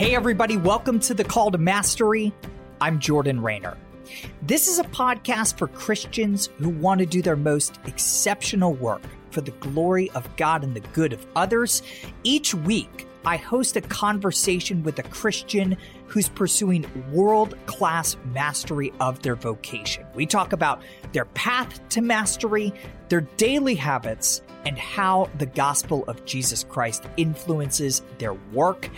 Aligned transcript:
Hey, 0.00 0.14
everybody, 0.14 0.56
welcome 0.56 0.98
to 1.00 1.12
the 1.12 1.24
Call 1.24 1.50
to 1.50 1.58
Mastery. 1.58 2.32
I'm 2.80 3.00
Jordan 3.00 3.42
Raynor. 3.42 3.76
This 4.40 4.66
is 4.66 4.78
a 4.78 4.84
podcast 4.84 5.58
for 5.58 5.68
Christians 5.68 6.48
who 6.56 6.70
want 6.70 7.00
to 7.00 7.06
do 7.06 7.20
their 7.20 7.36
most 7.36 7.78
exceptional 7.84 8.72
work 8.72 9.02
for 9.30 9.42
the 9.42 9.50
glory 9.50 10.10
of 10.12 10.34
God 10.36 10.64
and 10.64 10.74
the 10.74 10.80
good 10.80 11.12
of 11.12 11.26
others. 11.36 11.82
Each 12.24 12.54
week, 12.54 13.06
I 13.26 13.36
host 13.36 13.76
a 13.76 13.82
conversation 13.82 14.82
with 14.82 14.98
a 14.98 15.02
Christian 15.02 15.76
who's 16.06 16.30
pursuing 16.30 16.86
world 17.12 17.54
class 17.66 18.16
mastery 18.32 18.94
of 19.00 19.20
their 19.20 19.36
vocation. 19.36 20.06
We 20.14 20.24
talk 20.24 20.54
about 20.54 20.80
their 21.12 21.26
path 21.26 21.86
to 21.90 22.00
mastery, 22.00 22.72
their 23.10 23.20
daily 23.20 23.74
habits, 23.74 24.40
and 24.64 24.78
how 24.78 25.28
the 25.36 25.46
gospel 25.46 26.04
of 26.08 26.24
Jesus 26.24 26.64
Christ 26.64 27.04
influences 27.18 28.00
their 28.16 28.32
work. 28.32 28.88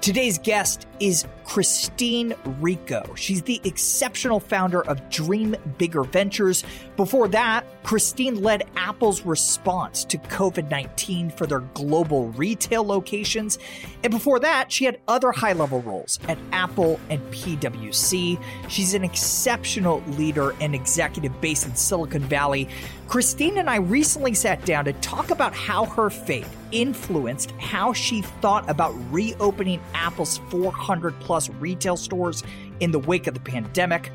Today's 0.00 0.38
guest 0.38 0.86
is 1.00 1.26
Christeen 1.44 2.36
Rico. 2.60 3.02
She's 3.16 3.42
the 3.42 3.60
exceptional 3.64 4.38
founder 4.38 4.82
of 4.82 5.08
Dream 5.10 5.56
Bigger 5.78 6.04
Ventures. 6.04 6.62
Before 6.96 7.26
that, 7.28 7.64
Christeen 7.82 8.40
led 8.40 8.68
Apple's 8.76 9.22
response 9.22 10.04
to 10.04 10.18
COVID 10.18 10.70
19 10.70 11.30
for 11.30 11.46
their 11.46 11.60
global 11.74 12.28
retail 12.32 12.84
locations. 12.84 13.58
And 14.04 14.12
before 14.12 14.38
that, 14.40 14.70
she 14.70 14.84
had 14.84 15.00
other 15.08 15.32
high 15.32 15.54
level 15.54 15.82
roles 15.82 16.20
at 16.28 16.38
Apple 16.52 17.00
and 17.08 17.20
PWC. 17.32 18.40
She's 18.68 18.94
an 18.94 19.02
exceptional 19.02 20.02
leader 20.10 20.54
and 20.60 20.74
executive 20.74 21.40
based 21.40 21.66
in 21.66 21.74
Silicon 21.74 22.22
Valley. 22.22 22.68
Christeen 23.08 23.58
and 23.58 23.68
I 23.68 23.76
recently 23.76 24.34
sat 24.34 24.64
down 24.64 24.84
to 24.84 24.92
talk 24.94 25.30
about 25.32 25.52
how 25.52 25.86
her 25.86 26.10
faith 26.10 26.56
influenced 26.70 27.50
how 27.52 27.92
she 27.92 28.22
thought 28.22 28.70
about 28.70 28.94
reopening 29.10 29.80
Apple's 29.94 30.38
400 30.50 30.89
plus 31.20 31.48
retail 31.50 31.96
stores 31.96 32.42
in 32.80 32.90
the 32.90 32.98
wake 32.98 33.26
of 33.26 33.34
the 33.34 33.40
pandemic. 33.40 34.10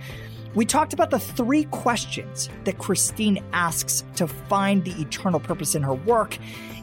We 0.56 0.66
talked 0.66 0.94
about 0.94 1.12
the 1.12 1.20
three 1.20 1.66
questions 1.66 2.50
that 2.64 2.78
Christeen 2.78 3.44
asks 3.52 4.04
to 4.16 4.28
find 4.28 4.84
the 4.84 5.00
eternal 5.02 5.40
purpose 5.40 5.76
in 5.76 5.84
her 5.84 5.94
work. 5.94 6.38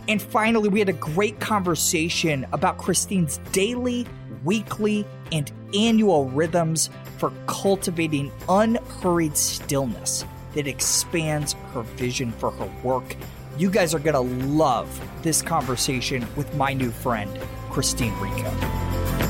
And 0.08 0.20
finally, 0.20 0.68
we 0.68 0.78
had 0.78 0.88
a 0.88 0.94
great 0.94 1.40
conversation 1.40 2.46
about 2.52 2.78
Christeen's 2.78 3.38
daily, 3.52 4.06
weekly, 4.44 5.06
and 5.30 5.50
annual 5.74 6.28
rhythms 6.28 6.90
for 7.18 7.32
cultivating 7.46 8.30
unhurried 8.48 9.36
stillness 9.36 10.24
that 10.54 10.66
expands 10.66 11.54
her 11.72 11.82
vision 11.82 12.32
for 12.32 12.50
her 12.50 12.70
work. 12.82 13.16
You 13.56 13.70
guys 13.70 13.94
are 13.94 13.98
going 13.98 14.14
to 14.14 14.46
love 14.46 15.00
this 15.22 15.40
conversation 15.40 16.26
with 16.36 16.54
my 16.56 16.74
new 16.74 16.90
friend, 16.90 17.30
Christeen 17.70 18.12
Rico. 18.20 19.21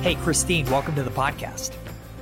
Hey, 0.00 0.14
Christeen, 0.14 0.64
welcome 0.70 0.94
to 0.94 1.02
the 1.02 1.10
podcast. 1.10 1.74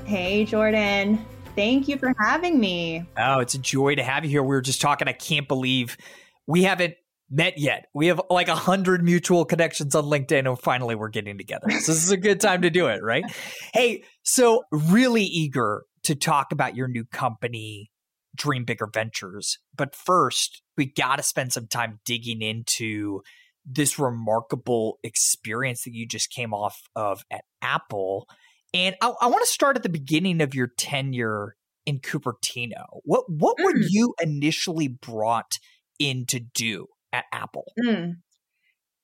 Hey, 0.06 0.46
Jordan. 0.46 1.24
Thank 1.54 1.88
you 1.88 1.98
for 1.98 2.14
having 2.18 2.58
me. 2.58 3.04
Oh, 3.18 3.40
it's 3.40 3.52
a 3.52 3.58
joy 3.58 3.96
to 3.96 4.02
have 4.02 4.24
you 4.24 4.30
here. 4.30 4.42
We 4.42 4.48
were 4.48 4.62
just 4.62 4.80
talking. 4.80 5.08
I 5.08 5.12
can't 5.12 5.46
believe 5.46 5.98
we 6.46 6.62
haven't 6.62 6.94
met 7.30 7.58
yet. 7.58 7.86
We 7.92 8.06
have 8.06 8.20
like 8.30 8.48
a 8.48 8.54
hundred 8.54 9.04
mutual 9.04 9.44
connections 9.44 9.94
on 9.94 10.04
LinkedIn, 10.04 10.48
and 10.48 10.58
finally 10.58 10.94
we're 10.94 11.10
getting 11.10 11.36
together. 11.36 11.70
So 11.70 11.92
this 11.92 12.02
is 12.02 12.10
a 12.10 12.16
good 12.16 12.40
time 12.40 12.62
to 12.62 12.70
do 12.70 12.86
it, 12.86 13.02
right? 13.02 13.24
Hey, 13.74 14.04
so 14.22 14.62
really 14.72 15.24
eager 15.24 15.84
to 16.04 16.14
talk 16.14 16.52
about 16.52 16.76
your 16.76 16.88
new 16.88 17.04
company, 17.04 17.90
Dream 18.34 18.64
Bigger 18.64 18.88
Ventures. 18.92 19.58
But 19.76 19.94
first, 19.94 20.62
we 20.78 20.86
got 20.86 21.16
to 21.16 21.22
spend 21.22 21.52
some 21.52 21.66
time 21.66 22.00
digging 22.06 22.40
into 22.40 23.20
this 23.66 23.98
remarkable 23.98 24.98
experience 25.02 25.82
that 25.82 25.92
you 25.92 26.06
just 26.06 26.30
came 26.30 26.54
off 26.54 26.82
of 26.94 27.24
at 27.30 27.44
Apple. 27.60 28.28
And 28.72 28.94
I, 29.02 29.12
I 29.20 29.26
want 29.26 29.44
to 29.44 29.52
start 29.52 29.76
at 29.76 29.82
the 29.82 29.88
beginning 29.88 30.40
of 30.40 30.54
your 30.54 30.68
tenure 30.78 31.56
in 31.84 32.00
Cupertino. 32.00 32.84
What 33.04 33.24
what 33.28 33.58
mm. 33.58 33.64
were 33.64 33.76
you 33.76 34.14
initially 34.20 34.88
brought 34.88 35.58
in 35.98 36.26
to 36.26 36.40
do 36.40 36.86
at 37.12 37.24
Apple? 37.32 37.72
Mm. 37.82 38.16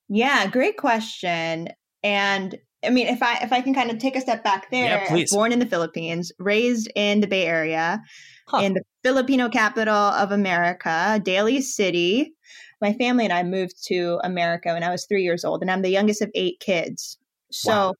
Yeah, 0.09 0.47
great 0.49 0.77
question. 0.77 1.69
And 2.03 2.59
I 2.85 2.91
mean, 2.91 3.07
if 3.07 3.23
I 3.23 3.39
if 3.43 3.53
I 3.53 3.61
can 3.61 3.75
kind 3.75 3.91
of 3.91 3.99
take 3.99 4.17
a 4.17 4.21
step 4.21 4.43
back 4.45 4.71
there, 4.71 5.05
yeah, 5.09 5.25
born 5.31 5.53
in 5.53 5.59
the 5.59 5.67
Philippines, 5.67 6.33
raised 6.39 6.91
in 6.95 7.21
the 7.21 7.27
Bay 7.29 7.47
Area, 7.47 8.03
huh. 8.49 8.59
in 8.59 8.75
the 8.75 8.83
Filipino 9.03 9.49
capital 9.49 9.95
of 9.95 10.33
America, 10.33 11.21
Daly 11.25 11.61
City. 11.61 12.35
My 12.83 12.93
family 12.93 13.25
and 13.25 13.33
I 13.33 13.43
moved 13.43 13.83
to 13.87 14.21
America 14.23 14.75
when 14.75 14.83
I 14.83 14.91
was 14.91 15.07
three 15.07 15.23
years 15.23 15.45
old, 15.45 15.63
and 15.63 15.71
I'm 15.71 15.83
the 15.83 15.91
youngest 15.91 16.21
of 16.21 16.31
eight 16.35 16.61
kids. 16.61 17.17
So 17.51 17.71
wow 17.71 17.95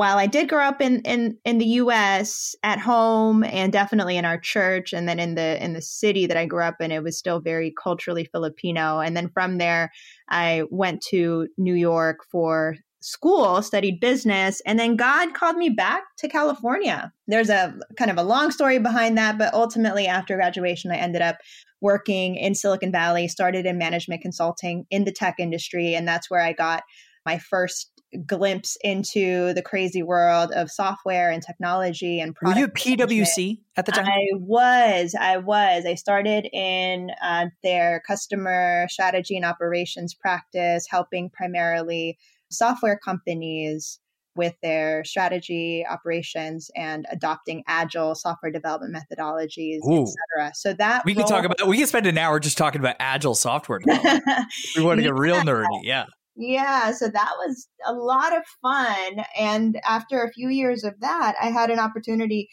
while 0.00 0.16
I 0.16 0.26
did 0.26 0.48
grow 0.48 0.64
up 0.64 0.80
in, 0.80 1.02
in 1.02 1.36
in 1.44 1.58
the 1.58 1.66
US 1.82 2.54
at 2.62 2.78
home 2.78 3.44
and 3.44 3.70
definitely 3.70 4.16
in 4.16 4.24
our 4.24 4.38
church 4.38 4.94
and 4.94 5.06
then 5.06 5.20
in 5.20 5.34
the 5.34 5.62
in 5.62 5.74
the 5.74 5.82
city 5.82 6.24
that 6.24 6.38
I 6.38 6.46
grew 6.46 6.62
up 6.62 6.76
in 6.80 6.90
it 6.90 7.02
was 7.02 7.18
still 7.18 7.38
very 7.38 7.74
culturally 7.82 8.24
Filipino 8.24 9.00
and 9.00 9.14
then 9.14 9.28
from 9.28 9.58
there 9.58 9.92
I 10.30 10.62
went 10.70 11.02
to 11.10 11.48
New 11.58 11.74
York 11.74 12.20
for 12.32 12.76
school 13.00 13.62
studied 13.62 14.00
business 14.00 14.60
and 14.66 14.78
then 14.78 14.96
God 14.96 15.34
called 15.34 15.56
me 15.56 15.70
back 15.70 16.02
to 16.18 16.28
California. 16.28 17.12
There's 17.26 17.50
a 17.50 17.74
kind 17.96 18.10
of 18.10 18.18
a 18.18 18.22
long 18.22 18.50
story 18.50 18.78
behind 18.78 19.16
that 19.18 19.38
but 19.38 19.54
ultimately 19.54 20.06
after 20.06 20.36
graduation 20.36 20.90
I 20.90 20.96
ended 20.96 21.22
up 21.22 21.38
working 21.80 22.36
in 22.36 22.54
Silicon 22.54 22.92
Valley 22.92 23.26
started 23.26 23.64
in 23.64 23.78
management 23.78 24.22
consulting 24.22 24.86
in 24.90 25.04
the 25.04 25.12
tech 25.12 25.36
industry 25.38 25.94
and 25.94 26.06
that's 26.06 26.30
where 26.30 26.42
I 26.42 26.52
got 26.52 26.82
my 27.24 27.38
first 27.38 27.90
glimpse 28.26 28.76
into 28.82 29.52
the 29.54 29.62
crazy 29.62 30.02
world 30.02 30.50
of 30.52 30.70
software 30.70 31.30
and 31.30 31.42
technology 31.42 32.20
and 32.20 32.34
Were 32.42 32.56
you 32.56 32.68
PwC 32.68 33.60
at 33.76 33.86
the 33.86 33.92
time? 33.92 34.06
I 34.06 34.28
was. 34.34 35.14
I 35.18 35.36
was. 35.36 35.86
I 35.86 35.94
started 35.94 36.48
in 36.52 37.10
uh, 37.22 37.46
their 37.62 38.02
customer 38.06 38.86
strategy 38.88 39.36
and 39.36 39.44
operations 39.44 40.14
practice, 40.14 40.86
helping 40.90 41.30
primarily 41.30 42.18
software 42.50 42.98
companies 42.98 43.98
with 44.36 44.54
their 44.62 45.04
strategy 45.04 45.84
operations 45.88 46.70
and 46.76 47.04
adopting 47.10 47.64
agile 47.66 48.14
software 48.14 48.52
development 48.52 48.94
methodologies 48.94 49.78
etc 49.82 50.52
so 50.54 50.72
that 50.72 51.04
we 51.04 51.14
can 51.14 51.26
talk 51.26 51.44
about 51.44 51.66
we 51.66 51.76
can 51.76 51.86
spend 51.86 52.06
an 52.06 52.16
hour 52.16 52.38
just 52.38 52.56
talking 52.56 52.80
about 52.80 52.94
agile 53.00 53.34
software 53.34 53.80
we 54.76 54.82
want 54.82 54.98
to 54.98 55.02
get 55.02 55.14
real 55.14 55.40
nerdy 55.40 55.66
yeah 55.82 56.04
yeah, 56.36 56.92
so 56.92 57.06
that 57.08 57.32
was 57.38 57.68
a 57.84 57.92
lot 57.92 58.34
of 58.34 58.42
fun. 58.62 59.24
And 59.38 59.78
after 59.86 60.22
a 60.22 60.32
few 60.32 60.48
years 60.48 60.84
of 60.84 60.94
that, 61.00 61.34
I 61.40 61.50
had 61.50 61.68
an 61.68 61.78
opportunity 61.78 62.48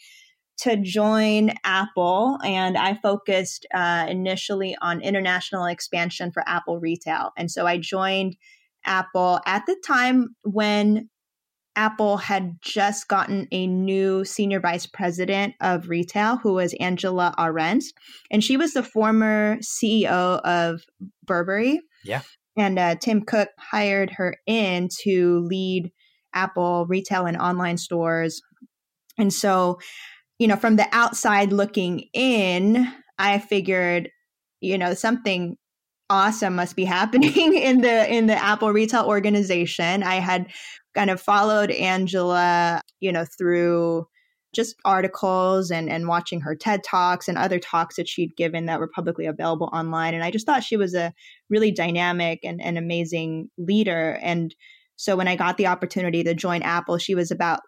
to 0.58 0.76
join 0.76 1.52
Apple, 1.64 2.36
and 2.44 2.76
I 2.76 2.98
focused 3.02 3.66
uh, 3.72 4.06
initially 4.08 4.76
on 4.82 5.00
international 5.00 5.64
expansion 5.64 6.32
for 6.32 6.46
Apple 6.46 6.80
retail. 6.80 7.30
And 7.38 7.50
so 7.50 7.66
I 7.66 7.78
joined 7.78 8.36
Apple 8.88 9.38
at 9.46 9.64
the 9.66 9.76
time 9.86 10.34
when 10.42 11.08
Apple 11.76 12.16
had 12.16 12.56
just 12.60 13.06
gotten 13.06 13.46
a 13.52 13.68
new 13.68 14.24
senior 14.24 14.58
vice 14.58 14.86
president 14.86 15.54
of 15.60 15.88
retail 15.88 16.36
who 16.36 16.54
was 16.54 16.74
Angela 16.80 17.32
Ahrendts. 17.38 17.84
And 18.32 18.42
she 18.42 18.56
was 18.56 18.72
the 18.72 18.82
former 18.82 19.58
CEO 19.58 20.40
of 20.40 20.82
Burberry. 21.24 21.80
Yeah. 22.04 22.22
And 22.56 22.80
uh, 22.80 22.96
Tim 22.96 23.22
Cook 23.22 23.50
hired 23.56 24.10
her 24.10 24.34
in 24.44 24.88
to 25.02 25.38
lead 25.38 25.92
Apple 26.34 26.86
retail 26.88 27.26
and 27.26 27.36
online 27.36 27.78
stores. 27.78 28.42
And 29.16 29.32
so, 29.32 29.78
you 30.40 30.48
know, 30.48 30.56
from 30.56 30.76
the 30.76 30.88
outside 30.90 31.52
looking 31.52 32.06
in, 32.12 32.92
I 33.18 33.38
figured, 33.38 34.10
you 34.60 34.78
know, 34.78 34.94
something 34.94 35.56
awesome 36.10 36.56
must 36.56 36.76
be 36.76 36.84
happening 36.84 37.54
in 37.54 37.80
the 37.80 38.12
in 38.12 38.26
the 38.26 38.42
Apple 38.42 38.72
retail 38.72 39.04
organization. 39.04 40.02
I 40.02 40.16
had 40.16 40.48
kind 40.94 41.10
of 41.10 41.20
followed 41.20 41.70
Angela, 41.70 42.80
you 43.00 43.12
know, 43.12 43.24
through 43.24 44.06
just 44.54 44.76
articles 44.84 45.70
and, 45.70 45.90
and 45.90 46.08
watching 46.08 46.40
her 46.40 46.56
TED 46.56 46.82
Talks 46.82 47.28
and 47.28 47.36
other 47.36 47.58
talks 47.58 47.96
that 47.96 48.08
she'd 48.08 48.34
given 48.36 48.66
that 48.66 48.80
were 48.80 48.88
publicly 48.88 49.26
available 49.26 49.68
online. 49.72 50.14
And 50.14 50.24
I 50.24 50.30
just 50.30 50.46
thought 50.46 50.64
she 50.64 50.76
was 50.76 50.94
a 50.94 51.12
really 51.50 51.70
dynamic 51.70 52.40
and, 52.44 52.60
and 52.60 52.78
amazing 52.78 53.50
leader. 53.58 54.18
And 54.22 54.54
so 54.96 55.16
when 55.16 55.28
I 55.28 55.36
got 55.36 55.58
the 55.58 55.66
opportunity 55.66 56.24
to 56.24 56.34
join 56.34 56.62
Apple, 56.62 56.98
she 56.98 57.14
was 57.14 57.30
about 57.30 57.60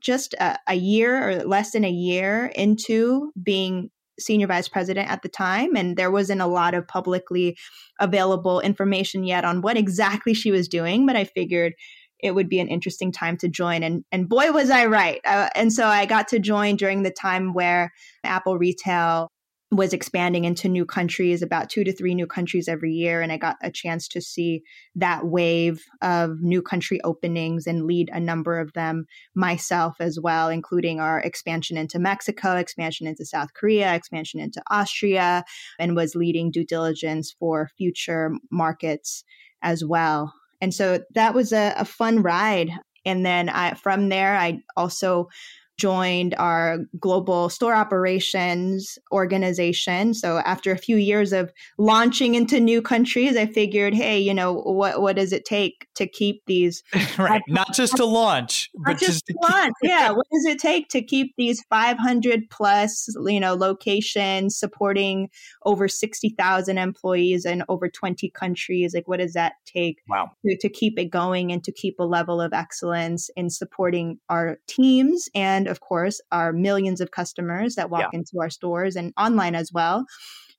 just 0.00 0.34
a, 0.34 0.58
a 0.66 0.74
year 0.74 1.28
or 1.28 1.44
less 1.44 1.72
than 1.72 1.84
a 1.84 1.90
year 1.90 2.50
into 2.54 3.30
being 3.42 3.90
senior 4.18 4.46
vice 4.46 4.68
president 4.68 5.10
at 5.10 5.22
the 5.22 5.28
time. 5.28 5.76
And 5.76 5.96
there 5.96 6.10
wasn't 6.10 6.40
a 6.40 6.46
lot 6.46 6.74
of 6.74 6.86
publicly 6.86 7.56
available 8.00 8.60
information 8.60 9.24
yet 9.24 9.44
on 9.44 9.60
what 9.60 9.76
exactly 9.76 10.34
she 10.34 10.50
was 10.50 10.68
doing. 10.68 11.06
But 11.06 11.16
I 11.16 11.24
figured 11.24 11.74
it 12.20 12.34
would 12.34 12.48
be 12.48 12.60
an 12.60 12.68
interesting 12.68 13.12
time 13.12 13.36
to 13.38 13.48
join. 13.48 13.82
And, 13.82 14.04
and 14.10 14.28
boy, 14.28 14.50
was 14.52 14.70
I 14.70 14.86
right. 14.86 15.20
Uh, 15.26 15.50
and 15.54 15.72
so 15.72 15.86
I 15.86 16.06
got 16.06 16.28
to 16.28 16.38
join 16.38 16.76
during 16.76 17.02
the 17.02 17.10
time 17.10 17.52
where 17.52 17.92
Apple 18.24 18.56
Retail 18.56 19.30
was 19.76 19.92
expanding 19.92 20.44
into 20.44 20.68
new 20.68 20.84
countries, 20.84 21.42
about 21.42 21.68
two 21.68 21.84
to 21.84 21.92
three 21.92 22.14
new 22.14 22.26
countries 22.26 22.68
every 22.68 22.92
year. 22.92 23.20
And 23.20 23.32
I 23.32 23.36
got 23.36 23.56
a 23.62 23.70
chance 23.70 24.06
to 24.08 24.20
see 24.20 24.62
that 24.94 25.26
wave 25.26 25.82
of 26.02 26.40
new 26.40 26.62
country 26.62 27.00
openings 27.02 27.66
and 27.66 27.86
lead 27.86 28.10
a 28.12 28.20
number 28.20 28.58
of 28.60 28.72
them 28.74 29.06
myself 29.34 29.96
as 30.00 30.20
well, 30.20 30.48
including 30.48 31.00
our 31.00 31.18
expansion 31.20 31.76
into 31.76 31.98
Mexico, 31.98 32.56
expansion 32.56 33.06
into 33.06 33.24
South 33.24 33.52
Korea, 33.54 33.94
expansion 33.94 34.40
into 34.40 34.62
Austria, 34.70 35.44
and 35.78 35.96
was 35.96 36.14
leading 36.14 36.50
due 36.50 36.64
diligence 36.64 37.34
for 37.38 37.70
future 37.76 38.32
markets 38.50 39.24
as 39.62 39.84
well. 39.84 40.32
And 40.60 40.72
so 40.72 41.02
that 41.14 41.34
was 41.34 41.52
a, 41.52 41.74
a 41.76 41.84
fun 41.84 42.22
ride. 42.22 42.70
And 43.04 43.24
then 43.26 43.48
I, 43.48 43.74
from 43.74 44.08
there, 44.08 44.36
I 44.36 44.60
also 44.76 45.28
joined 45.76 46.34
our 46.38 46.78
global 46.98 47.48
store 47.48 47.74
operations 47.74 48.98
organization. 49.12 50.14
So 50.14 50.38
after 50.38 50.70
a 50.70 50.78
few 50.78 50.96
years 50.96 51.32
of 51.32 51.52
launching 51.78 52.34
into 52.34 52.60
new 52.60 52.80
countries, 52.80 53.36
I 53.36 53.46
figured, 53.46 53.94
hey, 53.94 54.18
you 54.18 54.34
know, 54.34 54.52
what 54.52 55.00
what 55.00 55.16
does 55.16 55.32
it 55.32 55.44
take 55.44 55.86
to 55.94 56.06
keep 56.06 56.42
these 56.46 56.82
right? 57.18 57.42
Not 57.48 57.74
just 57.74 57.96
to 57.96 58.04
launch, 58.04 58.70
but 58.84 58.98
just, 58.98 59.26
to 59.26 59.34
launch. 59.42 59.74
yeah, 59.82 60.10
what 60.10 60.26
does 60.32 60.44
it 60.44 60.58
take 60.58 60.88
to 60.90 61.02
keep 61.02 61.34
these 61.36 61.62
500 61.70 62.48
plus, 62.50 63.08
you 63.26 63.40
know, 63.40 63.54
locations 63.54 64.56
supporting 64.56 65.30
over 65.64 65.88
60,000 65.88 66.78
employees 66.78 67.44
in 67.44 67.64
over 67.68 67.88
20 67.88 68.30
countries? 68.30 68.94
Like, 68.94 69.08
what 69.08 69.18
does 69.18 69.32
that 69.32 69.54
take? 69.66 70.02
Wow. 70.08 70.30
To, 70.44 70.56
to 70.56 70.68
keep 70.68 70.98
it 70.98 71.06
going 71.06 71.52
and 71.52 71.62
to 71.64 71.72
keep 71.72 71.98
a 71.98 72.04
level 72.04 72.40
of 72.40 72.52
excellence 72.52 73.30
in 73.36 73.50
supporting 73.50 74.18
our 74.28 74.58
teams 74.66 75.28
and 75.34 75.63
and 75.64 75.70
of 75.70 75.80
course 75.80 76.20
our 76.30 76.52
millions 76.52 77.00
of 77.00 77.10
customers 77.10 77.74
that 77.74 77.90
walk 77.90 78.08
yeah. 78.12 78.18
into 78.18 78.38
our 78.40 78.50
stores 78.50 78.96
and 78.96 79.12
online 79.18 79.54
as 79.54 79.70
well. 79.72 80.04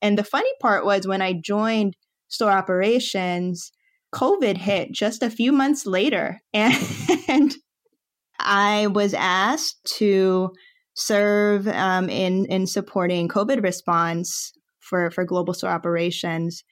And 0.01 0.17
the 0.17 0.23
funny 0.23 0.49
part 0.59 0.85
was 0.85 1.07
when 1.07 1.21
I 1.21 1.33
joined 1.33 1.95
store 2.27 2.51
operations, 2.51 3.71
COVID 4.13 4.57
hit 4.57 4.91
just 4.91 5.23
a 5.23 5.29
few 5.29 5.51
months 5.51 5.85
later. 5.85 6.41
And, 6.53 6.75
and 7.27 7.55
I 8.39 8.87
was 8.87 9.13
asked 9.13 9.83
to 9.97 10.51
serve 10.95 11.67
um, 11.67 12.09
in, 12.09 12.45
in 12.45 12.67
supporting 12.67 13.27
COVID 13.27 13.63
response 13.63 14.51
for, 14.79 15.11
for 15.11 15.25
global 15.25 15.53
store 15.53 15.71
operations 15.71 16.63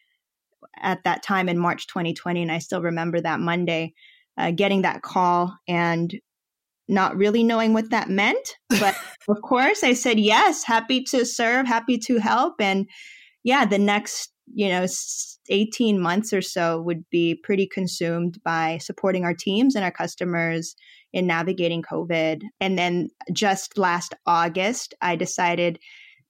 at 0.81 1.03
that 1.03 1.24
time 1.24 1.50
in 1.50 1.57
March 1.57 1.88
2020. 1.88 2.41
And 2.41 2.51
I 2.51 2.59
still 2.59 2.81
remember 2.81 3.21
that 3.21 3.39
Monday. 3.39 3.94
Uh, 4.36 4.50
getting 4.50 4.81
that 4.81 5.03
call 5.03 5.56
and 5.68 6.15
not 6.88 7.15
really 7.15 7.44
knowing 7.44 7.74
what 7.74 7.89
that 7.91 8.09
meant. 8.09 8.56
But 8.69 8.95
of 9.27 9.41
course, 9.41 9.83
I 9.83 9.94
said 9.94 10.19
yes, 10.19 10.63
happy 10.63 11.03
to 11.06 11.25
serve, 11.25 11.65
happy 11.65 11.97
to 12.00 12.18
help. 12.18 12.56
And 12.59 12.88
yeah, 13.44 13.65
the 13.65 13.80
next, 13.80 14.31
you 14.53 14.69
know, 14.69 14.85
18 15.50 16.00
months 16.00 16.33
or 16.33 16.41
so 16.41 16.81
would 16.81 17.03
be 17.09 17.35
pretty 17.35 17.68
consumed 17.68 18.39
by 18.44 18.77
supporting 18.81 19.25
our 19.25 19.33
teams 19.33 19.75
and 19.75 19.83
our 19.83 19.91
customers 19.91 20.75
in 21.12 21.27
navigating 21.27 21.81
COVID. 21.81 22.41
And 22.59 22.77
then 22.77 23.09
just 23.31 23.77
last 23.77 24.13
August, 24.25 24.94
I 25.01 25.15
decided 25.15 25.79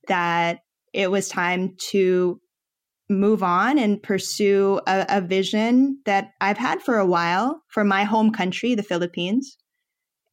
that 0.08 0.60
it 0.94 1.10
was 1.10 1.30
time 1.30 1.76
to 1.92 2.40
move 3.10 3.44
on 3.44 3.78
and 3.78 4.02
pursue 4.02 4.80
a, 4.88 5.06
a 5.10 5.22
vision 5.22 6.00
that 6.06 6.32
I've 6.42 6.58
had 6.58 6.82
for 6.82 6.98
a 6.98 7.06
while 7.06 7.62
for 7.70 7.84
my 7.84 8.04
home 8.04 8.32
country, 8.32 8.76
the 8.76 8.84
Philippines. 8.84 9.58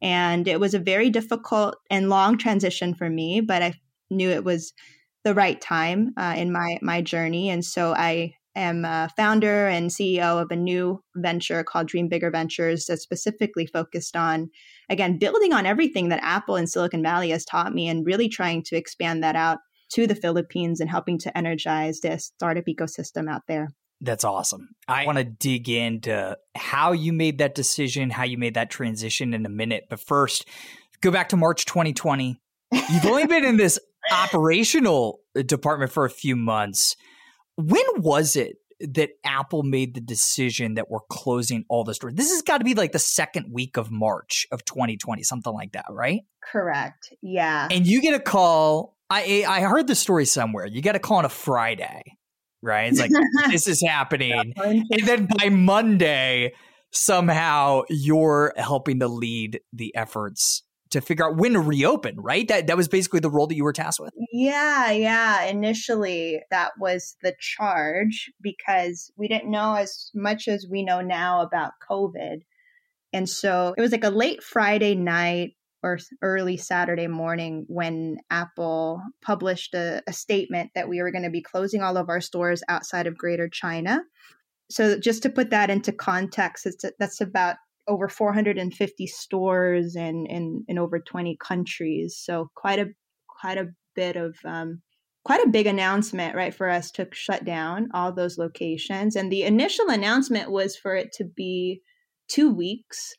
And 0.02 0.48
it 0.48 0.60
was 0.60 0.74
a 0.74 0.78
very 0.78 1.10
difficult 1.10 1.76
and 1.90 2.08
long 2.08 2.38
transition 2.38 2.94
for 2.94 3.08
me, 3.08 3.40
but 3.40 3.62
I 3.62 3.74
knew 4.10 4.30
it 4.30 4.44
was 4.44 4.72
the 5.24 5.34
right 5.34 5.60
time 5.60 6.12
uh, 6.16 6.34
in 6.36 6.52
my 6.52 6.78
my 6.82 7.02
journey. 7.02 7.50
And 7.50 7.64
so 7.64 7.92
I 7.92 8.34
am 8.56 8.84
a 8.84 9.08
founder 9.16 9.68
and 9.68 9.90
CEO 9.90 10.40
of 10.40 10.50
a 10.50 10.56
new 10.56 11.02
venture 11.16 11.62
called 11.62 11.88
Dream 11.88 12.08
Bigger 12.08 12.30
Ventures 12.30 12.86
that's 12.86 13.02
specifically 13.02 13.66
focused 13.66 14.16
on, 14.16 14.50
again, 14.88 15.18
building 15.18 15.52
on 15.52 15.66
everything 15.66 16.08
that 16.08 16.22
Apple 16.22 16.56
and 16.56 16.68
Silicon 16.68 17.02
Valley 17.02 17.30
has 17.30 17.44
taught 17.44 17.74
me 17.74 17.88
and 17.88 18.06
really 18.06 18.28
trying 18.28 18.62
to 18.64 18.76
expand 18.76 19.22
that 19.22 19.36
out 19.36 19.58
to 19.92 20.06
the 20.06 20.14
Philippines 20.14 20.80
and 20.80 20.90
helping 20.90 21.18
to 21.18 21.36
energize 21.36 22.00
this 22.00 22.26
startup 22.26 22.64
ecosystem 22.66 23.30
out 23.30 23.42
there. 23.48 23.68
That's 24.00 24.24
awesome. 24.24 24.70
I 24.88 25.04
want 25.04 25.18
to 25.18 25.24
dig 25.24 25.68
into 25.68 26.36
how 26.54 26.92
you 26.92 27.12
made 27.12 27.38
that 27.38 27.54
decision, 27.54 28.08
how 28.08 28.24
you 28.24 28.38
made 28.38 28.54
that 28.54 28.70
transition 28.70 29.34
in 29.34 29.44
a 29.44 29.50
minute. 29.50 29.86
But 29.90 30.00
first, 30.00 30.48
go 31.02 31.10
back 31.10 31.28
to 31.30 31.36
March 31.36 31.66
2020. 31.66 32.40
You've 32.72 33.06
only 33.06 33.26
been 33.26 33.44
in 33.44 33.56
this 33.56 33.78
operational 34.12 35.20
uh, 35.38 35.42
department 35.42 35.92
for 35.92 36.06
a 36.06 36.10
few 36.10 36.34
months. 36.34 36.96
When 37.56 37.84
was 37.96 38.36
it 38.36 38.56
that 38.80 39.10
Apple 39.22 39.62
made 39.62 39.94
the 39.94 40.00
decision 40.00 40.74
that 40.74 40.90
we're 40.90 41.00
closing 41.10 41.66
all 41.68 41.84
the 41.84 41.92
stores? 41.92 42.14
This 42.14 42.30
has 42.30 42.40
got 42.40 42.58
to 42.58 42.64
be 42.64 42.72
like 42.72 42.92
the 42.92 42.98
second 42.98 43.52
week 43.52 43.76
of 43.76 43.90
March 43.90 44.46
of 44.50 44.64
2020, 44.64 45.22
something 45.24 45.52
like 45.52 45.72
that, 45.72 45.84
right? 45.90 46.22
Correct. 46.42 47.12
Yeah. 47.20 47.68
And 47.70 47.86
you 47.86 48.00
get 48.00 48.14
a 48.14 48.20
call. 48.20 48.96
I 49.10 49.44
I 49.46 49.60
heard 49.60 49.88
the 49.88 49.94
story 49.94 50.24
somewhere. 50.24 50.66
You 50.66 50.80
get 50.80 50.96
a 50.96 51.00
call 51.00 51.18
on 51.18 51.26
a 51.26 51.28
Friday 51.30 52.02
right? 52.62 52.90
It's 52.90 53.00
like 53.00 53.10
this 53.50 53.66
is 53.66 53.82
happening. 53.82 54.52
And 54.56 55.06
then 55.06 55.28
by 55.38 55.48
Monday, 55.48 56.52
somehow 56.92 57.82
you're 57.88 58.52
helping 58.56 59.00
to 59.00 59.08
lead 59.08 59.60
the 59.72 59.94
efforts 59.94 60.62
to 60.90 61.00
figure 61.00 61.24
out 61.24 61.36
when 61.36 61.52
to 61.52 61.60
reopen, 61.60 62.16
right? 62.20 62.46
That 62.48 62.66
that 62.66 62.76
was 62.76 62.88
basically 62.88 63.20
the 63.20 63.30
role 63.30 63.46
that 63.46 63.54
you 63.54 63.64
were 63.64 63.72
tasked 63.72 64.00
with. 64.00 64.12
Yeah, 64.32 64.90
yeah. 64.90 65.44
Initially, 65.44 66.42
that 66.50 66.72
was 66.78 67.16
the 67.22 67.34
charge 67.38 68.30
because 68.40 69.10
we 69.16 69.28
didn't 69.28 69.50
know 69.50 69.74
as 69.74 70.10
much 70.14 70.48
as 70.48 70.66
we 70.68 70.82
know 70.82 71.00
now 71.00 71.42
about 71.42 71.72
COVID. 71.88 72.40
And 73.12 73.28
so 73.28 73.74
it 73.76 73.80
was 73.80 73.92
like 73.92 74.04
a 74.04 74.10
late 74.10 74.42
Friday 74.42 74.94
night 74.94 75.54
or 75.82 75.98
early 76.22 76.56
Saturday 76.56 77.06
morning 77.06 77.64
when 77.68 78.18
Apple 78.30 79.02
published 79.22 79.74
a, 79.74 80.02
a 80.06 80.12
statement 80.12 80.70
that 80.74 80.88
we 80.88 81.00
were 81.00 81.10
going 81.10 81.24
to 81.24 81.30
be 81.30 81.42
closing 81.42 81.82
all 81.82 81.96
of 81.96 82.08
our 82.08 82.20
stores 82.20 82.62
outside 82.68 83.06
of 83.06 83.16
Greater 83.16 83.48
China. 83.48 84.02
So, 84.70 84.98
just 84.98 85.22
to 85.24 85.30
put 85.30 85.50
that 85.50 85.70
into 85.70 85.92
context, 85.92 86.66
it's, 86.66 86.84
that's 86.98 87.20
about 87.20 87.56
over 87.88 88.08
450 88.08 89.06
stores 89.06 89.96
in, 89.96 90.26
in, 90.26 90.64
in 90.68 90.78
over 90.78 91.00
20 91.00 91.36
countries. 91.44 92.20
So, 92.22 92.50
quite 92.54 92.78
a 92.78 92.86
quite 93.40 93.58
a 93.58 93.70
bit 93.96 94.16
of 94.16 94.36
um, 94.44 94.82
quite 95.24 95.44
a 95.44 95.50
big 95.50 95.66
announcement, 95.66 96.34
right, 96.34 96.54
for 96.54 96.68
us 96.68 96.90
to 96.92 97.08
shut 97.12 97.44
down 97.44 97.88
all 97.94 98.12
those 98.12 98.38
locations. 98.38 99.16
And 99.16 99.30
the 99.30 99.42
initial 99.42 99.88
announcement 99.88 100.50
was 100.50 100.76
for 100.76 100.94
it 100.94 101.12
to 101.14 101.24
be 101.24 101.82
two 102.28 102.52
weeks 102.52 103.14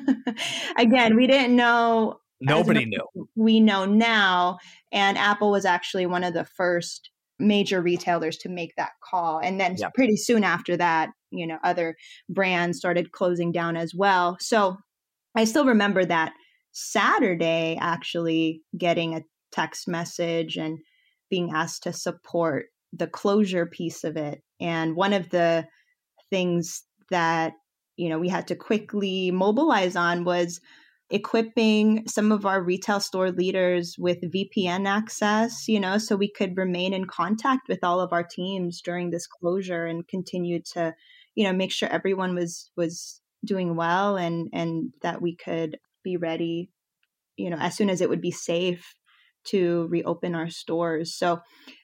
Again, 0.78 1.16
we 1.16 1.26
didn't 1.26 1.56
know. 1.56 2.20
Nobody 2.40 2.84
knew. 2.84 3.28
We 3.36 3.60
know 3.60 3.84
now. 3.84 4.58
And 4.90 5.16
Apple 5.16 5.50
was 5.50 5.64
actually 5.64 6.06
one 6.06 6.24
of 6.24 6.34
the 6.34 6.44
first 6.44 7.10
major 7.38 7.80
retailers 7.80 8.36
to 8.38 8.48
make 8.48 8.74
that 8.76 8.92
call. 9.02 9.38
And 9.38 9.60
then 9.60 9.76
yep. 9.76 9.94
pretty 9.94 10.16
soon 10.16 10.44
after 10.44 10.76
that, 10.76 11.10
you 11.30 11.46
know, 11.46 11.58
other 11.64 11.96
brands 12.28 12.78
started 12.78 13.12
closing 13.12 13.52
down 13.52 13.76
as 13.76 13.94
well. 13.94 14.36
So 14.40 14.76
I 15.36 15.44
still 15.44 15.64
remember 15.64 16.04
that 16.04 16.32
Saturday 16.72 17.78
actually 17.80 18.62
getting 18.76 19.14
a 19.14 19.22
text 19.50 19.88
message 19.88 20.56
and 20.56 20.78
being 21.30 21.50
asked 21.52 21.84
to 21.84 21.92
support 21.92 22.66
the 22.92 23.06
closure 23.06 23.66
piece 23.66 24.04
of 24.04 24.16
it. 24.16 24.42
And 24.60 24.96
one 24.96 25.12
of 25.12 25.30
the 25.30 25.66
things 26.30 26.82
that 27.10 27.52
you 28.02 28.08
know 28.08 28.18
we 28.18 28.28
had 28.28 28.46
to 28.48 28.56
quickly 28.56 29.30
mobilize 29.30 29.96
on 29.96 30.24
was 30.24 30.60
equipping 31.10 32.08
some 32.08 32.32
of 32.32 32.46
our 32.46 32.62
retail 32.62 32.98
store 32.98 33.30
leaders 33.30 33.96
with 33.98 34.22
VPN 34.22 34.88
access, 34.88 35.68
you 35.68 35.78
know, 35.78 35.98
so 35.98 36.16
we 36.16 36.30
could 36.30 36.56
remain 36.56 36.94
in 36.94 37.04
contact 37.04 37.68
with 37.68 37.84
all 37.84 38.00
of 38.00 38.14
our 38.14 38.24
teams 38.24 38.80
during 38.80 39.10
this 39.10 39.26
closure 39.26 39.84
and 39.84 40.08
continue 40.08 40.60
to, 40.72 40.94
you 41.34 41.44
know, 41.44 41.52
make 41.52 41.70
sure 41.70 41.88
everyone 41.90 42.34
was 42.34 42.70
was 42.76 43.20
doing 43.44 43.76
well 43.76 44.16
and 44.16 44.48
and 44.52 44.92
that 45.02 45.20
we 45.20 45.36
could 45.36 45.78
be 46.02 46.16
ready 46.16 46.70
you 47.36 47.50
know, 47.50 47.56
as 47.58 47.76
soon 47.76 47.90
as 47.90 48.00
it 48.00 48.08
would 48.08 48.20
be 48.20 48.30
safe 48.30 48.94
to 49.44 49.86
reopen 49.90 50.34
our 50.34 50.50
stores. 50.50 51.16
So 51.16 51.40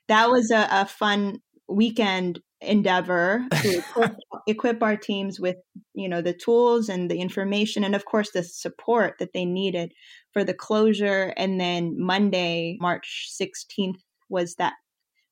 that 0.08 0.30
was 0.30 0.50
a, 0.50 0.68
a 0.70 0.86
fun 0.86 1.40
weekend 1.68 2.40
endeavor 2.60 3.44
to 3.62 3.78
equip, 3.78 4.16
equip, 4.46 4.82
our 4.82 4.96
teams 4.96 5.38
with 5.38 5.56
you 5.94 6.08
know 6.08 6.20
the 6.20 6.32
tools 6.32 6.88
and 6.88 7.10
the 7.10 7.20
information 7.20 7.84
and 7.84 7.94
of 7.94 8.04
course 8.04 8.30
the 8.32 8.42
support 8.42 9.14
that 9.18 9.32
they 9.32 9.44
needed 9.44 9.92
for 10.32 10.44
the 10.44 10.54
closure. 10.54 11.32
And 11.36 11.60
then 11.60 11.94
monday 11.98 12.76
march 12.80 13.30
16th 13.40 14.00
was 14.28 14.56
that 14.56 14.74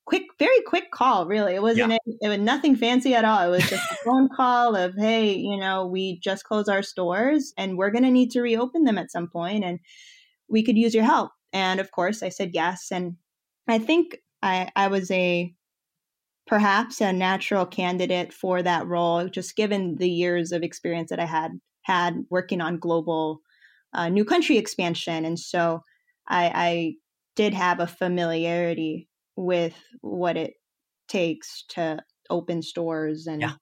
quick 0.05 0.23
very 0.39 0.61
quick 0.61 0.89
call 0.91 1.27
really. 1.27 1.53
It 1.53 1.61
wasn't 1.61 1.91
yeah. 1.91 1.97
it, 2.05 2.15
it 2.21 2.29
was 2.29 2.39
nothing 2.39 2.75
fancy 2.75 3.13
at 3.13 3.25
all. 3.25 3.41
It 3.41 3.49
was 3.49 3.69
just 3.69 3.91
a 3.91 3.95
phone 4.05 4.29
call 4.35 4.75
of 4.75 4.95
hey 4.95 5.33
you 5.33 5.57
know 5.57 5.85
we 5.85 6.19
just 6.19 6.45
closed 6.45 6.69
our 6.69 6.83
stores 6.83 7.53
and 7.57 7.77
we're 7.77 7.91
going 7.91 8.05
to 8.05 8.11
need 8.11 8.31
to 8.31 8.41
reopen 8.41 8.85
them 8.85 8.97
at 8.97 9.11
some 9.11 9.27
point 9.27 9.63
and 9.65 9.79
we 10.49 10.63
could 10.63 10.77
use 10.77 10.95
your 10.95 11.03
help. 11.03 11.31
And 11.51 11.79
of 11.79 11.91
course 11.91 12.23
i 12.23 12.29
said 12.29 12.51
yes. 12.53 12.87
And 12.91 13.17
i 13.67 13.79
think 13.79 14.17
i 14.41 14.69
i 14.77 14.87
was 14.87 15.11
a 15.11 15.53
perhaps 16.47 17.01
a 17.01 17.13
natural 17.13 17.65
candidate 17.65 18.33
for 18.33 18.63
that 18.63 18.87
role, 18.87 19.27
just 19.27 19.55
given 19.55 19.95
the 19.97 20.09
years 20.09 20.51
of 20.51 20.63
experience 20.63 21.09
that 21.09 21.19
I 21.19 21.25
had 21.25 21.51
had 21.83 22.25
working 22.29 22.61
on 22.61 22.79
global 22.79 23.41
uh, 23.93 24.09
new 24.09 24.25
country 24.25 24.57
expansion. 24.57 25.25
And 25.25 25.39
so 25.39 25.81
I, 26.27 26.51
I 26.53 26.93
did 27.35 27.53
have 27.53 27.79
a 27.79 27.87
familiarity 27.87 29.07
with 29.35 29.75
what 30.01 30.35
it 30.35 30.53
takes 31.07 31.63
to 31.69 31.99
open 32.29 32.61
stores 32.61 33.27
and 33.27 33.41
yeah. 33.41 33.53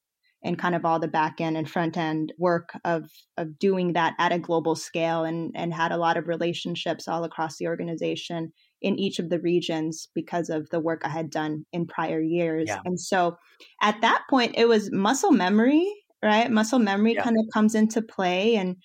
and 0.44 0.58
kind 0.58 0.74
of 0.74 0.86
all 0.86 1.00
the 1.00 1.08
back 1.08 1.40
end 1.40 1.58
and 1.58 1.70
front 1.70 1.98
end 1.98 2.34
work 2.40 2.70
of 2.84 3.04
of 3.38 3.60
doing 3.60 3.94
that 3.94 4.16
at 4.18 4.32
a 4.32 4.40
global 4.40 4.76
scale 4.76 5.24
and 5.24 5.52
and 5.56 5.74
had 5.74 5.92
a 5.92 5.98
lot 5.98 6.18
of 6.18 6.28
relationships 6.28 7.08
all 7.08 7.24
across 7.24 7.58
the 7.58 7.68
organization 7.68 8.52
in 8.86 9.00
each 9.00 9.18
of 9.18 9.32
the 9.32 9.40
regions 9.40 10.08
because 10.14 10.48
of 10.52 10.70
the 10.70 10.80
work 10.80 11.02
I 11.04 11.10
had 11.10 11.32
done 11.32 11.66
in 11.74 11.88
prior 11.88 12.22
years. 12.22 12.68
Yeah. 12.68 12.82
And 12.86 13.00
so 13.00 13.36
at 13.82 14.00
that 14.02 14.24
point, 14.30 14.54
it 14.56 14.68
was 14.68 14.92
muscle 14.92 15.32
memory, 15.32 15.92
right? 16.24 16.52
Muscle 16.52 16.78
memory 16.78 17.16
yeah. 17.16 17.24
kind 17.24 17.36
of 17.40 17.52
comes 17.52 17.74
into 17.74 18.04
play 18.04 18.56
and 18.56 18.76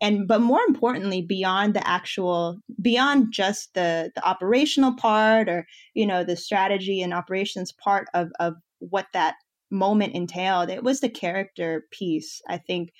and 0.00 0.28
but 0.28 0.40
more 0.40 0.60
importantly 0.68 1.22
beyond 1.22 1.74
the 1.74 1.84
actual 1.86 2.60
beyond 2.80 3.32
just 3.32 3.74
the 3.74 4.12
the 4.14 4.24
operational 4.24 4.94
part 4.94 5.48
or 5.48 5.66
you 5.92 6.06
know 6.06 6.22
the 6.22 6.36
strategy 6.36 7.02
and 7.02 7.12
operations 7.12 7.72
part 7.72 8.06
of 8.14 8.30
of 8.38 8.54
what 8.78 9.08
that 9.12 9.34
moment 9.72 10.14
entailed 10.14 10.70
it 10.70 10.84
was 10.84 11.00
the 11.00 11.08
character 11.08 11.84
piece 11.90 12.40
i 12.48 12.56
think 12.56 12.90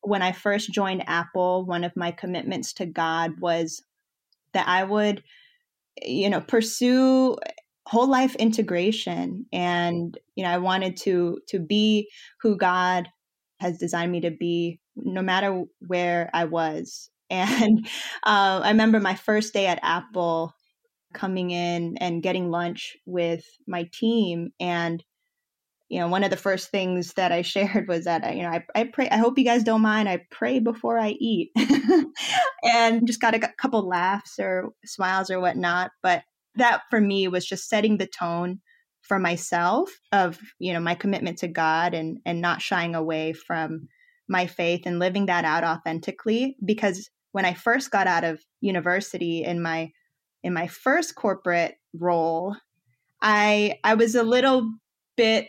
when 0.00 0.22
i 0.22 0.32
first 0.32 0.72
joined 0.72 1.06
apple 1.06 1.66
one 1.66 1.84
of 1.84 1.94
my 1.94 2.10
commitments 2.10 2.72
to 2.72 2.86
god 2.86 3.38
was 3.40 3.82
that 4.54 4.66
i 4.66 4.82
would 4.82 5.22
you 6.02 6.28
know 6.30 6.40
pursue 6.40 7.36
whole 7.86 8.08
life 8.08 8.34
integration 8.36 9.46
and 9.52 10.18
you 10.36 10.44
know 10.44 10.50
i 10.50 10.58
wanted 10.58 10.96
to 10.96 11.40
to 11.48 11.58
be 11.58 12.08
who 12.40 12.56
god 12.56 13.08
has 13.60 13.78
designed 13.78 14.12
me 14.12 14.20
to 14.20 14.30
be 14.30 14.80
no 14.96 15.22
matter 15.22 15.64
where 15.86 16.30
i 16.34 16.44
was. 16.44 17.10
And 17.30 17.86
uh, 18.24 18.62
i 18.64 18.70
remember 18.70 19.00
my 19.00 19.14
first 19.14 19.52
day 19.52 19.66
at 19.66 19.80
apple 19.82 20.54
coming 21.14 21.50
in 21.50 21.96
and 21.98 22.22
getting 22.22 22.50
lunch 22.50 22.96
with 23.06 23.44
my 23.66 23.88
team 23.92 24.50
and 24.60 25.02
you 25.88 25.98
know 25.98 26.08
one 26.08 26.24
of 26.24 26.30
the 26.30 26.36
first 26.36 26.70
things 26.70 27.14
that 27.14 27.32
i 27.32 27.42
shared 27.54 27.88
was 27.88 28.04
that 28.04 28.36
you 28.36 28.42
know 28.42 28.50
i, 28.50 28.64
I 28.74 28.84
pray 28.84 29.08
i 29.10 29.16
hope 29.16 29.38
you 29.38 29.44
guys 29.44 29.64
don't 29.64 29.82
mind. 29.82 30.08
I 30.08 30.24
pray 30.30 30.58
before 30.58 30.98
i 30.98 31.10
eat. 31.10 31.50
And 32.64 33.06
just 33.06 33.20
got 33.20 33.34
a 33.34 33.38
couple 33.38 33.86
laughs 33.88 34.38
or 34.38 34.70
smiles 34.84 35.30
or 35.30 35.40
whatnot 35.40 35.92
but 36.02 36.24
that 36.56 36.82
for 36.90 37.00
me 37.00 37.28
was 37.28 37.46
just 37.46 37.68
setting 37.68 37.98
the 37.98 38.06
tone 38.06 38.60
for 39.02 39.18
myself 39.18 39.90
of 40.12 40.38
you 40.58 40.72
know 40.72 40.80
my 40.80 40.94
commitment 40.94 41.38
to 41.38 41.48
god 41.48 41.94
and 41.94 42.18
and 42.26 42.40
not 42.40 42.60
shying 42.60 42.94
away 42.94 43.32
from 43.32 43.88
my 44.28 44.46
faith 44.46 44.82
and 44.84 44.98
living 44.98 45.26
that 45.26 45.44
out 45.44 45.64
authentically. 45.64 46.56
Because 46.64 47.08
when 47.32 47.44
i 47.44 47.54
first 47.54 47.90
got 47.90 48.06
out 48.06 48.24
of 48.24 48.42
university 48.60 49.44
in 49.44 49.62
my 49.62 49.90
in 50.42 50.52
my 50.52 50.66
first 50.66 51.14
corporate 51.14 51.76
role 51.94 52.56
i 53.22 53.78
i 53.84 53.94
was 53.94 54.14
a 54.14 54.22
little 54.22 54.70
bit 55.16 55.48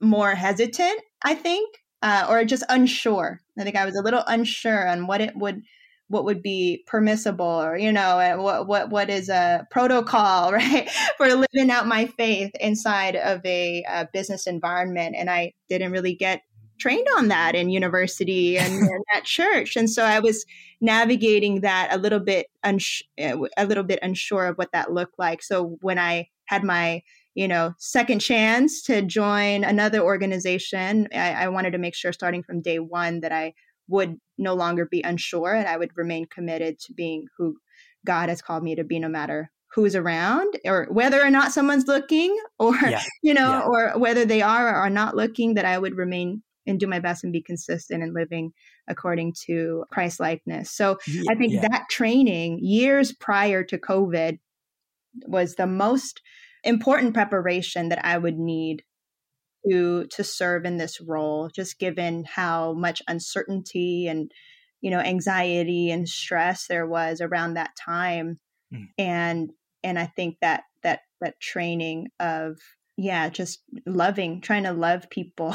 more 0.00 0.34
hesitant, 0.34 1.00
I 1.24 1.34
think, 1.34 1.76
uh, 2.02 2.26
or 2.28 2.44
just 2.44 2.64
unsure. 2.68 3.40
I 3.58 3.64
think 3.64 3.76
I 3.76 3.84
was 3.84 3.96
a 3.96 4.02
little 4.02 4.22
unsure 4.26 4.88
on 4.88 5.06
what 5.06 5.20
it 5.20 5.36
would 5.36 5.62
what 6.08 6.24
would 6.24 6.42
be 6.42 6.84
permissible 6.86 7.44
or 7.44 7.76
you 7.76 7.90
know 7.90 8.38
what 8.38 8.66
what 8.66 8.90
what 8.90 9.10
is 9.10 9.28
a 9.28 9.66
protocol 9.70 10.52
right 10.52 10.88
for 11.16 11.26
living 11.26 11.70
out 11.70 11.88
my 11.88 12.06
faith 12.06 12.52
inside 12.60 13.16
of 13.16 13.44
a, 13.44 13.84
a 13.88 14.08
business 14.12 14.46
environment 14.46 15.16
and 15.18 15.28
i 15.28 15.52
didn't 15.68 15.92
really 15.92 16.14
get 16.14 16.42
trained 16.78 17.06
on 17.16 17.28
that 17.28 17.54
in 17.54 17.70
university 17.70 18.58
and, 18.58 18.72
and 18.74 19.04
at 19.14 19.24
church 19.24 19.76
and 19.76 19.90
so 19.90 20.04
i 20.04 20.20
was 20.20 20.44
navigating 20.80 21.62
that 21.62 21.88
a 21.90 21.98
little 21.98 22.20
bit 22.20 22.46
uns- 22.62 23.02
a 23.18 23.34
little 23.64 23.84
bit 23.84 23.98
unsure 24.02 24.46
of 24.46 24.56
what 24.56 24.70
that 24.72 24.92
looked 24.92 25.18
like 25.18 25.42
so 25.42 25.76
when 25.80 25.98
i 25.98 26.28
had 26.44 26.62
my 26.62 27.02
you 27.36 27.46
know, 27.46 27.74
second 27.78 28.20
chance 28.20 28.82
to 28.82 29.02
join 29.02 29.62
another 29.62 30.00
organization. 30.00 31.06
I, 31.14 31.32
I 31.32 31.48
wanted 31.48 31.72
to 31.72 31.78
make 31.78 31.94
sure 31.94 32.12
starting 32.12 32.42
from 32.42 32.62
day 32.62 32.78
one 32.78 33.20
that 33.20 33.30
I 33.30 33.52
would 33.88 34.16
no 34.38 34.54
longer 34.54 34.86
be 34.86 35.02
unsure 35.02 35.54
and 35.54 35.68
I 35.68 35.76
would 35.76 35.90
remain 35.96 36.26
committed 36.26 36.78
to 36.80 36.94
being 36.94 37.26
who 37.36 37.58
God 38.06 38.30
has 38.30 38.40
called 38.40 38.64
me 38.64 38.74
to 38.74 38.84
be 38.84 38.98
no 38.98 39.08
matter 39.08 39.50
who's 39.74 39.94
around 39.94 40.54
or 40.64 40.86
whether 40.90 41.22
or 41.22 41.28
not 41.28 41.52
someone's 41.52 41.86
looking 41.86 42.34
or 42.58 42.74
yeah. 42.74 43.02
you 43.22 43.34
know 43.34 43.50
yeah. 43.50 43.60
or 43.60 43.98
whether 43.98 44.24
they 44.24 44.40
are 44.40 44.68
or 44.68 44.74
are 44.74 44.90
not 44.90 45.14
looking 45.14 45.54
that 45.54 45.66
I 45.66 45.78
would 45.78 45.94
remain 45.94 46.42
and 46.66 46.80
do 46.80 46.86
my 46.86 47.00
best 47.00 47.22
and 47.22 47.34
be 47.34 47.42
consistent 47.42 48.02
in 48.02 48.14
living 48.14 48.52
according 48.88 49.34
to 49.44 49.84
Christ 49.92 50.20
likeness. 50.20 50.70
So 50.70 50.98
yeah. 51.06 51.24
I 51.30 51.34
think 51.34 51.60
that 51.60 51.90
training 51.90 52.60
years 52.60 53.12
prior 53.12 53.62
to 53.64 53.76
COVID 53.76 54.38
was 55.26 55.54
the 55.54 55.66
most 55.66 56.22
important 56.66 57.14
preparation 57.14 57.88
that 57.88 58.04
I 58.04 58.18
would 58.18 58.38
need 58.38 58.82
to 59.68 60.06
to 60.06 60.24
serve 60.24 60.64
in 60.64 60.76
this 60.76 61.00
role 61.00 61.50
just 61.54 61.78
given 61.78 62.24
how 62.24 62.72
much 62.72 63.02
uncertainty 63.08 64.06
and 64.06 64.30
you 64.80 64.90
know 64.90 65.00
anxiety 65.00 65.90
and 65.90 66.08
stress 66.08 66.66
there 66.66 66.86
was 66.86 67.20
around 67.20 67.54
that 67.54 67.70
time 67.76 68.38
mm. 68.72 68.86
and 68.98 69.50
and 69.82 69.98
I 69.98 70.06
think 70.06 70.36
that 70.40 70.64
that 70.82 71.00
that 71.20 71.40
training 71.40 72.08
of 72.20 72.58
yeah 72.96 73.28
just 73.28 73.62
loving 73.86 74.40
trying 74.40 74.64
to 74.64 74.72
love 74.72 75.10
people 75.10 75.54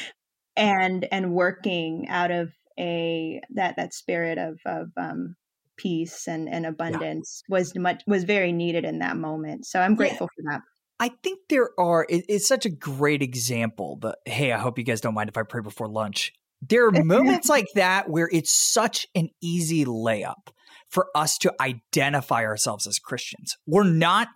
and 0.56 1.06
and 1.10 1.32
working 1.32 2.06
out 2.08 2.30
of 2.30 2.52
a 2.78 3.40
that 3.54 3.76
that 3.76 3.92
spirit 3.92 4.38
of 4.38 4.58
of 4.64 4.88
um 4.96 5.36
peace 5.76 6.26
and, 6.28 6.48
and 6.48 6.66
abundance 6.66 7.42
yeah. 7.48 7.54
was 7.54 7.74
much 7.76 8.02
was 8.06 8.24
very 8.24 8.52
needed 8.52 8.84
in 8.84 8.98
that 9.00 9.16
moment. 9.16 9.66
So 9.66 9.80
I'm 9.80 9.94
grateful 9.94 10.28
yeah. 10.38 10.50
for 10.50 10.52
that. 10.52 10.60
I 11.00 11.10
think 11.22 11.40
there 11.48 11.70
are. 11.78 12.06
It, 12.08 12.24
it's 12.28 12.46
such 12.46 12.64
a 12.64 12.70
great 12.70 13.22
example. 13.22 13.96
But 14.00 14.18
hey, 14.24 14.52
I 14.52 14.58
hope 14.58 14.78
you 14.78 14.84
guys 14.84 15.00
don't 15.00 15.14
mind 15.14 15.28
if 15.28 15.36
I 15.36 15.42
pray 15.42 15.60
before 15.60 15.88
lunch. 15.88 16.32
There 16.60 16.86
are 16.86 16.92
moments 16.92 17.48
like 17.50 17.66
that 17.74 18.08
where 18.08 18.28
it's 18.32 18.52
such 18.52 19.06
an 19.14 19.30
easy 19.42 19.84
layup 19.84 20.48
for 20.88 21.08
us 21.14 21.38
to 21.38 21.52
identify 21.60 22.44
ourselves 22.44 22.86
as 22.86 22.98
Christians. 22.98 23.56
We're 23.66 23.82
not 23.82 24.28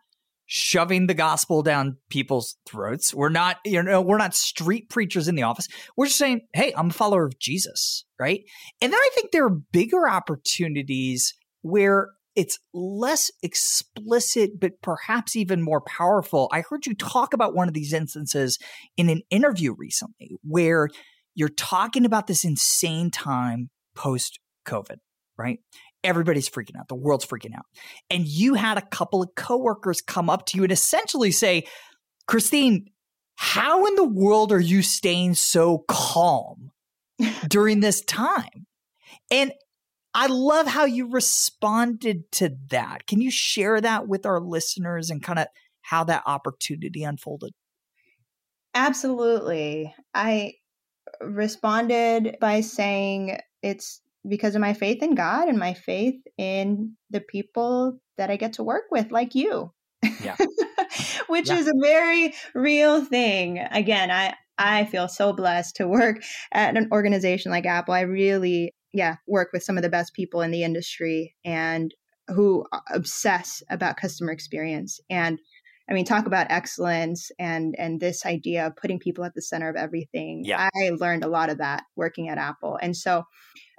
shoving 0.47 1.07
the 1.07 1.15
gospel 1.15 1.63
down 1.63 1.97
people's 2.09 2.57
throats. 2.67 3.13
We're 3.13 3.29
not, 3.29 3.59
you 3.65 3.83
know, 3.83 4.01
we're 4.01 4.19
not 4.19 4.35
street 4.35 4.89
preachers 4.89 5.29
in 5.29 5.35
the 5.35 5.43
office. 5.43 5.69
We're 5.97 6.07
just 6.07 6.19
saying, 6.19 6.43
hey, 6.55 6.73
I'm 6.77 6.91
a 6.91 6.93
follower 6.93 7.27
of 7.27 7.39
Jesus, 7.39 8.05
right? 8.19 8.43
And 8.81 8.93
then 8.93 8.99
I 8.99 9.11
think 9.15 9.33
there 9.33 9.45
are 9.45 9.59
bigger 9.73 10.09
opportunities 10.09 11.35
where 11.63 12.11
it's 12.37 12.59
less 12.75 13.31
explicit, 13.43 14.61
but 14.61 14.81
perhaps 14.83 15.35
even 15.35 15.63
more 15.63 15.81
powerful. 15.81 16.49
I 16.53 16.63
heard 16.69 16.87
you 16.87 16.95
talk 16.95 17.33
about 17.33 17.55
one 17.55 17.67
of 17.67 17.75
these 17.75 17.93
instances 17.93 18.59
in 18.97 19.09
an 19.09 19.23
interview 19.31 19.75
recently 19.77 20.37
where 20.43 20.89
you're 21.35 21.49
talking 21.49 22.05
about 22.05 22.27
this 22.27 22.45
insane 22.45 23.11
time 23.11 23.71
post 23.95 24.39
COVID, 24.67 24.99
right? 25.39 25.59
Everybody's 26.07 26.49
freaking 26.49 26.79
out. 26.79 26.89
The 26.89 26.95
world's 26.95 27.27
freaking 27.27 27.57
out. 27.57 27.67
And 28.09 28.27
you 28.27 28.55
had 28.55 28.79
a 28.79 28.87
couple 28.87 29.23
of 29.23 29.35
coworkers 29.35 30.01
come 30.01 30.31
up 30.31 30.47
to 30.47 30.57
you 30.57 30.63
and 30.63 30.73
essentially 30.73 31.33
say, 31.33 31.67
Christeen, 32.29 32.87
how 33.35 33.85
in 33.87 33.97
the 33.97 34.09
world 34.09 34.53
are 34.53 34.61
you 34.61 34.83
staying 34.83 35.35
so 35.35 35.85
calm 35.89 36.71
during 37.49 37.81
this 37.81 38.03
time? 38.03 38.67
And 39.31 39.53
I 40.15 40.29
love 40.29 40.67
how 40.67 40.85
you 40.85 41.11
responded 41.11 42.31
to 42.33 42.57
that. 42.71 43.07
Can 43.07 43.21
you 43.21 43.31
share 43.31 43.81
that 43.81 44.09
with 44.09 44.25
our 44.25 44.41
listeners 44.41 45.11
and 45.11 45.23
kind 45.23 45.39
of 45.39 45.49
how 45.83 46.05
that 46.05 46.23
opportunity 46.25 47.05
unfolded? 47.05 47.53
Absolutely. 48.75 49.95
I 50.15 50.55
responded 51.21 52.37
by 52.41 52.61
saying 52.61 53.41
it's 53.63 54.01
because 54.29 54.55
of 54.55 54.61
my 54.61 54.75
faith 54.75 55.03
in 55.03 55.15
God 55.15 55.49
and 55.49 55.59
my 55.59 55.75
faith 55.75 56.21
in 56.39 56.97
the 57.11 57.21
people 57.21 57.99
that 58.19 58.31
I 58.31 58.37
get 58.37 58.55
to 58.55 58.65
work 58.65 58.85
with, 58.91 59.11
like 59.11 59.35
you. 59.35 59.73
Yeah. 60.23 60.37
Which 61.29 61.49
yeah. 61.49 61.59
is 61.59 61.69
a 61.69 61.73
very 61.81 62.35
real 62.55 63.05
thing. 63.05 63.59
Again, 63.59 64.11
I 64.11 64.35
I 64.59 64.87
feel 64.87 65.09
so 65.09 65.33
blessed 65.33 65.77
to 65.77 65.89
work 65.89 66.23
at 66.53 66.77
an 66.77 66.89
organization 66.93 67.51
like 67.51 67.67
Apple. 67.67 67.95
I 67.95 68.03
really, 68.03 68.75
yeah, 68.93 69.17
work 69.27 69.51
with 69.53 69.63
some 69.63 69.77
of 69.77 69.83
the 69.83 69.89
best 69.89 70.15
people 70.15 70.41
in 70.41 70.51
the 70.51 70.63
industry 70.63 71.35
and 71.45 71.93
who 72.29 72.65
obsess 72.93 73.63
about 73.71 73.97
customer 73.97 74.33
experience. 74.33 75.01
And 75.11 75.39
I 75.89 75.93
mean, 75.93 76.05
talk 76.05 76.27
about 76.27 76.49
excellence 76.51 77.31
and 77.39 77.77
and 77.79 78.01
this 78.01 78.27
idea 78.27 78.67
of 78.67 78.77
putting 78.77 78.99
people 78.99 79.25
at 79.25 79.35
the 79.35 79.43
center 79.43 79.69
of 79.69 79.77
everything. 79.77 80.43
Yeah. 80.45 80.69
I 80.75 80.91
learned 80.91 81.25
a 81.25 81.29
lot 81.29 81.51
of 81.51 81.59
that 81.59 81.85
working 81.95 82.29
at 82.29 82.39
Apple, 82.39 82.79
and 82.83 82.97
so, 82.97 83.25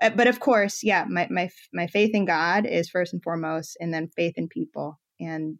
uh, 0.01 0.11
but 0.11 0.27
of 0.27 0.39
course, 0.39 0.83
yeah, 0.83 1.05
my 1.07 1.27
my 1.29 1.49
my 1.73 1.87
faith 1.87 2.13
in 2.13 2.25
God 2.25 2.65
is 2.65 2.89
first 2.89 3.13
and 3.13 3.23
foremost, 3.23 3.77
and 3.79 3.93
then 3.93 4.09
faith 4.15 4.33
in 4.37 4.47
people, 4.47 4.99
and 5.19 5.57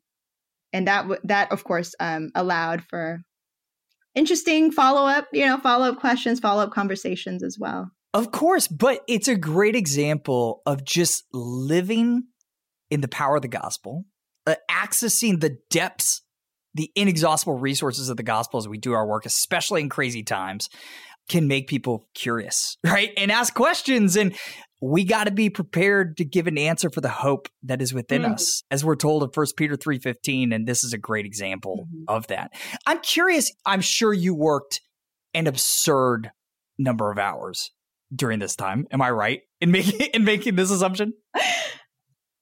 and 0.74 0.88
that 0.88 1.06
that 1.24 1.52
of 1.52 1.64
course 1.64 1.96
um, 2.00 2.30
allowed 2.36 2.84
for 2.84 3.22
interesting 4.16 4.72
follow 4.72 5.08
up, 5.08 5.28
you 5.34 5.46
know, 5.46 5.58
follow 5.58 5.92
up 5.92 6.00
questions, 6.00 6.40
follow 6.40 6.64
up 6.64 6.72
conversations 6.72 7.44
as 7.44 7.58
well. 7.60 7.92
Of 8.14 8.32
course, 8.32 8.68
but 8.68 9.02
it's 9.08 9.28
a 9.28 9.36
great 9.36 9.76
example 9.76 10.62
of 10.66 10.84
just 10.84 11.24
living 11.34 12.24
in 12.90 13.02
the 13.02 13.08
power 13.08 13.36
of 13.36 13.42
the 13.42 13.48
gospel, 13.48 14.06
uh, 14.46 14.56
accessing 14.72 15.40
the 15.40 15.58
depths 15.70 16.22
the 16.78 16.92
inexhaustible 16.96 17.58
resources 17.58 18.08
of 18.08 18.18
the 18.18 18.24
gospel 18.24 18.60
as 18.60 18.68
we 18.68 18.78
do 18.78 18.94
our 18.94 19.06
work, 19.06 19.26
especially 19.26 19.82
in 19.82 19.90
crazy 19.90 20.24
times, 20.24 20.70
can 21.28 21.48
make 21.48 21.68
people 21.68 22.06
curious, 22.14 22.78
right? 22.84 23.12
And 23.18 23.32
ask 23.32 23.54
questions. 23.54 24.16
And 24.16 24.36
we 24.82 25.04
got 25.04 25.26
to 25.26 25.32
be 25.32 25.50
prepared 25.50 26.18
to 26.18 26.26
give 26.26 26.48
an 26.48 26.58
answer 26.58 26.90
for 26.90 27.02
the 27.02 27.10
hope 27.10 27.50
that 27.64 27.82
is 27.82 27.94
within 27.94 28.22
mm-hmm. 28.22 28.34
us, 28.34 28.64
as 28.70 28.86
we're 28.86 28.96
told 28.96 29.24
in 29.24 29.30
1 29.30 29.46
Peter 29.58 29.76
3.15. 29.76 30.54
And 30.54 30.68
this 30.68 30.84
is 30.84 30.94
a 30.94 30.98
great 30.98 31.26
example 31.26 31.88
mm-hmm. 31.88 32.04
of 32.08 32.28
that. 32.28 32.52
I'm 32.86 33.00
curious, 33.00 33.52
I'm 33.66 33.82
sure 33.82 34.14
you 34.14 34.36
worked 34.36 34.82
an 35.34 35.48
absurd 35.48 36.32
number 36.78 37.12
of 37.12 37.18
hours 37.18 37.72
during 38.16 38.40
this 38.40 38.56
time. 38.56 38.86
Am 38.92 39.02
I 39.02 39.12
right 39.12 39.42
in 39.62 39.72
making 39.72 40.00
in 40.14 40.24
making 40.24 40.56
this 40.56 40.72
assumption? 40.72 41.14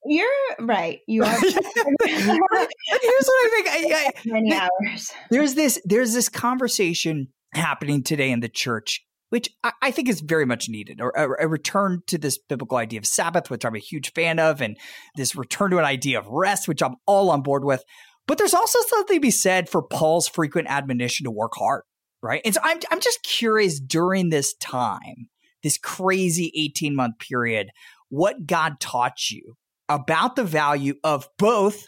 You're 0.07 0.27
right. 0.59 0.99
You 1.07 1.23
are. 1.23 1.39
Here's 1.39 2.27
what 2.27 2.45
I 2.45 3.49
think. 3.51 3.67
I, 3.67 4.05
I, 4.05 4.11
many 4.25 4.53
hours. 4.53 5.11
There's 5.31 5.55
this. 5.55 5.81
There's 5.83 6.13
this 6.13 6.29
conversation 6.29 7.29
happening 7.55 8.03
today 8.03 8.31
in 8.31 8.39
the 8.39 8.49
church, 8.49 9.03
which 9.29 9.49
I, 9.63 9.71
I 9.81 9.91
think 9.91 10.09
is 10.09 10.21
very 10.21 10.45
much 10.45 10.69
needed, 10.69 11.01
or 11.01 11.11
a, 11.15 11.45
a, 11.45 11.47
return 11.47 12.01
to 12.07 12.17
this 12.17 12.37
biblical 12.37 12.77
idea 12.77 12.99
of 12.99 13.05
Sabbath, 13.05 13.49
which 13.49 13.65
I'm 13.65 13.75
a 13.75 13.79
huge 13.79 14.13
fan 14.13 14.39
of, 14.39 14.61
and 14.61 14.77
this 15.15 15.35
return 15.35 15.71
to 15.71 15.77
an 15.77 15.85
idea 15.85 16.19
of 16.19 16.27
rest, 16.27 16.67
which 16.67 16.83
I'm 16.83 16.95
all 17.05 17.29
on 17.31 17.41
board 17.41 17.63
with. 17.63 17.83
But 18.27 18.37
there's 18.37 18.53
also 18.53 18.79
something 18.87 19.17
to 19.17 19.21
be 19.21 19.31
said 19.31 19.69
for 19.69 19.83
Paul's 19.83 20.27
frequent 20.27 20.67
admonition 20.69 21.25
to 21.25 21.31
work 21.31 21.53
hard, 21.55 21.83
right? 22.21 22.41
And 22.43 22.53
so 22.53 22.61
I'm 22.63 22.79
I'm 22.91 22.99
just 22.99 23.23
curious 23.23 23.79
during 23.79 24.29
this 24.29 24.55
time, 24.55 25.29
this 25.63 25.77
crazy 25.77 26.51
18 26.55 26.95
month 26.95 27.19
period, 27.19 27.69
what 28.09 28.47
God 28.47 28.79
taught 28.79 29.29
you 29.29 29.57
about 29.89 30.35
the 30.35 30.43
value 30.43 30.95
of 31.03 31.29
both 31.37 31.87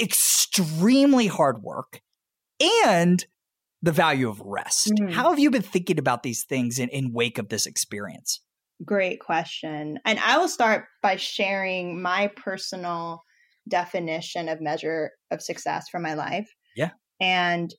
extremely 0.00 1.26
hard 1.26 1.62
work 1.62 2.00
and 2.84 3.24
the 3.82 3.92
value 3.92 4.28
of 4.28 4.40
rest. 4.40 4.92
Mm-hmm. 4.92 5.12
How 5.12 5.30
have 5.30 5.38
you 5.38 5.50
been 5.50 5.62
thinking 5.62 5.98
about 5.98 6.22
these 6.22 6.44
things 6.44 6.78
in, 6.78 6.88
in 6.88 7.12
wake 7.12 7.38
of 7.38 7.48
this 7.48 7.66
experience? 7.66 8.40
Great 8.84 9.20
question. 9.20 9.98
And 10.04 10.18
I 10.20 10.38
will 10.38 10.48
start 10.48 10.86
by 11.02 11.16
sharing 11.16 12.00
my 12.00 12.30
personal 12.36 13.22
definition 13.68 14.48
of 14.48 14.60
measure 14.60 15.10
of 15.30 15.42
success 15.42 15.88
for 15.90 16.00
my 16.00 16.14
life. 16.14 16.48
Yeah. 16.76 16.90
And 17.20 17.72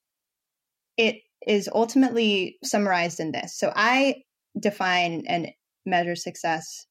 it 0.97 1.17
is 1.45 1.69
ultimately 1.73 2.57
summarized 2.63 3.19
in 3.19 3.31
this. 3.31 3.57
So 3.57 3.71
I 3.75 4.15
define 4.59 5.23
and 5.27 5.49
measure 5.85 6.15
success 6.15 6.85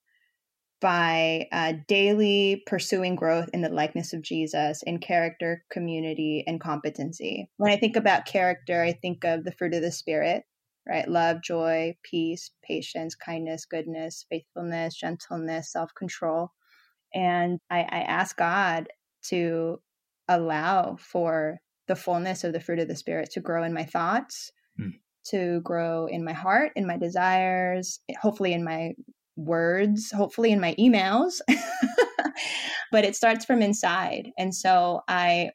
by 0.82 1.46
uh, 1.52 1.74
daily 1.86 2.62
pursuing 2.66 3.14
growth 3.14 3.48
in 3.54 3.62
the 3.62 3.68
likeness 3.68 4.12
of 4.12 4.20
Jesus 4.20 4.82
in 4.82 4.98
character, 4.98 5.64
community, 5.70 6.42
and 6.46 6.60
competency. 6.60 7.48
When 7.56 7.72
I 7.72 7.76
think 7.76 7.96
about 7.96 8.26
character, 8.26 8.82
I 8.82 8.92
think 8.92 9.24
of 9.24 9.44
the 9.44 9.52
fruit 9.52 9.74
of 9.74 9.82
the 9.82 9.92
Spirit, 9.92 10.42
right? 10.86 11.08
Love, 11.08 11.40
joy, 11.40 11.96
peace, 12.02 12.50
patience, 12.64 13.14
kindness, 13.14 13.64
goodness, 13.64 14.26
faithfulness, 14.28 14.96
gentleness, 14.96 15.70
self 15.70 15.94
control. 15.96 16.50
And 17.14 17.60
I, 17.70 17.82
I 17.82 18.00
ask 18.00 18.36
God 18.36 18.88
to 19.28 19.80
allow 20.28 20.96
for 20.98 21.58
the 21.86 21.96
fullness 21.96 22.42
of 22.42 22.52
the 22.52 22.60
fruit 22.60 22.80
of 22.80 22.88
the 22.88 22.96
Spirit 22.96 23.30
to 23.32 23.40
grow 23.40 23.62
in 23.62 23.72
my 23.72 23.84
thoughts. 23.84 24.50
Mm. 24.80 24.94
To 25.26 25.60
grow 25.60 26.06
in 26.06 26.24
my 26.24 26.32
heart, 26.32 26.72
in 26.74 26.84
my 26.84 26.96
desires, 26.98 28.00
hopefully 28.20 28.52
in 28.52 28.64
my 28.64 28.90
words, 29.36 30.10
hopefully 30.12 30.52
in 30.52 30.60
my 30.60 30.74
emails, 30.78 31.40
but 32.92 33.04
it 33.04 33.16
starts 33.16 33.44
from 33.44 33.62
inside. 33.62 34.30
And 34.38 34.54
so 34.54 35.00
I, 35.08 35.50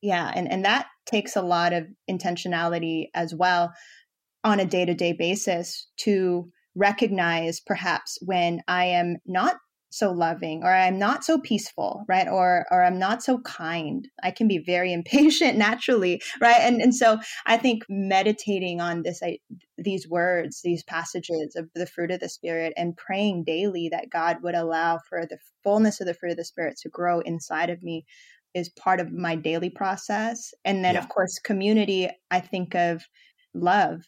yeah, 0.00 0.32
and, 0.34 0.50
and 0.50 0.64
that 0.64 0.86
takes 1.06 1.36
a 1.36 1.42
lot 1.42 1.72
of 1.72 1.86
intentionality 2.10 3.06
as 3.14 3.34
well 3.34 3.72
on 4.44 4.60
a 4.60 4.64
day 4.64 4.84
to 4.84 4.94
day 4.94 5.12
basis 5.12 5.86
to 5.98 6.50
recognize 6.74 7.60
perhaps 7.60 8.18
when 8.22 8.60
I 8.66 8.86
am 8.86 9.18
not 9.26 9.56
so 9.92 10.10
loving 10.10 10.62
or 10.62 10.72
i'm 10.72 10.98
not 10.98 11.24
so 11.24 11.38
peaceful 11.38 12.04
right? 12.08 12.28
Or 12.28 12.66
or 12.70 12.82
i'm 12.84 12.98
not 12.98 13.22
so 13.22 13.38
kind. 13.40 14.08
I 14.22 14.30
can 14.30 14.48
be 14.48 14.58
very 14.58 14.92
impatient 15.00 15.56
naturally 15.56 16.22
right? 16.40 16.60
And 16.60 16.80
and 16.80 16.94
so 16.94 17.18
i 17.46 17.56
think 17.56 17.82
meditating 17.88 18.80
on 18.80 19.02
this 19.02 19.22
I, 19.22 19.38
these 19.78 20.08
words 20.08 20.60
these 20.62 20.82
passages 20.84 21.54
of 21.56 21.68
the 21.74 21.86
fruit 21.86 22.10
of 22.10 22.20
the 22.20 22.28
spirit 22.28 22.72
and 22.76 22.96
praying 22.96 23.44
daily 23.44 23.88
that 23.90 24.10
god 24.10 24.38
would 24.42 24.54
allow 24.54 24.98
for 25.08 25.26
the 25.26 25.38
fullness 25.62 26.00
of 26.00 26.06
the 26.06 26.14
fruit 26.14 26.32
of 26.32 26.36
the 26.36 26.44
spirit 26.44 26.76
to 26.82 26.88
grow 26.88 27.20
inside 27.20 27.70
of 27.70 27.82
me 27.82 28.04
is 28.54 28.68
part 28.68 29.00
of 29.00 29.12
my 29.12 29.34
daily 29.34 29.70
process. 29.70 30.52
And 30.64 30.84
then 30.84 30.94
yeah. 30.94 31.00
of 31.00 31.08
course 31.08 31.38
community 31.38 32.08
i 32.30 32.40
think 32.40 32.74
of 32.74 33.02
love 33.54 34.02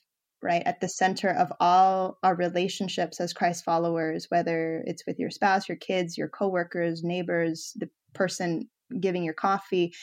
right 0.45 0.63
at 0.67 0.81
the 0.81 0.89
center 0.89 1.31
of 1.31 1.51
all 1.59 2.19
our 2.23 2.35
relationships 2.37 3.19
as 3.19 3.33
Christ 3.33 3.65
followers, 3.65 4.27
whether 4.29 4.85
it's 4.87 5.07
with 5.07 5.19
your 5.19 5.31
spouse, 5.31 5.69
your 5.69 5.79
kids, 5.79 6.19
your 6.19 6.29
coworkers, 6.29 7.03
neighbors, 7.03 7.73
the 7.77 7.89
person 8.13 8.69
giving 9.01 9.25
your 9.25 9.35
coffee. 9.35 9.95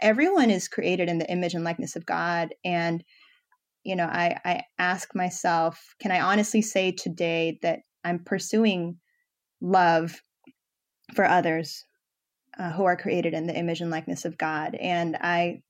Everyone 0.00 0.50
is 0.50 0.66
created 0.66 1.08
in 1.08 1.18
the 1.18 1.30
image 1.30 1.54
and 1.54 1.62
likeness 1.62 1.94
of 1.94 2.06
God. 2.06 2.54
And, 2.64 3.04
you 3.84 3.94
know, 3.94 4.06
I, 4.06 4.40
I 4.44 4.62
ask 4.78 5.14
myself, 5.14 5.94
can 6.00 6.10
I 6.10 6.20
honestly 6.20 6.62
say 6.62 6.90
today 6.90 7.58
that 7.62 7.80
I'm 8.02 8.24
pursuing 8.24 8.96
love 9.60 10.22
for 11.14 11.24
others 11.24 11.84
uh, 12.58 12.70
who 12.70 12.84
are 12.84 12.96
created 12.96 13.34
in 13.34 13.46
the 13.46 13.56
image 13.56 13.80
and 13.82 13.90
likeness 13.90 14.24
of 14.24 14.38
God? 14.38 14.74
And 14.74 15.16
I 15.20 15.62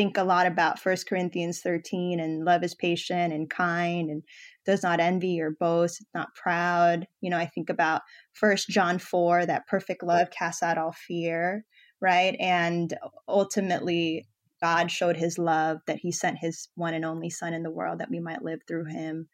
think 0.00 0.16
a 0.16 0.24
lot 0.24 0.46
about 0.46 0.78
First 0.78 1.06
Corinthians 1.06 1.60
13 1.60 2.20
and 2.20 2.42
love 2.42 2.64
is 2.64 2.74
patient 2.74 3.34
and 3.34 3.50
kind 3.50 4.08
and 4.08 4.22
does 4.64 4.82
not 4.82 4.98
envy 4.98 5.38
or 5.42 5.50
boast, 5.50 6.00
it's 6.00 6.08
not 6.14 6.34
proud. 6.34 7.06
You 7.20 7.28
know, 7.28 7.36
I 7.36 7.44
think 7.44 7.68
about 7.68 8.00
First 8.32 8.70
John 8.70 8.98
4, 8.98 9.44
that 9.44 9.66
perfect 9.66 10.02
love 10.02 10.30
casts 10.30 10.62
out 10.62 10.78
all 10.78 10.92
fear, 10.92 11.66
right? 12.00 12.34
And 12.40 12.96
ultimately, 13.28 14.26
God 14.62 14.90
showed 14.90 15.18
his 15.18 15.36
love 15.36 15.80
that 15.86 15.98
he 15.98 16.12
sent 16.12 16.38
his 16.38 16.68
one 16.76 16.94
and 16.94 17.04
only 17.04 17.28
son 17.28 17.52
in 17.52 17.62
the 17.62 17.70
world 17.70 17.98
that 17.98 18.10
we 18.10 18.20
might 18.20 18.42
live 18.42 18.60
through 18.66 18.86
him. 18.86 19.28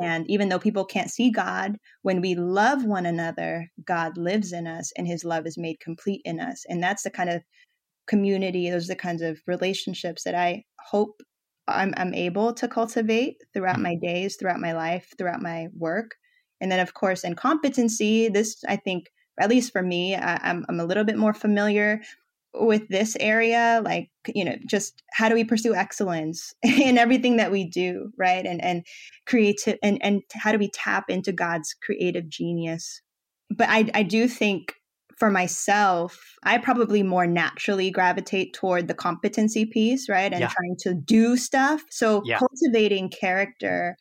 And 0.00 0.30
even 0.30 0.48
though 0.48 0.60
people 0.60 0.84
can't 0.84 1.10
see 1.10 1.32
God, 1.32 1.76
when 2.02 2.20
we 2.20 2.36
love 2.36 2.84
one 2.84 3.06
another, 3.06 3.68
God 3.84 4.16
lives 4.16 4.52
in 4.52 4.68
us 4.68 4.92
and 4.96 5.08
his 5.08 5.24
love 5.24 5.44
is 5.44 5.58
made 5.58 5.80
complete 5.80 6.22
in 6.24 6.38
us. 6.38 6.64
And 6.68 6.80
that's 6.80 7.02
the 7.02 7.10
kind 7.10 7.30
of 7.30 7.42
community. 8.06 8.70
Those 8.70 8.84
are 8.84 8.94
the 8.94 8.96
kinds 8.96 9.22
of 9.22 9.40
relationships 9.46 10.24
that 10.24 10.34
I 10.34 10.64
hope 10.80 11.22
I'm, 11.66 11.94
I'm 11.96 12.14
able 12.14 12.52
to 12.54 12.68
cultivate 12.68 13.36
throughout 13.52 13.76
mm. 13.76 13.82
my 13.82 13.94
days, 13.96 14.36
throughout 14.36 14.60
my 14.60 14.72
life, 14.72 15.12
throughout 15.16 15.42
my 15.42 15.68
work. 15.76 16.16
And 16.60 16.70
then, 16.70 16.80
of 16.80 16.94
course, 16.94 17.24
in 17.24 17.34
competency, 17.34 18.28
this, 18.28 18.62
I 18.68 18.76
think, 18.76 19.10
at 19.40 19.50
least 19.50 19.72
for 19.72 19.82
me, 19.82 20.14
I, 20.14 20.38
I'm, 20.42 20.64
I'm 20.68 20.80
a 20.80 20.84
little 20.84 21.04
bit 21.04 21.18
more 21.18 21.34
familiar 21.34 22.00
with 22.54 22.86
this 22.88 23.16
area 23.18 23.82
like 23.84 24.10
you 24.32 24.44
know 24.44 24.54
just 24.66 25.02
how 25.12 25.28
do 25.28 25.34
we 25.34 25.44
pursue 25.44 25.74
excellence 25.74 26.54
in 26.62 26.98
everything 26.98 27.36
that 27.36 27.50
we 27.50 27.64
do 27.64 28.12
right 28.16 28.46
and 28.46 28.62
and 28.62 28.86
creative 29.26 29.76
and 29.82 29.98
and 30.02 30.22
how 30.32 30.52
do 30.52 30.58
we 30.58 30.70
tap 30.70 31.10
into 31.10 31.32
god's 31.32 31.74
creative 31.74 32.28
genius 32.28 33.02
but 33.50 33.68
i 33.68 33.90
i 33.92 34.02
do 34.02 34.28
think 34.28 34.74
for 35.16 35.30
myself, 35.30 36.36
I 36.42 36.58
probably 36.58 37.02
more 37.02 37.26
naturally 37.26 37.90
gravitate 37.90 38.52
toward 38.52 38.88
the 38.88 38.94
competency 38.94 39.64
piece, 39.64 40.08
right? 40.08 40.32
And 40.32 40.40
yeah. 40.40 40.48
trying 40.48 40.76
to 40.80 40.94
do 40.94 41.36
stuff. 41.36 41.82
So 41.90 42.22
yeah. 42.24 42.38
cultivating 42.38 43.10
character, 43.10 43.96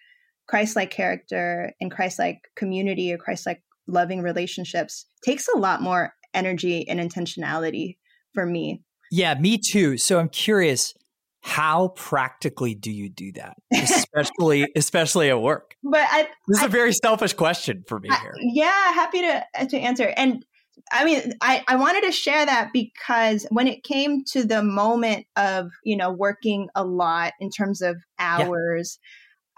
Christ 0.48 0.76
like 0.76 0.92
character, 0.92 1.72
and 1.80 1.92
Christ 1.92 2.20
like 2.20 2.42
community 2.56 3.14
or 3.14 3.18
Christ 3.18 3.46
like 3.46 3.62
loving 3.88 4.22
relationships 4.22 5.06
takes 5.24 5.48
a 5.48 5.58
lot 5.58 5.82
more 5.82 6.14
energy 6.34 6.88
and 6.88 7.00
intentionality 7.00 7.98
for 8.34 8.46
me. 8.46 8.82
Yeah, 9.12 9.36
me 9.36 9.60
too. 9.60 9.98
So 9.98 10.20
I'm 10.20 10.30
curious, 10.30 10.96
how 11.44 11.90
practically 11.90 12.74
do 12.74 12.90
you 12.90 13.10
do 13.10 13.34
that 13.34 13.58
especially 13.74 14.66
especially 14.78 15.30
at 15.30 15.42
work 15.42 15.76
but 15.84 16.00
I, 16.10 16.30
this 16.48 16.60
is 16.60 16.64
I, 16.64 16.68
a 16.68 16.70
very 16.70 16.94
selfish 16.94 17.34
question 17.34 17.84
for 17.86 18.00
me 18.00 18.08
I, 18.10 18.18
here 18.22 18.34
yeah 18.40 18.94
happy 18.94 19.20
to 19.22 19.46
uh, 19.60 19.66
to 19.66 19.78
answer 19.78 20.14
and 20.16 20.46
i 20.92 21.06
mean 21.06 21.34
I, 21.42 21.64
I 21.68 21.76
wanted 21.76 22.04
to 22.04 22.12
share 22.12 22.46
that 22.46 22.72
because 22.74 23.46
when 23.50 23.68
it 23.68 23.84
came 23.84 24.24
to 24.32 24.44
the 24.44 24.64
moment 24.64 25.26
of 25.36 25.72
you 25.84 25.98
know 25.98 26.12
working 26.12 26.70
a 26.76 26.84
lot 26.84 27.34
in 27.40 27.50
terms 27.50 27.82
of 27.82 27.98
hours 28.20 29.00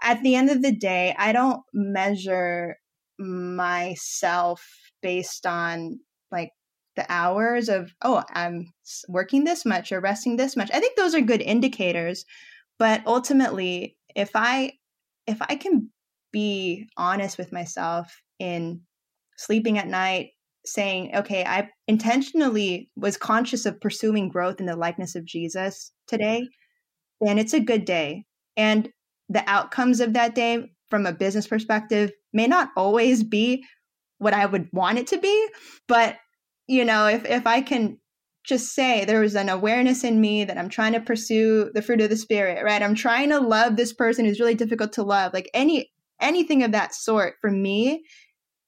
yeah. 0.02 0.12
at 0.12 0.22
the 0.22 0.34
end 0.34 0.50
of 0.50 0.62
the 0.62 0.72
day 0.72 1.14
i 1.18 1.32
don't 1.32 1.60
measure 1.72 2.76
myself 3.18 4.64
based 5.02 5.46
on 5.46 5.98
like 6.30 6.50
the 6.96 7.06
hours 7.08 7.68
of 7.68 7.92
oh 8.02 8.22
i'm 8.34 8.72
working 9.08 9.44
this 9.44 9.64
much 9.64 9.92
or 9.92 10.00
resting 10.00 10.36
this 10.36 10.56
much 10.56 10.70
i 10.72 10.80
think 10.80 10.96
those 10.96 11.14
are 11.14 11.20
good 11.20 11.42
indicators 11.42 12.24
but 12.78 13.02
ultimately 13.06 13.96
if 14.14 14.30
i 14.34 14.72
if 15.26 15.38
i 15.42 15.56
can 15.56 15.90
be 16.32 16.88
honest 16.96 17.38
with 17.38 17.52
myself 17.52 18.20
in 18.38 18.80
sleeping 19.36 19.78
at 19.78 19.86
night 19.86 20.30
saying 20.66 21.10
okay 21.14 21.44
i 21.44 21.68
intentionally 21.86 22.90
was 22.96 23.16
conscious 23.16 23.66
of 23.66 23.80
pursuing 23.80 24.28
growth 24.28 24.60
in 24.60 24.66
the 24.66 24.76
likeness 24.76 25.14
of 25.14 25.24
jesus 25.24 25.92
today 26.06 26.46
then 27.20 27.38
it's 27.38 27.54
a 27.54 27.60
good 27.60 27.84
day 27.84 28.24
and 28.56 28.90
the 29.28 29.48
outcomes 29.48 30.00
of 30.00 30.12
that 30.12 30.34
day 30.34 30.70
from 30.88 31.06
a 31.06 31.12
business 31.12 31.46
perspective 31.46 32.12
may 32.32 32.46
not 32.46 32.70
always 32.76 33.22
be 33.22 33.64
what 34.18 34.34
I 34.34 34.46
would 34.46 34.68
want 34.72 34.98
it 34.98 35.06
to 35.08 35.18
be, 35.18 35.48
but 35.88 36.16
you 36.66 36.84
know, 36.84 37.06
if 37.06 37.24
if 37.24 37.46
I 37.46 37.60
can 37.60 37.98
just 38.44 38.74
say 38.74 39.04
there 39.04 39.20
was 39.20 39.34
an 39.34 39.48
awareness 39.48 40.04
in 40.04 40.20
me 40.20 40.44
that 40.44 40.56
I'm 40.56 40.68
trying 40.68 40.92
to 40.92 41.00
pursue 41.00 41.70
the 41.74 41.82
fruit 41.82 42.00
of 42.00 42.10
the 42.10 42.16
spirit, 42.16 42.64
right? 42.64 42.82
I'm 42.82 42.94
trying 42.94 43.30
to 43.30 43.40
love 43.40 43.76
this 43.76 43.92
person 43.92 44.24
who's 44.24 44.38
really 44.38 44.54
difficult 44.54 44.92
to 44.94 45.02
love. 45.02 45.34
Like 45.34 45.50
any 45.52 45.90
anything 46.20 46.62
of 46.62 46.72
that 46.72 46.94
sort 46.94 47.34
for 47.40 47.50
me 47.50 48.04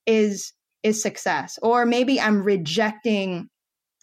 is 0.07 0.53
is 0.83 1.03
success. 1.03 1.59
Or 1.63 1.85
maybe 1.85 2.21
I'm 2.21 2.43
rejecting 2.43 3.49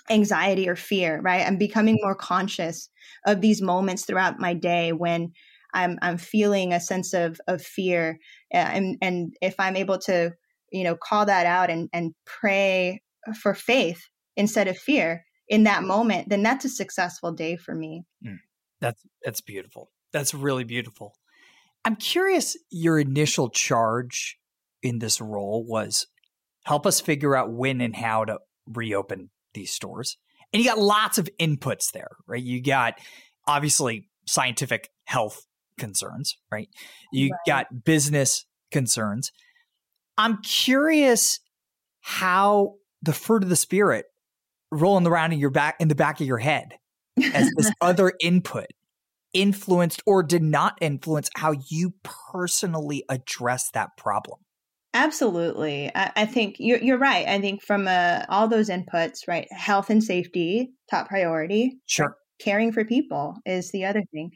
anxiety 0.09 0.69
or 0.69 0.75
fear, 0.75 1.19
right? 1.21 1.45
I'm 1.45 1.57
becoming 1.57 1.97
more 2.01 2.15
conscious 2.15 2.89
of 3.25 3.41
these 3.41 3.61
moments 3.61 4.05
throughout 4.05 4.39
my 4.39 4.53
day 4.53 4.91
when 4.91 5.31
I'm 5.73 5.97
I'm 6.01 6.17
feeling 6.17 6.71
a 6.73 6.79
sense 6.79 7.13
of 7.13 7.39
of 7.47 7.61
fear, 7.61 8.17
and 8.51 8.97
and 9.01 9.33
if 9.41 9.55
I'm 9.59 9.75
able 9.75 9.97
to 9.99 10.31
you 10.71 10.83
know 10.83 10.95
call 10.95 11.25
that 11.25 11.45
out 11.45 11.69
and 11.69 11.89
and 11.91 12.13
pray 12.25 13.01
for 13.41 13.53
faith 13.53 14.01
instead 14.37 14.67
of 14.67 14.77
fear 14.77 15.25
in 15.47 15.63
that 15.63 15.83
moment, 15.83 16.29
then 16.29 16.43
that's 16.43 16.65
a 16.65 16.69
successful 16.69 17.33
day 17.33 17.57
for 17.57 17.75
me. 17.75 18.03
Mm, 18.25 18.39
that's 18.79 19.01
that's 19.23 19.41
beautiful. 19.41 19.91
That's 20.13 20.33
really 20.33 20.63
beautiful. 20.63 21.15
I'm 21.83 21.97
curious 21.97 22.57
your 22.71 22.97
initial 22.97 23.49
charge 23.49 24.39
in 24.81 24.99
this 24.99 25.19
role 25.19 25.65
was 25.67 26.07
help 26.65 26.85
us 26.85 26.99
figure 26.99 27.35
out 27.35 27.51
when 27.51 27.79
and 27.79 27.95
how 27.95 28.25
to 28.25 28.39
reopen 28.67 29.29
these 29.53 29.71
stores. 29.71 30.17
And 30.51 30.61
you 30.61 30.69
got 30.69 30.79
lots 30.79 31.17
of 31.17 31.29
inputs 31.39 31.91
there, 31.91 32.09
right? 32.27 32.41
You 32.41 32.61
got 32.61 32.95
obviously 33.47 34.09
scientific 34.27 34.89
health 35.05 35.45
concerns, 35.77 36.37
right? 36.51 36.69
You 37.11 37.29
right. 37.29 37.39
got 37.45 37.83
business 37.83 38.45
concerns. 38.71 39.31
I'm 40.17 40.41
curious 40.41 41.39
how 42.01 42.75
the 43.01 43.13
fruit 43.13 43.43
of 43.43 43.49
the 43.49 43.55
spirit 43.55 44.05
rolling 44.71 45.07
around 45.07 45.33
in 45.33 45.39
your 45.39 45.51
back 45.51 45.75
in 45.79 45.87
the 45.87 45.95
back 45.95 46.19
of 46.19 46.27
your 46.27 46.37
head 46.37 46.73
as 47.33 47.49
this 47.55 47.71
other 47.81 48.13
input 48.21 48.67
influenced 49.33 50.01
or 50.05 50.23
did 50.23 50.41
not 50.41 50.77
influence 50.81 51.29
how 51.35 51.53
you 51.69 51.93
personally 52.03 53.03
address 53.09 53.69
that 53.71 53.89
problem 53.97 54.39
absolutely 54.95 55.91
i, 55.93 56.11
I 56.15 56.25
think 56.25 56.55
you're, 56.57 56.79
you're, 56.79 56.97
right 56.97 57.27
i 57.27 57.39
think 57.39 57.61
from 57.61 57.87
uh, 57.87 58.23
all 58.29 58.47
those 58.47 58.69
inputs 58.69 59.27
right 59.27 59.47
health 59.51 59.89
and 59.91 60.03
safety 60.03 60.71
top 60.89 61.07
priority 61.07 61.77
sure 61.85 62.17
caring 62.39 62.71
for 62.71 62.83
people 62.83 63.35
is 63.45 63.71
the 63.71 63.85
other 63.85 64.03
thing 64.11 64.31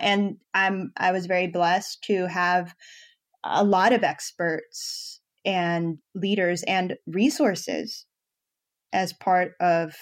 and 0.00 0.36
i'm 0.54 0.92
i 0.96 1.12
was 1.12 1.26
very 1.26 1.48
blessed 1.48 2.02
to 2.04 2.26
have 2.26 2.74
a 3.44 3.62
lot 3.62 3.92
of 3.92 4.02
experts 4.02 5.20
and 5.44 5.98
leaders 6.14 6.62
and 6.64 6.96
resources 7.06 8.06
as 8.92 9.12
part 9.12 9.52
of 9.60 9.94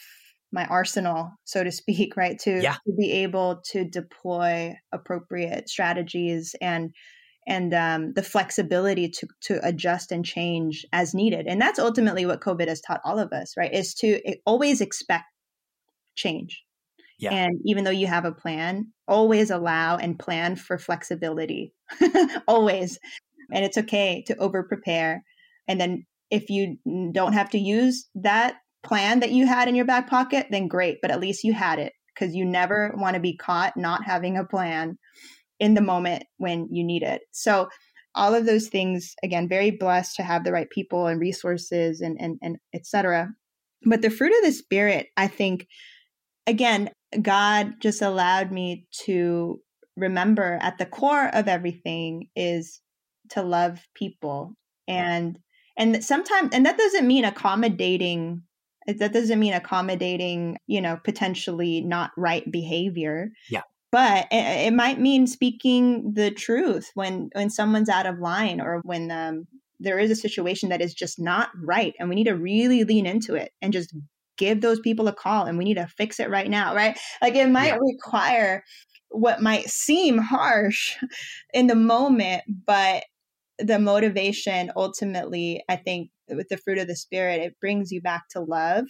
my 0.54 0.64
arsenal, 0.66 1.32
so 1.44 1.64
to 1.64 1.72
speak, 1.72 2.16
right? 2.16 2.38
To, 2.40 2.62
yeah. 2.62 2.76
to 2.86 2.92
be 2.96 3.12
able 3.12 3.60
to 3.72 3.84
deploy 3.84 4.74
appropriate 4.92 5.68
strategies 5.68 6.54
and 6.60 6.94
and 7.46 7.74
um, 7.74 8.12
the 8.14 8.22
flexibility 8.22 9.08
to 9.08 9.26
to 9.42 9.66
adjust 9.66 10.12
and 10.12 10.24
change 10.24 10.86
as 10.92 11.14
needed. 11.14 11.46
And 11.46 11.60
that's 11.60 11.78
ultimately 11.78 12.26
what 12.26 12.40
COVID 12.40 12.68
has 12.68 12.80
taught 12.80 13.00
all 13.04 13.18
of 13.18 13.32
us, 13.32 13.54
right? 13.56 13.72
Is 13.72 13.94
to 13.96 14.20
always 14.46 14.80
expect 14.80 15.24
change. 16.14 16.62
Yeah. 17.18 17.32
And 17.32 17.58
even 17.64 17.84
though 17.84 17.90
you 17.90 18.06
have 18.06 18.24
a 18.24 18.32
plan, 18.32 18.88
always 19.06 19.50
allow 19.50 19.96
and 19.96 20.18
plan 20.18 20.56
for 20.56 20.78
flexibility. 20.78 21.72
always. 22.48 22.98
And 23.52 23.64
it's 23.64 23.78
okay 23.78 24.24
to 24.26 24.36
over 24.36 24.62
prepare 24.62 25.22
and 25.68 25.80
then 25.80 26.06
if 26.30 26.50
you 26.50 26.78
don't 27.12 27.32
have 27.32 27.50
to 27.50 27.58
use 27.58 28.08
that 28.14 28.56
plan 28.82 29.20
that 29.20 29.32
you 29.32 29.46
had 29.46 29.68
in 29.68 29.74
your 29.74 29.84
back 29.84 30.08
pocket, 30.08 30.46
then 30.50 30.68
great, 30.68 30.98
but 31.00 31.10
at 31.10 31.20
least 31.20 31.44
you 31.44 31.52
had 31.52 31.78
it 31.78 31.92
because 32.14 32.34
you 32.34 32.44
never 32.44 32.92
want 32.96 33.14
to 33.14 33.20
be 33.20 33.36
caught 33.36 33.76
not 33.76 34.04
having 34.04 34.36
a 34.36 34.44
plan 34.44 34.98
in 35.60 35.74
the 35.74 35.80
moment 35.80 36.24
when 36.38 36.68
you 36.70 36.84
need 36.84 37.02
it. 37.02 37.22
So 37.32 37.68
all 38.14 38.34
of 38.34 38.46
those 38.46 38.68
things, 38.68 39.14
again, 39.22 39.48
very 39.48 39.70
blessed 39.70 40.16
to 40.16 40.22
have 40.22 40.44
the 40.44 40.52
right 40.52 40.70
people 40.70 41.06
and 41.06 41.20
resources 41.20 42.00
and 42.00 42.16
and, 42.20 42.38
and 42.42 42.56
etc. 42.72 43.28
But 43.84 44.02
the 44.02 44.10
fruit 44.10 44.32
of 44.38 44.44
the 44.44 44.52
spirit, 44.52 45.08
I 45.16 45.26
think, 45.26 45.66
again, 46.46 46.90
God 47.20 47.74
just 47.80 48.02
allowed 48.02 48.50
me 48.50 48.86
to 49.04 49.60
remember 49.96 50.58
at 50.60 50.78
the 50.78 50.86
core 50.86 51.28
of 51.34 51.48
everything 51.48 52.28
is 52.34 52.80
to 53.30 53.42
love 53.42 53.86
people 53.94 54.54
and 54.88 55.38
and 55.76 56.04
sometimes 56.04 56.50
and 56.52 56.66
that 56.66 56.76
doesn't 56.76 57.06
mean 57.06 57.24
accommodating 57.24 58.42
that 58.86 59.12
doesn't 59.12 59.38
mean 59.38 59.54
accommodating 59.54 60.58
you 60.66 60.80
know 60.80 60.98
potentially 61.04 61.80
not 61.80 62.10
right 62.16 62.50
behavior 62.50 63.28
yeah 63.50 63.62
but 63.94 64.26
it, 64.30 64.66
it 64.66 64.74
might 64.74 64.98
mean 64.98 65.26
speaking 65.26 66.12
the 66.14 66.30
truth 66.30 66.90
when 66.94 67.30
when 67.34 67.50
someone's 67.50 67.88
out 67.88 68.06
of 68.06 68.18
line 68.18 68.60
or 68.60 68.80
when 68.84 69.10
um, 69.10 69.46
there 69.80 69.98
is 69.98 70.10
a 70.10 70.16
situation 70.16 70.68
that 70.68 70.80
is 70.80 70.94
just 70.94 71.18
not 71.18 71.50
right 71.62 71.94
and 71.98 72.08
we 72.08 72.14
need 72.14 72.24
to 72.24 72.36
really 72.36 72.84
lean 72.84 73.06
into 73.06 73.34
it 73.34 73.52
and 73.62 73.72
just 73.72 73.94
give 74.36 74.60
those 74.60 74.80
people 74.80 75.06
a 75.06 75.12
call 75.12 75.44
and 75.44 75.56
we 75.56 75.64
need 75.64 75.74
to 75.74 75.86
fix 75.86 76.18
it 76.18 76.28
right 76.28 76.50
now 76.50 76.74
right 76.74 76.98
like 77.22 77.36
it 77.36 77.48
might 77.48 77.68
yeah. 77.68 77.78
require 77.80 78.64
what 79.10 79.40
might 79.40 79.68
seem 79.70 80.18
harsh 80.18 80.96
in 81.52 81.68
the 81.68 81.76
moment 81.76 82.42
but 82.66 83.04
the 83.58 83.78
motivation 83.78 84.72
ultimately, 84.76 85.62
I 85.68 85.76
think, 85.76 86.10
with 86.28 86.48
the 86.48 86.56
fruit 86.56 86.78
of 86.78 86.88
the 86.88 86.96
spirit, 86.96 87.40
it 87.40 87.60
brings 87.60 87.92
you 87.92 88.00
back 88.00 88.28
to 88.30 88.40
love 88.40 88.86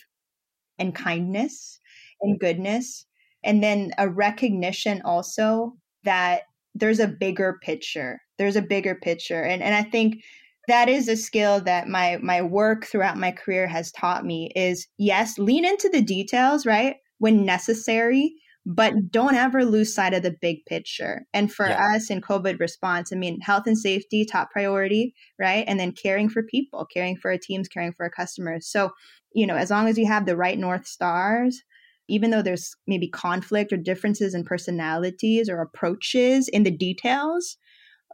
and 0.78 0.94
kindness 0.94 1.80
and 2.20 2.38
goodness. 2.38 3.06
And 3.44 3.62
then 3.62 3.92
a 3.98 4.08
recognition 4.08 5.02
also 5.04 5.76
that 6.04 6.42
there's 6.74 7.00
a 7.00 7.08
bigger 7.08 7.58
picture. 7.62 8.20
There's 8.38 8.56
a 8.56 8.62
bigger 8.62 8.94
picture. 8.94 9.42
And 9.42 9.62
and 9.62 9.74
I 9.74 9.82
think 9.82 10.22
that 10.66 10.88
is 10.88 11.08
a 11.08 11.16
skill 11.16 11.60
that 11.60 11.88
my 11.88 12.18
my 12.22 12.42
work 12.42 12.86
throughout 12.86 13.18
my 13.18 13.30
career 13.30 13.66
has 13.66 13.92
taught 13.92 14.24
me 14.24 14.50
is 14.56 14.86
yes, 14.98 15.38
lean 15.38 15.64
into 15.64 15.88
the 15.88 16.02
details, 16.02 16.66
right? 16.66 16.96
When 17.18 17.44
necessary, 17.44 18.34
but 18.66 19.10
don't 19.10 19.34
ever 19.34 19.64
lose 19.64 19.94
sight 19.94 20.14
of 20.14 20.22
the 20.22 20.34
big 20.40 20.64
picture. 20.66 21.26
And 21.34 21.52
for 21.52 21.68
yeah. 21.68 21.94
us 21.94 22.10
in 22.10 22.22
COVID 22.22 22.58
response, 22.58 23.12
I 23.12 23.16
mean, 23.16 23.40
health 23.40 23.64
and 23.66 23.78
safety, 23.78 24.24
top 24.24 24.50
priority, 24.50 25.14
right? 25.38 25.64
And 25.68 25.78
then 25.78 25.92
caring 25.92 26.28
for 26.30 26.42
people, 26.42 26.86
caring 26.86 27.16
for 27.16 27.30
our 27.30 27.38
teams, 27.38 27.68
caring 27.68 27.92
for 27.92 28.04
our 28.04 28.10
customers. 28.10 28.66
So, 28.66 28.90
you 29.34 29.46
know, 29.46 29.56
as 29.56 29.70
long 29.70 29.86
as 29.86 29.98
you 29.98 30.06
have 30.06 30.24
the 30.24 30.36
right 30.36 30.58
North 30.58 30.86
Stars, 30.86 31.62
even 32.08 32.30
though 32.30 32.42
there's 32.42 32.74
maybe 32.86 33.08
conflict 33.08 33.72
or 33.72 33.76
differences 33.76 34.34
in 34.34 34.44
personalities 34.44 35.48
or 35.48 35.60
approaches 35.60 36.48
in 36.48 36.62
the 36.62 36.70
details, 36.70 37.56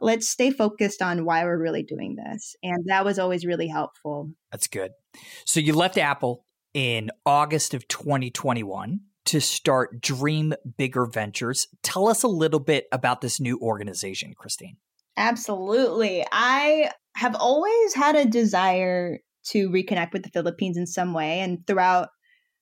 let's 0.01 0.29
stay 0.29 0.51
focused 0.51 1.01
on 1.01 1.25
why 1.25 1.43
we're 1.43 1.61
really 1.61 1.83
doing 1.83 2.15
this. 2.15 2.55
And 2.63 2.85
that 2.87 3.05
was 3.05 3.19
always 3.19 3.45
really 3.45 3.67
helpful. 3.67 4.31
That's 4.51 4.67
good. 4.67 4.91
So 5.45 5.59
you 5.59 5.73
left 5.73 5.97
Apple 5.97 6.45
in 6.73 7.11
August 7.25 7.73
of 7.73 7.87
2021 7.87 9.01
to 9.25 9.39
start 9.39 10.01
Dream 10.01 10.53
Bigger 10.77 11.05
Ventures. 11.05 11.67
Tell 11.83 12.07
us 12.07 12.23
a 12.23 12.27
little 12.27 12.59
bit 12.59 12.87
about 12.91 13.21
this 13.21 13.39
new 13.39 13.59
organization, 13.59 14.33
Christeen. 14.33 14.77
Absolutely. 15.17 16.25
I 16.31 16.89
have 17.15 17.35
always 17.35 17.93
had 17.93 18.15
a 18.15 18.25
desire 18.25 19.19
to 19.43 19.69
reconnect 19.69 20.13
with 20.13 20.23
the 20.23 20.29
Philippines 20.29 20.77
in 20.77 20.87
some 20.87 21.13
way. 21.13 21.39
And 21.39 21.65
throughout 21.67 22.09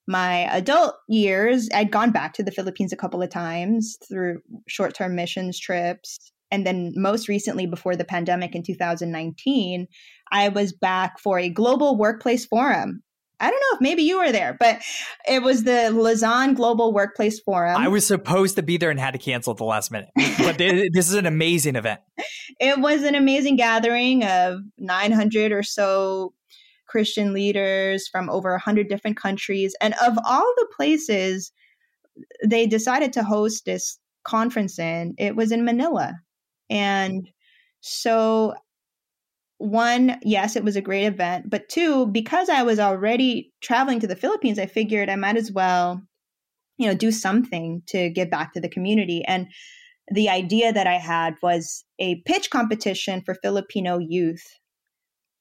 my 0.09 0.51
adult 0.55 0.95
years, 1.07 1.69
I'd 1.71 1.91
gone 1.91 2.11
back 2.11 2.33
to 2.33 2.43
the 2.43 2.51
Philippines 2.51 2.91
a 2.91 2.97
couple 2.97 3.21
of 3.21 3.29
times 3.29 3.97
through 4.09 4.41
short 4.67 4.95
term 4.95 5.15
missions 5.15 5.59
trips. 5.59 6.31
And 6.51 6.65
then 6.65 6.93
most 6.95 7.27
recently, 7.27 7.67
before 7.67 7.95
the 7.95 8.03
pandemic 8.03 8.55
in 8.55 8.63
2019, 8.63 9.87
I 10.31 10.49
was 10.49 10.73
back 10.73 11.19
for 11.19 11.37
a 11.37 11.47
global 11.47 11.95
workplace 11.95 12.43
forum 12.45 13.03
I 13.39 13.49
don't 13.49 13.59
know 13.59 13.75
if 13.75 13.81
maybe 13.81 14.03
you 14.03 14.17
were 14.17 14.31
there, 14.31 14.55
but 14.59 14.81
it 15.27 15.41
was 15.41 15.63
the 15.63 15.91
Lausanne 15.91 16.55
Global 16.55 16.91
Workplace 16.91 17.39
Forum. 17.39 17.77
I 17.77 17.87
was 17.87 18.05
supposed 18.05 18.57
to 18.57 18.63
be 18.63 18.77
there 18.77 18.89
and 18.89 18.99
had 18.99 19.11
to 19.11 19.17
cancel 19.17 19.51
at 19.51 19.57
the 19.57 19.63
last 19.63 19.91
minute. 19.91 20.09
But 20.37 20.57
this 20.57 21.09
is 21.09 21.13
an 21.13 21.25
amazing 21.25 21.75
event. 21.75 22.01
It 22.59 22.79
was 22.79 23.03
an 23.03 23.15
amazing 23.15 23.55
gathering 23.55 24.25
of 24.25 24.59
900 24.77 25.53
or 25.53 25.63
so 25.63 26.33
Christian 26.89 27.33
leaders 27.33 28.07
from 28.07 28.29
over 28.29 28.51
100 28.51 28.89
different 28.89 29.15
countries. 29.15 29.75
And 29.79 29.93
of 30.01 30.17
all 30.25 30.53
the 30.57 30.67
places 30.75 31.51
they 32.45 32.67
decided 32.67 33.13
to 33.13 33.23
host 33.23 33.65
this 33.65 33.97
conference 34.23 34.79
in, 34.79 35.13
it 35.17 35.35
was 35.35 35.51
in 35.51 35.63
Manila. 35.63 36.13
And 36.69 37.29
so 37.81 38.55
one, 39.59 40.19
yes, 40.23 40.55
it 40.55 40.63
was 40.63 40.75
a 40.75 40.81
great 40.81 41.05
event, 41.05 41.49
but 41.49 41.69
two, 41.69 42.07
because 42.07 42.49
I 42.49 42.63
was 42.63 42.79
already 42.79 43.51
traveling 43.61 43.99
to 43.99 44.07
the 44.07 44.15
Philippines, 44.15 44.57
I 44.57 44.65
figured 44.65 45.09
I 45.09 45.15
might 45.15 45.37
as 45.37 45.51
well, 45.51 46.01
you 46.77 46.87
know, 46.87 46.93
do 46.93 47.11
something 47.11 47.83
to 47.87 48.09
give 48.09 48.29
back 48.29 48.53
to 48.53 48.61
the 48.61 48.69
community. 48.69 49.23
And 49.25 49.47
the 50.11 50.29
idea 50.29 50.71
that 50.71 50.87
I 50.87 50.95
had 50.95 51.35
was 51.43 51.83
a 51.99 52.21
pitch 52.25 52.49
competition 52.49 53.21
for 53.21 53.35
Filipino 53.35 53.99
youth 53.99 54.43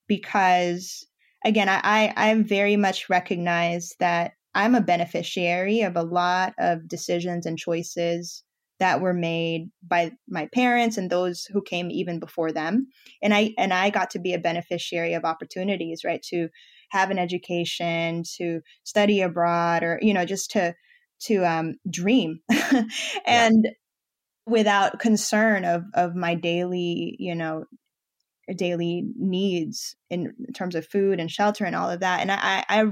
because 0.09 1.07
again, 1.45 1.69
I, 1.69 1.81
I, 1.83 2.31
I 2.31 2.35
very 2.43 2.77
much 2.77 3.09
recognize 3.09 3.95
that 4.01 4.33
I'm 4.55 4.75
a 4.75 4.81
beneficiary 4.81 5.83
of 5.83 5.97
a 5.97 6.03
lot 6.03 6.55
of 6.59 6.89
decisions 6.89 7.47
and 7.47 7.59
choices 7.59 8.43
that 8.81 9.01
were 9.01 9.15
made 9.15 9.71
by 9.83 10.13
my 10.29 10.49
parents 10.55 10.97
and 10.97 11.11
those 11.11 11.45
who 11.47 11.63
came 11.63 11.91
even 11.91 12.21
before 12.21 12.53
them 12.53 12.87
and 13.23 13.35
i 13.35 13.53
and 13.59 13.73
i 13.73 13.91
got 13.91 14.11
to 14.11 14.19
be 14.19 14.35
a 14.35 14.39
beneficiary 14.39 15.15
of 15.15 15.25
opportunities 15.25 16.05
right 16.05 16.23
to 16.23 16.49
have 16.91 17.11
an 17.11 17.19
education 17.19 18.23
to 18.37 18.61
study 18.85 19.21
abroad 19.21 19.83
or 19.83 19.99
you 20.01 20.15
know 20.15 20.25
just 20.25 20.51
to 20.51 20.75
to 21.21 21.45
um, 21.45 21.75
dream 21.91 22.39
and 23.27 23.65
yeah. 23.65 23.71
without 24.47 25.01
concern 25.01 25.65
of 25.65 25.83
of 25.95 26.15
my 26.15 26.35
daily 26.35 27.17
you 27.19 27.35
know 27.35 27.65
daily 28.57 29.05
needs 29.17 29.97
in 30.11 30.33
terms 30.55 30.75
of 30.75 30.87
food 30.87 31.21
and 31.21 31.31
shelter 31.31 31.65
and 31.65 31.77
all 31.77 31.91
of 31.91 32.01
that 32.01 32.21
and 32.21 32.33
i 32.33 32.65
i 32.69 32.85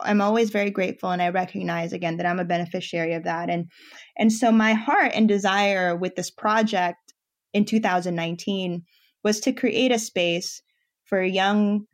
I'm 0.00 0.20
always 0.20 0.50
very 0.50 0.70
grateful 0.70 1.10
and 1.10 1.20
I 1.20 1.30
recognize 1.30 1.92
again 1.92 2.18
that 2.18 2.26
I'm 2.26 2.38
a 2.38 2.44
beneficiary 2.44 3.14
of 3.14 3.24
that. 3.24 3.50
And 3.50 3.70
and 4.16 4.32
so 4.32 4.52
my 4.52 4.74
heart 4.74 5.12
and 5.14 5.26
desire 5.26 5.96
with 5.96 6.14
this 6.14 6.30
project 6.30 7.14
in 7.52 7.64
2019 7.64 8.84
was 9.24 9.40
to 9.40 9.52
create 9.52 9.92
a 9.92 9.98
space 9.98 10.62
for 11.04 11.22
young 11.22 11.86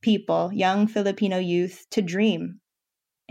people, 0.00 0.50
young 0.52 0.86
Filipino 0.86 1.38
youth 1.38 1.84
to 1.90 2.02
dream. 2.02 2.60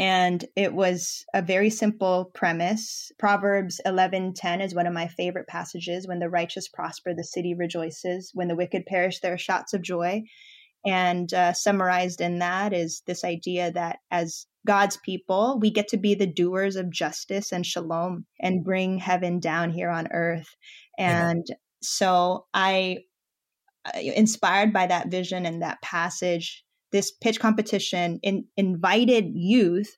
And 0.01 0.43
it 0.55 0.73
was 0.73 1.23
a 1.31 1.43
very 1.43 1.69
simple 1.69 2.31
premise. 2.33 3.11
Proverbs 3.19 3.79
11:10 3.85 4.59
is 4.59 4.73
one 4.73 4.87
of 4.87 4.93
my 4.93 5.07
favorite 5.07 5.47
passages. 5.47 6.07
When 6.07 6.17
the 6.17 6.27
righteous 6.27 6.67
prosper, 6.67 7.13
the 7.13 7.23
city 7.23 7.53
rejoices. 7.53 8.31
When 8.33 8.47
the 8.47 8.55
wicked 8.55 8.87
perish, 8.87 9.19
there 9.19 9.33
are 9.33 9.37
shouts 9.37 9.73
of 9.75 9.83
joy. 9.83 10.23
And 10.83 11.31
uh, 11.31 11.53
summarized 11.53 12.19
in 12.19 12.39
that 12.39 12.73
is 12.73 13.03
this 13.05 13.23
idea 13.23 13.71
that 13.73 13.99
as 14.09 14.47
God's 14.65 14.97
people, 15.05 15.59
we 15.61 15.69
get 15.69 15.89
to 15.89 15.97
be 15.97 16.15
the 16.15 16.25
doers 16.25 16.77
of 16.77 16.89
justice 16.89 17.51
and 17.51 17.63
shalom 17.63 18.25
and 18.39 18.63
bring 18.63 18.97
heaven 18.97 19.39
down 19.39 19.69
here 19.69 19.91
on 19.91 20.07
earth. 20.11 20.49
And 20.97 21.45
Amen. 21.47 21.59
so 21.83 22.47
I, 22.55 23.03
uh, 23.85 23.99
inspired 23.99 24.73
by 24.73 24.87
that 24.87 25.09
vision 25.09 25.45
and 25.45 25.61
that 25.61 25.79
passage, 25.83 26.63
this 26.91 27.11
pitch 27.11 27.39
competition 27.39 28.19
in, 28.23 28.45
invited 28.57 29.31
youth 29.33 29.97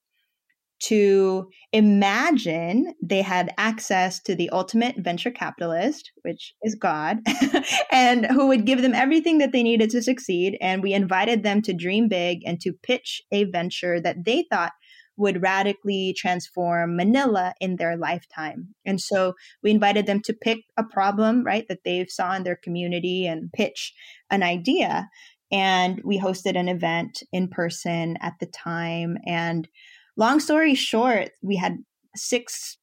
to 0.84 1.50
imagine 1.72 2.94
they 3.02 3.22
had 3.22 3.54
access 3.58 4.22
to 4.22 4.36
the 4.36 4.50
ultimate 4.50 4.98
venture 4.98 5.32
capitalist, 5.32 6.12
which 6.24 6.54
is 6.62 6.76
God, 6.76 7.20
and 7.92 8.26
who 8.26 8.48
would 8.48 8.66
give 8.66 8.82
them 8.82 8.94
everything 8.94 9.38
that 9.38 9.54
they 9.54 9.64
needed 9.64 9.90
to 9.92 10.02
succeed. 10.02 10.58
And 10.60 10.84
we 10.84 10.94
invited 10.94 11.42
them 11.42 11.62
to 11.64 11.74
dream 11.74 12.10
big 12.10 12.40
and 12.46 12.60
to 12.62 12.74
pitch 12.74 13.22
a 13.32 13.46
venture 13.46 14.02
that 14.02 14.26
they 14.26 14.46
thought 14.52 14.74
would 15.16 15.42
radically 15.42 16.14
transform 16.18 16.96
Manila 16.96 17.54
in 17.62 17.76
their 17.76 17.96
lifetime. 17.96 18.70
And 18.86 19.00
so 19.00 19.34
we 19.62 19.72
invited 19.72 20.06
them 20.06 20.22
to 20.22 20.34
pick 20.34 20.66
a 20.76 20.84
problem, 20.84 21.44
right, 21.44 21.66
that 21.70 21.84
they 21.86 22.06
saw 22.08 22.34
in 22.34 22.44
their 22.44 22.56
community 22.56 23.28
and 23.28 23.52
pitch 23.54 23.94
an 24.32 24.44
idea. 24.44 25.10
And 25.54 26.02
we 26.04 26.20
hosted 26.20 26.58
an 26.58 26.68
event 26.68 27.24
in 27.32 27.48
person 27.48 28.18
at 28.22 28.34
the 28.40 28.48
time. 28.48 29.18
And 29.26 29.70
long 30.18 30.40
story 30.40 30.74
short, 30.74 31.30
we 31.44 31.56
had 31.56 31.78
six 32.16 32.78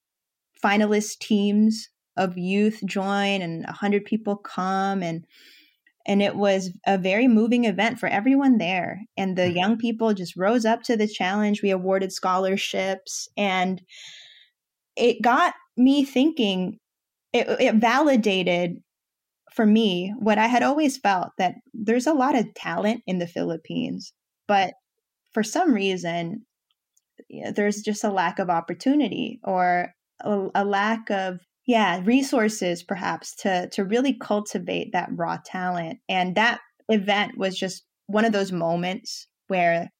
finalist 0.65 1.19
teams 1.19 1.89
of 2.17 2.39
youth 2.39 2.81
join 2.85 3.43
and 3.43 3.65
100 3.65 4.05
people 4.05 4.37
come 4.37 5.03
and 5.03 5.25
and 6.07 6.23
it 6.23 6.35
was 6.35 6.71
a 6.87 6.97
very 6.97 7.29
moving 7.29 7.67
event 7.67 7.99
for 7.99 8.09
everyone 8.09 8.59
there 8.59 9.01
and 9.17 9.37
the 9.37 9.43
mm-hmm. 9.43 9.57
young 9.57 9.79
people 9.79 10.13
just 10.13 10.37
rose 10.37 10.65
up 10.65 10.83
to 10.83 10.97
the 10.97 11.07
challenge 11.07 11.63
we 11.63 11.71
awarded 11.71 12.13
scholarships 12.13 13.29
and 13.37 13.81
it 14.97 15.23
got 15.23 15.55
me 15.77 16.05
thinking 16.05 16.79
it, 17.33 17.47
it 17.61 17.75
validated 17.77 18.83
for 19.53 19.67
me 19.67 20.15
what 20.19 20.39
i 20.39 20.47
had 20.47 20.63
always 20.63 20.97
felt 20.97 21.31
that 21.39 21.55
there's 21.75 22.07
a 22.07 22.15
lot 22.15 22.37
of 22.37 22.53
talent 22.55 23.03
in 23.07 23.19
the 23.19 23.27
philippines 23.27 24.13
but 24.47 24.75
for 25.33 25.43
some 25.43 25.73
reason 25.73 26.45
there's 27.55 27.83
just 27.83 28.05
a 28.05 28.11
lack 28.11 28.39
of 28.39 28.51
opportunity 28.51 29.41
or 29.45 29.93
a, 30.21 30.49
a 30.55 30.65
lack 30.65 31.11
of 31.11 31.41
yeah 31.67 32.01
resources 32.05 32.83
perhaps 32.83 33.35
to 33.37 33.69
to 33.71 33.85
really 33.85 34.15
cultivate 34.15 34.93
that 34.93 35.11
raw 35.13 35.39
talent. 35.45 35.99
And 36.09 36.35
that 36.37 36.61
event 36.89 37.39
was 37.39 37.59
just 37.59 37.85
one 38.07 38.25
of 38.25 38.33
those 38.33 38.53
moments 38.53 39.27
where 39.49 39.91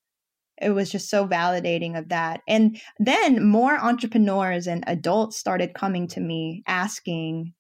it 0.61 0.71
was 0.71 0.91
just 0.91 1.09
so 1.09 1.27
validating 1.27 1.99
of 1.99 2.11
that. 2.11 2.41
And 2.47 2.79
then 2.99 3.47
more 3.47 3.79
entrepreneurs 3.79 4.67
and 4.67 4.85
adults 4.87 5.39
started 5.39 5.75
coming 5.75 6.07
to 6.09 6.21
me 6.21 6.63
asking 6.67 7.55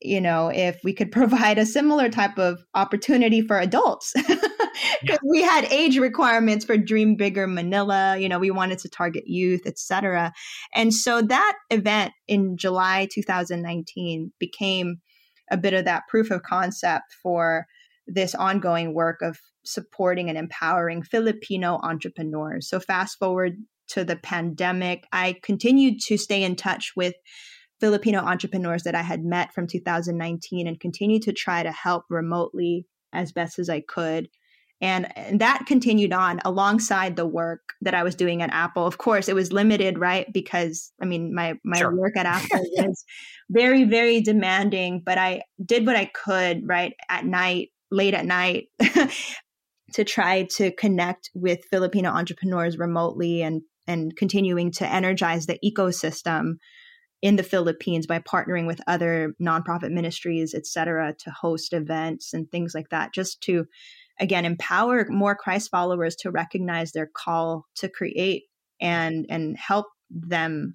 you 0.00 0.20
know, 0.20 0.48
if 0.48 0.78
we 0.84 0.92
could 0.92 1.12
provide 1.12 1.58
a 1.58 1.66
similar 1.66 2.08
type 2.08 2.38
of 2.38 2.64
opportunity 2.74 3.40
for 3.40 3.58
adults. 3.58 4.12
Because 4.14 4.38
yeah. 5.02 5.16
we 5.24 5.42
had 5.42 5.64
age 5.66 5.98
requirements 5.98 6.64
for 6.64 6.76
Dream 6.76 7.16
Bigger 7.16 7.46
Manila, 7.46 8.16
you 8.18 8.28
know, 8.28 8.38
we 8.38 8.50
wanted 8.50 8.78
to 8.80 8.88
target 8.88 9.24
youth, 9.26 9.62
etc. 9.66 10.32
And 10.74 10.92
so 10.94 11.22
that 11.22 11.56
event 11.70 12.12
in 12.26 12.56
July 12.56 13.08
2019 13.12 14.32
became 14.38 15.00
a 15.50 15.56
bit 15.56 15.74
of 15.74 15.84
that 15.86 16.02
proof 16.08 16.30
of 16.30 16.42
concept 16.42 17.14
for 17.22 17.66
this 18.06 18.34
ongoing 18.34 18.94
work 18.94 19.20
of 19.22 19.38
supporting 19.64 20.28
and 20.28 20.38
empowering 20.38 21.02
Filipino 21.02 21.78
entrepreneurs. 21.82 22.68
So 22.68 22.80
fast 22.80 23.18
forward 23.18 23.56
to 23.88 24.04
the 24.04 24.16
pandemic, 24.16 25.06
I 25.12 25.36
continued 25.42 26.00
to 26.06 26.16
stay 26.16 26.42
in 26.42 26.56
touch 26.56 26.92
with 26.96 27.14
Filipino 27.80 28.20
entrepreneurs 28.20 28.82
that 28.82 28.94
I 28.94 29.02
had 29.02 29.24
met 29.24 29.52
from 29.54 29.66
2019 29.66 30.66
and 30.66 30.80
continued 30.80 31.22
to 31.22 31.32
try 31.32 31.62
to 31.62 31.72
help 31.72 32.04
remotely 32.10 32.86
as 33.12 33.32
best 33.32 33.58
as 33.58 33.68
I 33.68 33.80
could. 33.80 34.28
And, 34.80 35.16
and, 35.16 35.40
that 35.40 35.66
continued 35.66 36.12
on 36.12 36.40
alongside 36.44 37.16
the 37.16 37.26
work 37.26 37.72
that 37.80 37.94
I 37.94 38.04
was 38.04 38.14
doing 38.14 38.42
at 38.42 38.52
Apple. 38.52 38.86
Of 38.86 38.98
course, 38.98 39.28
it 39.28 39.34
was 39.34 39.52
limited, 39.52 39.98
right? 39.98 40.32
Because 40.32 40.92
I 41.02 41.04
mean, 41.04 41.34
my 41.34 41.54
my 41.64 41.78
sure. 41.78 41.94
work 41.94 42.16
at 42.16 42.26
Apple 42.26 42.64
was 42.76 43.04
very, 43.50 43.84
very 43.84 44.20
demanding. 44.20 45.02
But 45.04 45.18
I 45.18 45.42
did 45.64 45.84
what 45.84 45.96
I 45.96 46.04
could, 46.06 46.68
right, 46.68 46.94
at 47.08 47.24
night, 47.24 47.70
late 47.90 48.14
at 48.14 48.24
night, 48.24 48.68
to 49.94 50.04
try 50.04 50.44
to 50.56 50.70
connect 50.70 51.30
with 51.34 51.64
Filipino 51.70 52.10
entrepreneurs 52.10 52.78
remotely 52.78 53.42
and 53.42 53.62
and 53.88 54.14
continuing 54.16 54.70
to 54.70 54.86
energize 54.86 55.46
the 55.46 55.58
ecosystem 55.64 56.58
in 57.20 57.36
the 57.36 57.42
Philippines 57.42 58.06
by 58.06 58.20
partnering 58.20 58.66
with 58.66 58.80
other 58.86 59.34
nonprofit 59.40 59.90
ministries, 59.90 60.54
et 60.54 60.66
cetera, 60.66 61.14
to 61.18 61.30
host 61.30 61.72
events 61.72 62.32
and 62.32 62.50
things 62.50 62.74
like 62.74 62.90
that, 62.90 63.12
just 63.12 63.40
to, 63.42 63.64
again, 64.20 64.44
empower 64.44 65.06
more 65.08 65.34
Christ 65.34 65.70
followers 65.70 66.14
to 66.16 66.30
recognize 66.30 66.92
their 66.92 67.10
call 67.12 67.64
to 67.76 67.88
create 67.88 68.44
and, 68.80 69.26
and 69.28 69.56
help 69.56 69.86
them 70.10 70.74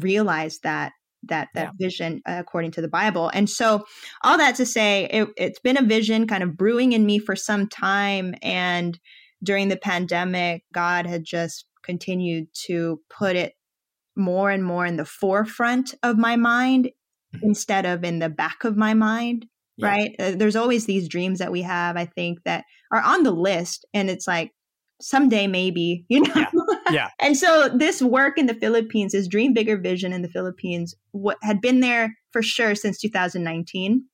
realize 0.00 0.58
that 0.60 0.92
that 1.24 1.48
that 1.54 1.70
yeah. 1.78 1.86
vision 1.86 2.20
uh, 2.26 2.36
according 2.38 2.72
to 2.72 2.80
the 2.80 2.88
Bible. 2.88 3.30
And 3.32 3.48
so, 3.48 3.84
all 4.24 4.38
that 4.38 4.56
to 4.56 4.66
say, 4.66 5.04
it, 5.04 5.28
it's 5.36 5.60
been 5.60 5.76
a 5.76 5.86
vision 5.86 6.26
kind 6.26 6.42
of 6.42 6.56
brewing 6.56 6.92
in 6.92 7.06
me 7.06 7.20
for 7.20 7.36
some 7.36 7.68
time. 7.68 8.34
And 8.42 8.98
during 9.42 9.68
the 9.68 9.76
pandemic, 9.76 10.64
God 10.72 11.06
had 11.06 11.24
just 11.24 11.66
continued 11.84 12.48
to 12.66 13.00
put 13.08 13.36
it 13.36 13.52
more 14.16 14.50
and 14.50 14.64
more 14.64 14.86
in 14.86 14.96
the 14.96 15.04
forefront 15.04 15.94
of 16.02 16.18
my 16.18 16.36
mind 16.36 16.90
mm-hmm. 17.34 17.46
instead 17.46 17.86
of 17.86 18.04
in 18.04 18.18
the 18.18 18.28
back 18.28 18.64
of 18.64 18.76
my 18.76 18.94
mind. 18.94 19.46
Yeah. 19.78 19.88
Right. 19.88 20.14
Uh, 20.18 20.32
there's 20.32 20.56
always 20.56 20.84
these 20.84 21.08
dreams 21.08 21.38
that 21.38 21.50
we 21.50 21.62
have, 21.62 21.96
I 21.96 22.04
think, 22.04 22.40
that 22.44 22.64
are 22.92 23.00
on 23.00 23.22
the 23.22 23.30
list. 23.30 23.86
And 23.94 24.10
it's 24.10 24.26
like, 24.26 24.50
someday 25.02 25.46
maybe, 25.46 26.04
you 26.08 26.20
know? 26.20 26.32
Yeah. 26.34 26.74
yeah. 26.90 27.08
and 27.18 27.36
so 27.36 27.68
this 27.68 28.00
work 28.00 28.38
in 28.38 28.46
the 28.46 28.54
Philippines, 28.54 29.12
this 29.12 29.28
Dream 29.28 29.52
Bigger 29.52 29.76
vision 29.76 30.12
in 30.12 30.22
the 30.22 30.28
Philippines, 30.28 30.94
what 31.10 31.36
had 31.42 31.60
been 31.60 31.80
there 31.80 32.14
for 32.32 32.42
sure 32.42 32.74
since 32.74 32.98
2019. 33.00 34.04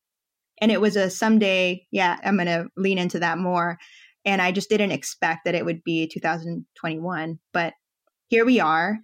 And 0.60 0.72
it 0.72 0.80
was 0.80 0.96
a 0.96 1.08
someday, 1.08 1.86
yeah, 1.92 2.16
I'm 2.24 2.36
going 2.36 2.46
to 2.46 2.66
lean 2.76 2.98
into 2.98 3.20
that 3.20 3.38
more. 3.38 3.78
And 4.24 4.42
I 4.42 4.50
just 4.50 4.68
didn't 4.68 4.90
expect 4.90 5.44
that 5.44 5.54
it 5.54 5.64
would 5.64 5.84
be 5.84 6.08
2021. 6.08 7.38
But 7.52 7.74
here 8.26 8.44
we 8.44 8.58
are. 8.58 8.98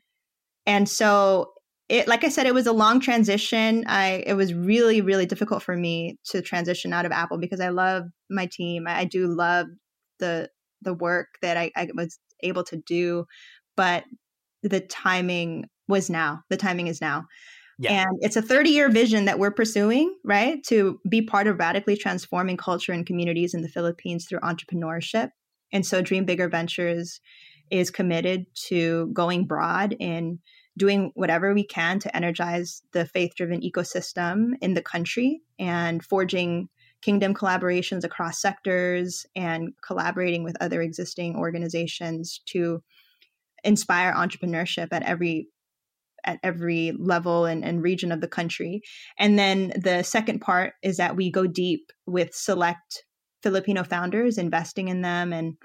And 0.67 0.89
so 0.89 1.53
it 1.89 2.09
like 2.09 2.25
I 2.25 2.29
said, 2.29 2.47
it 2.47 2.55
was 2.55 2.67
a 2.67 2.73
long 2.73 3.01
transition. 3.01 3.85
I 3.87 4.25
it 4.27 4.35
was 4.35 4.55
really, 4.55 5.01
really 5.01 5.27
difficult 5.27 5.63
for 5.63 5.77
me 5.77 6.19
to 6.27 6.41
transition 6.41 6.93
out 6.93 7.07
of 7.07 7.13
Apple 7.13 7.39
because 7.39 7.61
I 7.61 7.69
love 7.69 8.05
my 8.31 8.49
team. 8.51 8.87
I, 8.87 9.01
I 9.01 9.05
do 9.05 9.27
love 9.27 9.67
the 10.19 10.49
the 10.83 10.95
work 10.95 11.29
that 11.43 11.57
I, 11.57 11.71
I 11.77 11.89
was 11.95 12.19
able 12.43 12.65
to 12.65 12.77
do, 12.77 13.25
but 13.77 14.05
the 14.63 14.81
timing 14.81 15.67
was 15.89 16.09
now. 16.09 16.43
The 16.51 16.57
timing 16.57 16.87
is 16.87 17.01
now. 17.01 17.25
Yeah. 17.79 18.03
And 18.03 18.19
it's 18.21 18.37
a 18.37 18.43
30 18.43 18.71
year 18.71 18.89
vision 18.89 19.25
that 19.25 19.39
we're 19.39 19.51
pursuing, 19.51 20.15
right? 20.25 20.63
To 20.69 21.01
be 21.09 21.23
part 21.23 21.47
of 21.47 21.59
radically 21.59 21.97
transforming 21.97 22.57
culture 22.57 22.93
and 22.93 23.05
communities 23.05 23.53
in 23.53 23.63
the 23.63 23.69
Philippines 23.69 24.27
through 24.29 24.41
entrepreneurship. 24.41 25.31
And 25.73 25.85
so 25.85 26.01
Dream 26.01 26.25
Bigger 26.25 26.49
Ventures 26.49 27.21
is 27.71 27.91
committed 27.91 28.47
to 28.69 29.11
going 29.13 29.47
broad 29.47 29.95
in 29.99 30.39
doing 30.77 31.13
whatever 31.15 31.55
we 31.55 31.65
can 31.65 31.99
to 32.01 32.17
energize 32.17 32.83
the 32.93 33.07
faith 33.07 33.33
driven 33.37 33.61
ecosystem 33.61 34.53
in 34.61 34.75
the 34.75 34.83
country 34.83 35.41
and 35.59 36.05
forging 36.05 36.69
kingdom 37.01 37.35
collaborations 37.35 38.03
across 38.03 38.41
sectors 38.41 39.27
and 39.37 39.73
collaborating 39.87 40.43
with 40.43 40.57
other 40.61 40.81
existing 40.81 41.37
organizations 41.37 42.41
to 42.47 42.83
inspire 43.63 44.13
entrepreneurship 44.13 44.89
at 44.91 45.03
every 45.03 45.49
at 46.27 46.39
every 46.43 46.93
level 46.99 47.45
and, 47.45 47.63
and 47.63 47.83
region 47.83 48.11
of 48.11 48.23
the 48.23 48.29
country. 48.29 48.81
And 49.19 49.39
then 49.39 49.75
the 49.77 50.03
second 50.03 50.41
part 50.41 50.73
is 50.83 50.97
that 50.97 51.17
we 51.17 51.31
go 51.31 51.47
deep 51.47 51.93
with 52.07 52.35
select 52.35 53.05
Filipino 53.43 53.85
founders, 53.85 54.39
investing 54.39 54.89
in 54.89 55.03
them 55.03 55.35
and 55.35 55.59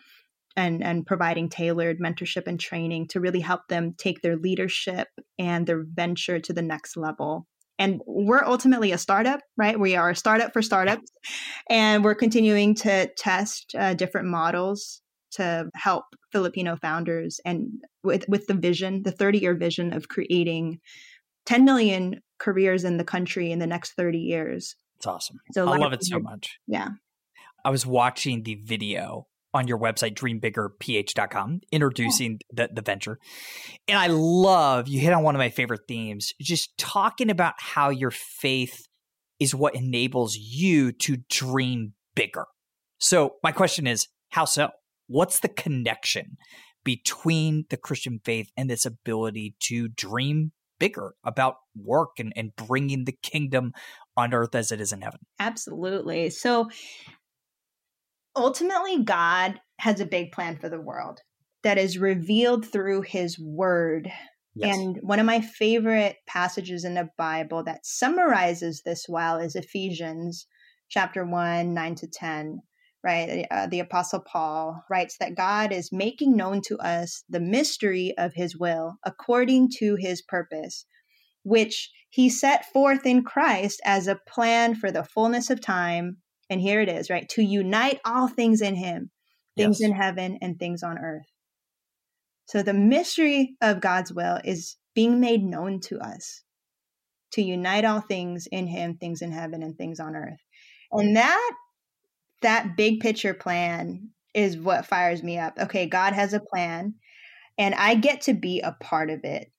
and 0.60 0.84
and 0.84 1.06
providing 1.06 1.50
tailored 1.50 2.00
mentorship 2.00 2.43
and 2.45 2.60
training 2.60 3.08
to 3.10 3.19
really 3.19 3.39
help 3.39 3.62
them 3.69 3.95
take 3.98 4.22
their 4.22 4.38
leadership 4.38 5.08
and 5.38 5.65
their 5.65 5.84
venture 5.84 6.39
to 6.39 6.54
the 6.54 6.62
next 6.62 6.98
level. 6.98 7.48
And 7.78 8.02
we're 8.06 8.43
ultimately 8.43 8.91
a 8.91 8.98
startup 8.98 9.39
right? 9.58 9.80
We 9.80 9.95
are 9.95 10.10
a 10.10 10.15
startup 10.15 10.54
for 10.54 10.62
startups. 10.62 11.12
And 11.69 12.04
we're 12.04 12.15
continuing 12.15 12.76
to 12.76 13.10
test 13.17 13.74
uh, 13.78 13.93
different 13.93 14.28
models 14.28 15.02
to 15.32 15.69
help 15.76 16.06
filipino 16.32 16.76
founders 16.76 17.39
and 17.45 17.69
with 18.04 18.26
with 18.28 18.48
the 18.48 18.54
vision 18.56 19.04
the 19.04 19.12
30 19.12 19.39
year 19.39 19.56
vision 19.56 19.93
of 19.93 20.08
creating 20.08 20.80
10 21.45 21.65
million 21.65 22.22
careers 22.39 22.84
in 22.84 22.98
the 22.98 23.04
country 23.04 23.52
in 23.52 23.60
the 23.60 23.67
next 23.67 23.93
30 23.93 24.19
years. 24.19 24.76
It's 24.98 25.08
awesome. 25.08 25.39
So 25.52 25.67
i 25.67 25.78
love 25.78 25.93
it 25.93 26.04
so 26.04 26.19
much. 26.19 26.60
Yeah. 26.67 26.89
I 27.63 27.69
was 27.69 27.86
watching 27.86 28.43
the 28.43 28.56
video 28.56 29.28
on 29.54 29.68
your 29.68 29.80
website, 29.80 30.14
dreambiggerph.com, 30.14 31.62
introducing 31.72 32.40
yeah. 32.54 32.68
the, 32.68 32.74
the 32.76 32.82
venture. 32.82 33.18
And 33.88 33.98
I 33.98 34.08
love, 34.08 34.88
you 34.88 35.00
hit 35.00 35.14
on 35.14 35.24
one 35.24 35.36
of 35.36 35.40
my 35.40 35.50
favorite 35.50 35.82
themes, 35.88 36.34
just 36.40 36.78
talking 36.78 37.30
about 37.30 37.56
how 37.58 37.90
your 37.90 38.12
faith 38.12 38.86
is 39.40 39.56
what 39.56 39.76
enables 39.76 40.36
you 40.36 40.92
to 40.92 41.18
dream 41.30 41.94
bigger. 42.16 42.46
So, 43.00 43.36
my 43.44 43.52
question 43.52 43.88
is, 43.88 44.08
how 44.30 44.46
so? 44.46 44.70
What's 45.08 45.40
the 45.40 45.48
connection 45.48 46.38
between 46.84 47.66
the 47.70 47.78
Christian 47.78 48.20
faith 48.24 48.50
and 48.56 48.70
this 48.70 48.86
ability 48.86 49.56
to 49.62 49.88
dream 49.88 50.52
bigger 50.80 51.14
about 51.24 51.56
work 51.76 52.20
and, 52.20 52.32
and 52.36 52.52
bringing 52.56 53.06
the 53.06 53.16
kingdom 53.24 53.72
on 54.16 54.34
earth 54.34 54.54
as 54.54 54.72
it 54.72 54.82
is 54.82 54.92
in 54.92 55.02
heaven? 55.02 55.20
Absolutely. 55.40 56.30
So, 56.30 56.70
ultimately, 58.36 59.04
God 59.04 59.60
has 59.80 60.00
a 60.00 60.06
big 60.06 60.32
plan 60.32 60.58
for 60.58 60.70
the 60.70 60.82
world 60.82 61.22
that 61.63 61.78
is 61.78 61.98
revealed 61.98 62.65
through 62.65 63.02
his 63.02 63.38
word. 63.39 64.12
Yes. 64.56 64.76
And 64.76 64.98
one 65.02 65.20
of 65.20 65.26
my 65.26 65.42
favorite 65.42 66.18
passages 66.28 66.84
in 66.84 66.96
the 66.96 67.10
Bible 67.18 67.63
that 67.63 67.86
summarizes 67.86 68.82
this 68.84 69.06
well 69.08 69.38
is 69.38 69.56
Ephesians 69.56 70.48
chapter 70.89 71.26
1, 71.26 71.74
9 71.74 71.96
to 71.96 72.08
10 72.08 72.62
right? 73.04 73.48
Uh, 73.50 73.68
the 73.68 73.80
Apostle 73.80 74.20
Paul 74.20 74.84
writes 74.89 75.18
that 75.20 75.36
God 75.36 75.72
is 75.72 75.92
making 75.92 76.36
known 76.36 76.62
to 76.63 76.78
us 76.80 77.24
the 77.30 77.39
mystery 77.39 78.13
of 78.18 78.34
his 78.34 78.58
will 78.58 78.96
according 79.06 79.70
to 79.78 79.96
his 79.96 80.22
purpose, 80.22 80.86
which 81.44 81.92
he 82.10 82.30
set 82.30 82.72
forth 82.72 83.06
in 83.06 83.24
Christ 83.24 83.82
as 83.86 84.08
a 84.08 84.20
plan 84.28 84.76
for 84.76 84.92
the 84.92 85.04
fullness 85.04 85.50
of 85.50 85.62
time 85.62 86.18
and 86.50 86.60
here 86.60 86.82
it 86.82 86.90
is, 86.90 87.10
right? 87.10 87.28
To 87.30 87.42
unite 87.42 88.00
all 88.06 88.28
things 88.28 88.62
in 88.62 88.76
him, 88.76 89.12
things 89.56 89.80
yes. 89.80 89.90
in 89.90 89.96
heaven 89.96 90.40
and 90.42 90.58
things 90.58 90.84
on 90.84 90.98
earth. 90.98 91.32
So 92.46 92.64
the 92.64 92.74
mystery 92.74 93.56
of 93.62 93.82
God's 93.82 94.12
will 94.12 94.40
is 94.44 94.78
being 94.96 95.20
made 95.20 95.44
known 95.44 95.80
to 95.82 96.00
us 96.00 96.44
to 97.34 97.42
unite 97.42 97.86
all 97.86 98.02
things 98.02 98.48
in 98.48 98.68
him, 98.68 98.96
things 98.96 99.22
in 99.22 99.32
heaven 99.32 99.62
and 99.62 99.78
things 99.78 100.00
on 100.00 100.16
earth. 100.16 100.40
And 100.92 101.16
that 101.16 101.52
that 102.42 102.76
big 102.76 103.02
picture 103.02 103.34
plan 103.34 104.10
is 104.34 104.58
what 104.58 104.86
fires 104.86 105.22
me 105.22 105.38
up. 105.38 105.58
Okay, 105.60 105.86
God 105.86 106.14
has 106.14 106.34
a 106.34 106.40
plan 106.40 106.96
and 107.58 107.76
I 107.76 107.96
get 107.96 108.22
to 108.22 108.34
be 108.34 108.62
a 108.62 108.76
part 108.80 109.10
of 109.10 109.24
it. 109.24 109.52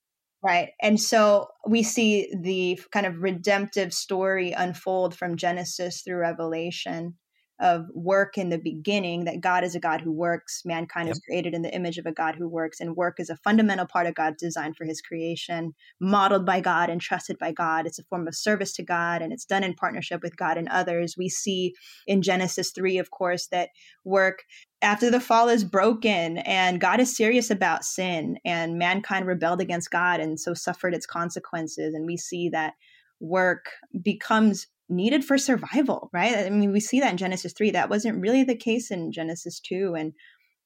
Right. 0.42 0.70
And 0.80 0.98
so 0.98 1.48
we 1.68 1.82
see 1.82 2.32
the 2.34 2.80
kind 2.92 3.04
of 3.04 3.22
redemptive 3.22 3.92
story 3.92 4.52
unfold 4.52 5.14
from 5.14 5.36
Genesis 5.36 6.00
through 6.02 6.16
Revelation 6.16 7.16
of 7.60 7.86
work 7.92 8.38
in 8.38 8.48
the 8.48 8.58
beginning 8.58 9.24
that 9.24 9.40
God 9.40 9.64
is 9.64 9.74
a 9.74 9.80
God 9.80 10.00
who 10.00 10.10
works. 10.10 10.62
Mankind 10.64 11.08
yep. 11.08 11.16
is 11.16 11.22
created 11.22 11.54
in 11.54 11.62
the 11.62 11.74
image 11.74 11.98
of 11.98 12.06
a 12.06 12.12
God 12.12 12.34
who 12.34 12.48
works, 12.48 12.80
and 12.80 12.96
work 12.96 13.20
is 13.20 13.28
a 13.28 13.36
fundamental 13.36 13.86
part 13.86 14.06
of 14.06 14.14
God's 14.14 14.42
design 14.42 14.72
for 14.74 14.84
his 14.84 15.00
creation, 15.00 15.74
modeled 16.00 16.46
by 16.46 16.60
God 16.60 16.88
and 16.88 17.00
trusted 17.00 17.38
by 17.38 17.52
God. 17.52 17.86
It's 17.86 17.98
a 17.98 18.04
form 18.04 18.26
of 18.26 18.34
service 18.34 18.72
to 18.74 18.82
God, 18.82 19.20
and 19.20 19.32
it's 19.32 19.44
done 19.44 19.62
in 19.62 19.74
partnership 19.74 20.22
with 20.22 20.36
God 20.36 20.56
and 20.56 20.68
others. 20.68 21.16
We 21.18 21.28
see 21.28 21.74
in 22.06 22.22
Genesis 22.22 22.70
3, 22.70 22.98
of 22.98 23.10
course, 23.10 23.48
that 23.48 23.68
work 24.04 24.44
after 24.82 25.10
the 25.10 25.20
fall 25.20 25.48
is 25.48 25.62
broken 25.62 26.38
and 26.38 26.80
God 26.80 27.00
is 27.00 27.14
serious 27.14 27.50
about 27.50 27.84
sin, 27.84 28.38
and 28.44 28.78
mankind 28.78 29.26
rebelled 29.26 29.60
against 29.60 29.90
God 29.90 30.20
and 30.20 30.40
so 30.40 30.54
suffered 30.54 30.94
its 30.94 31.06
consequences. 31.06 31.92
And 31.94 32.06
we 32.06 32.16
see 32.16 32.48
that 32.48 32.74
work 33.20 33.66
becomes 34.02 34.66
needed 34.90 35.24
for 35.24 35.38
survival, 35.38 36.10
right? 36.12 36.36
I 36.36 36.50
mean, 36.50 36.72
we 36.72 36.80
see 36.80 37.00
that 37.00 37.12
in 37.12 37.16
Genesis 37.16 37.52
3. 37.52 37.70
That 37.70 37.90
wasn't 37.90 38.20
really 38.20 38.44
the 38.44 38.56
case 38.56 38.90
in 38.90 39.12
Genesis 39.12 39.60
2. 39.60 39.94
And 39.96 40.12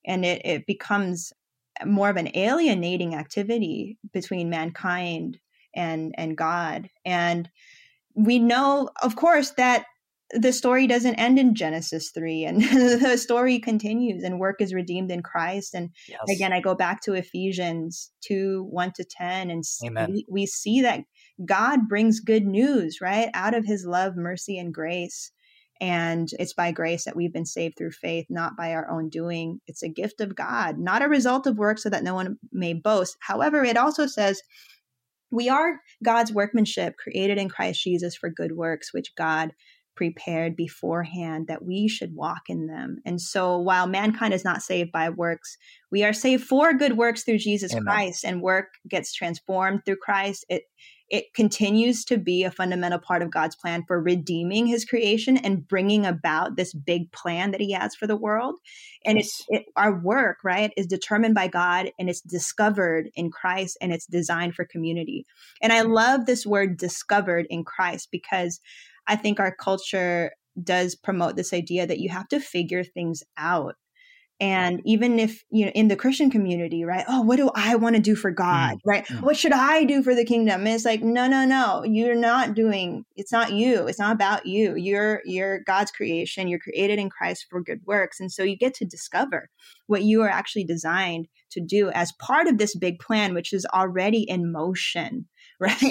and 0.07 0.25
it, 0.25 0.43
it 0.45 0.67
becomes 0.67 1.33
more 1.85 2.09
of 2.09 2.17
an 2.17 2.37
alienating 2.37 3.15
activity 3.15 3.99
between 4.13 4.51
mankind 4.51 5.39
and 5.75 6.15
and 6.17 6.37
God. 6.37 6.89
And 7.05 7.49
we 8.15 8.39
know, 8.39 8.91
of 9.03 9.17
course, 9.17 9.51
that 9.53 9.87
the 10.31 10.53
story 10.53 10.87
doesn't 10.87 11.17
end 11.17 11.39
in 11.39 11.55
Genesis 11.55 12.11
3 12.11 12.45
and 12.45 12.63
the 13.03 13.17
story 13.17 13.59
continues 13.59 14.23
and 14.23 14.41
work 14.41 14.61
is 14.61 14.75
redeemed 14.75 15.11
in 15.11 15.23
Christ. 15.23 15.75
And 15.75 15.91
yes. 16.09 16.21
again, 16.29 16.53
I 16.53 16.61
go 16.61 16.75
back 16.75 17.03
to 17.03 17.15
Ephesians 17.15 18.11
2 18.23 18.67
1 18.71 18.93
to 18.97 19.05
10, 19.05 19.51
and 19.51 19.65
we, 20.09 20.27
we, 20.29 20.47
see 20.47 20.81
that 20.83 21.01
God 21.45 21.89
brings 21.89 22.21
good 22.21 22.45
news, 22.45 23.01
right? 23.01 23.31
Out 23.35 23.55
of 23.55 23.65
his 23.65 23.85
love, 23.87 24.17
mercy, 24.17 24.59
and 24.59 24.73
grace. 24.73 25.31
And 25.81 26.29
it's 26.39 26.55
by 26.55 26.71
grace 26.71 27.05
that 27.05 27.17
we've 27.17 27.33
been 27.33 27.47
saved 27.47 27.77
through 27.77 27.91
faith, 27.91 28.27
not 28.31 28.57
by 28.57 28.73
our 28.73 28.89
own 28.89 29.09
doing. 29.09 29.61
It's 29.67 29.83
a 29.83 29.89
gift 29.89 30.21
of 30.21 30.37
God, 30.37 30.79
not 30.79 31.03
a 31.03 31.09
result 31.09 31.47
of 31.47 31.59
work 31.59 31.79
so 31.79 31.91
that 31.91 32.05
no 32.05 32.15
one 32.15 32.37
may 32.53 32.75
boast. 32.75 33.17
However, 33.21 33.65
it 33.65 33.77
also 33.77 34.07
says, 34.07 34.41
we 35.33 35.49
are 35.49 35.81
God's 36.03 36.33
workmanship, 36.33 36.95
created 36.97 37.39
in 37.39 37.49
Christ 37.49 37.83
Jesus 37.83 38.15
for 38.15 38.31
good 38.31 38.53
works, 38.53 38.95
which 38.95 39.15
God 39.17 39.51
prepared 39.97 40.57
beforehand 40.57 41.47
that 41.49 41.65
we 41.65 41.89
should 41.89 42.15
walk 42.15 42.43
in 42.49 42.67
them. 42.67 42.99
And 43.05 43.21
so 43.21 43.59
while 43.59 43.87
mankind 43.87 44.35
is 44.35 44.45
not 44.45 44.63
saved 44.63 44.93
by 44.93 45.11
works, 45.11 45.57
we 45.91 46.05
are 46.05 46.13
saved 46.13 46.45
for 46.45 46.73
good 46.73 46.97
works 46.97 47.25
through 47.25 47.39
Jesus 47.39 47.73
Amen. 47.73 47.85
Christ 47.85 48.25
and 48.25 48.43
work 48.43 48.67
gets 48.89 49.13
transformed 49.13 49.81
through 49.85 49.97
Christ. 49.97 50.45
It 50.49 50.63
it 51.15 51.33
continues 51.33 52.05
to 52.05 52.19
be 52.19 52.43
a 52.43 52.51
fundamental 52.51 52.99
part 52.99 53.23
of 53.23 53.31
God's 53.31 53.55
plan 53.55 53.85
for 53.87 54.03
redeeming 54.03 54.67
his 54.67 54.85
creation 54.85 55.37
and 55.37 55.67
bringing 55.69 56.05
about 56.05 56.57
this 56.57 56.75
big 56.75 57.13
plan 57.13 57.53
that 57.53 57.61
he 57.61 57.71
has 57.71 57.95
for 57.95 58.09
the 58.09 58.17
world. 58.17 58.59
And 59.05 59.19
yes. 59.19 59.27
it's 59.27 59.47
it, 59.49 59.67
our 59.77 59.97
work, 59.97 60.39
right, 60.43 60.73
is 60.77 60.89
determined 60.89 61.37
by 61.37 61.47
God 61.47 61.93
and 62.01 62.11
it's 62.11 62.21
discovered 62.21 63.11
in 63.15 63.31
Christ 63.31 63.79
and 63.81 63.93
it's 63.93 64.07
designed 64.07 64.57
for 64.57 64.65
community. 64.65 65.25
And 65.63 65.73
I 65.73 65.83
love 65.83 66.27
this 66.27 66.45
word 66.45 66.79
discovered 66.79 67.47
in 67.49 67.63
Christ 67.63 68.09
because 68.11 68.61
I 69.07 69.15
think 69.15 69.39
our 69.39 69.55
culture 69.55 70.33
does 70.61 70.97
promote 70.97 71.37
this 71.37 71.53
idea 71.53 71.87
that 71.87 72.01
you 72.01 72.09
have 72.09 72.27
to 72.31 72.41
figure 72.41 72.83
things 72.83 73.23
out 73.37 73.77
and 74.41 74.81
even 74.85 75.19
if 75.19 75.45
you 75.51 75.65
know 75.65 75.73
in 75.73 75.89
the 75.89 75.97
christian 75.97 76.31
community 76.31 76.85
right 76.85 77.05
oh 77.09 77.23
what 77.23 77.37
do 77.37 77.51
i 77.55 77.77
want 77.77 77.95
to 77.95 78.03
do 78.03 78.15
for 78.17 78.31
god? 78.31 78.75
Mm, 78.77 78.81
right? 78.85 79.07
mm. 79.07 79.23
what 79.23 79.37
should 79.37 79.53
i 79.53 79.85
do 79.85 80.03
for 80.03 80.15
the 80.15 80.25
kingdom? 80.25 80.61
And 80.61 80.69
it's 80.69 80.85
like 80.85 81.03
no 81.03 81.27
no 81.27 81.45
no. 81.45 81.85
You're 81.85 82.15
not 82.15 82.55
doing 82.55 83.05
it's 83.17 83.33
not 83.33 83.53
you. 83.53 83.87
It's 83.87 83.99
not 83.99 84.15
about 84.15 84.47
you. 84.47 84.75
You're 84.77 85.21
you're 85.25 85.61
god's 85.61 85.91
creation. 85.91 86.49
You're 86.49 86.59
created 86.59 86.99
in 86.99 87.11
christ 87.11 87.47
for 87.49 87.63
good 87.63 87.81
works. 87.87 88.21
And 88.21 88.31
so 88.31 88.43
you 88.43 88.57
get 88.57 88.75
to 88.75 88.85
discover 88.85 89.51
what 89.87 90.03
you 90.03 90.23
are 90.23 90.29
actually 90.29 90.65
designed 90.65 91.29
to 91.53 91.61
do 91.61 91.91
as 91.91 92.13
part 92.21 92.47
of 92.47 92.59
this 92.59 92.75
big 92.77 92.99
plan 92.99 93.35
which 93.35 93.53
is 93.53 93.67
already 93.73 94.23
in 94.23 94.51
motion 94.51 95.27
right? 95.61 95.83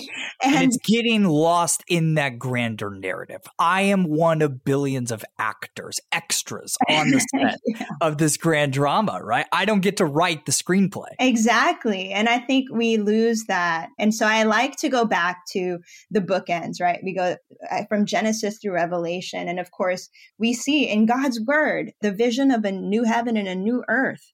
And, 0.43 0.55
and, 0.55 0.66
it's 0.66 0.78
getting 0.78 1.24
lost 1.24 1.84
in 1.88 2.16
that 2.16 2.38
grander 2.38 2.89
narrative. 2.89 3.41
I 3.57 3.84
am 3.84 4.03
one 4.03 4.41
of 4.41 4.66
billions 4.66 5.11
of 5.11 5.24
actors, 5.39 6.01
extras 6.11 6.78
on 6.89 7.11
the 7.11 7.20
set 7.36 7.59
yeah. 7.66 7.86
of 8.01 8.18
this 8.18 8.36
grand 8.36 8.74
drama, 8.74 9.22
right? 9.24 9.45
I 9.53 9.64
don't 9.64 9.80
get 9.80 9.97
to 9.97 10.05
write 10.05 10.45
the 10.45 10.51
screenplay. 10.51 11.11
Exactly. 11.18 12.11
And 12.11 12.28
I 12.28 12.39
think 12.39 12.70
we 12.72 12.97
lose 12.97 13.45
that. 13.45 13.88
And 13.97 14.14
so 14.14 14.28
I 14.28 14.43
like 14.43 14.76
to 14.78 14.89
go 14.89 15.05
back 15.05 15.45
to 15.51 15.80
the 16.11 16.22
bookends, 16.22 16.82
right? 16.82 16.99
We 17.01 17.16
go 17.16 17.38
uh, 17.72 17.86
from 17.88 18.05
Genesis 18.05 18.59
through 18.59 18.74
Revelation. 18.74 19.47
And 19.47 19.59
of 19.61 19.72
course, 19.72 20.09
we 20.38 20.53
see 20.53 20.89
in 20.89 21.05
God's 21.05 21.39
word 21.39 21.93
the 22.01 22.11
vision 22.11 22.51
of 22.51 22.66
a 22.66 22.72
new 22.72 23.05
heaven 23.05 23.38
and 23.38 23.47
a 23.47 23.55
new 23.55 23.84
earth 23.88 24.34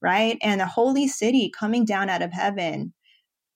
right? 0.00 0.38
And 0.42 0.60
a 0.60 0.66
holy 0.66 1.08
city 1.08 1.50
coming 1.58 1.84
down 1.84 2.08
out 2.08 2.22
of 2.22 2.32
heaven 2.32 2.92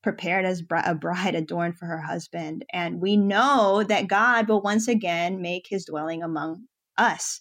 prepared 0.03 0.45
as 0.45 0.63
a 0.71 0.95
bride 0.95 1.35
adorned 1.35 1.79
for 1.79 1.87
her 1.87 2.01
husband. 2.01 2.65
And 2.73 3.01
we 3.01 3.17
know 3.17 3.85
that 3.89 4.09
God 4.09 4.49
will 4.49 4.61
once 4.61 4.89
again 4.89 5.41
make 5.41 5.67
his 5.69 5.85
dwelling 5.85 6.23
among 6.23 6.65
us. 6.99 7.41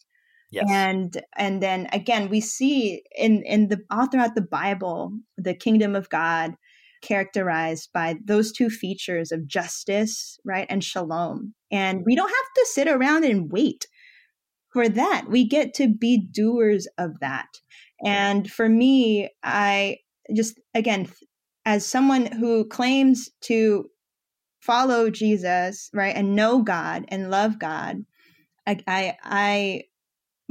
Yes. 0.52 0.66
And 0.70 1.22
and 1.38 1.64
then 1.64 1.88
again 1.94 2.30
we 2.30 2.42
see 2.42 3.04
in 3.16 3.42
in 3.44 3.70
the 3.70 3.80
all 3.90 4.08
throughout 4.08 4.36
the 4.36 4.42
Bible 4.42 5.18
the 5.38 5.54
kingdom 5.54 5.96
of 5.96 6.10
God 6.10 6.56
characterized 7.02 7.90
by 7.94 8.18
those 8.24 8.52
two 8.52 8.70
features 8.70 9.32
of 9.32 9.48
justice, 9.48 10.38
right, 10.46 10.68
and 10.70 10.84
shalom. 10.84 11.54
And 11.72 12.04
we 12.06 12.16
don't 12.16 12.30
have 12.30 12.54
to 12.56 12.68
sit 12.70 12.88
around 12.88 13.24
and 13.24 13.52
wait 13.52 13.88
for 14.72 14.88
that. 14.88 15.26
We 15.30 15.48
get 15.48 15.74
to 15.76 15.88
be 15.88 16.18
doers 16.18 16.88
of 16.98 17.20
that. 17.22 17.48
And 18.06 18.50
for 18.50 18.68
me, 18.68 19.30
I 19.44 19.98
just 20.36 20.60
again 20.74 21.08
as 21.66 21.86
someone 21.86 22.26
who 22.26 22.66
claims 22.66 23.30
to 23.42 23.90
follow 24.60 25.10
Jesus, 25.10 25.90
right, 25.94 26.16
and 26.16 26.36
know 26.36 26.62
God 26.62 27.06
and 27.08 27.32
love 27.32 27.60
God, 27.60 28.06
I, 28.68 28.80
I, 28.88 29.18
I 29.24 29.84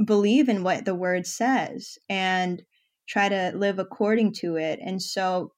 believe 0.03 0.49
in 0.49 0.63
what 0.63 0.85
the 0.85 0.95
word 0.95 1.25
says 1.25 1.97
and 2.09 2.61
try 3.07 3.29
to 3.29 3.51
live 3.55 3.79
according 3.79 4.33
to 4.33 4.55
it. 4.55 4.79
And 4.83 5.01
so, 5.01 5.53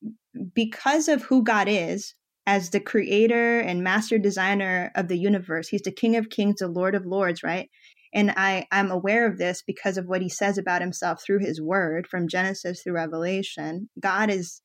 because 0.53 1.07
of 1.07 1.23
who 1.23 1.43
God 1.43 1.67
is, 1.69 2.15
as 2.45 2.71
the 2.71 2.79
creator 2.79 3.59
and 3.59 3.83
master 3.83 4.17
designer 4.17 4.91
of 4.95 5.07
the 5.07 5.17
universe, 5.17 5.69
he's 5.69 5.83
the 5.83 5.91
king 5.91 6.15
of 6.17 6.29
kings, 6.29 6.59
the 6.59 6.67
lord 6.67 6.93
of 6.93 7.05
lords, 7.05 7.41
right? 7.41 7.69
And 8.13 8.31
I, 8.31 8.67
I'm 8.71 8.91
aware 8.91 9.25
of 9.25 9.37
this 9.37 9.63
because 9.65 9.97
of 9.97 10.07
what 10.07 10.21
he 10.21 10.29
says 10.29 10.57
about 10.57 10.81
himself 10.81 11.23
through 11.23 11.39
his 11.39 11.61
word 11.61 12.05
from 12.05 12.27
Genesis 12.27 12.83
through 12.83 12.93
Revelation. 12.93 13.89
God 13.99 14.29
is 14.29 14.61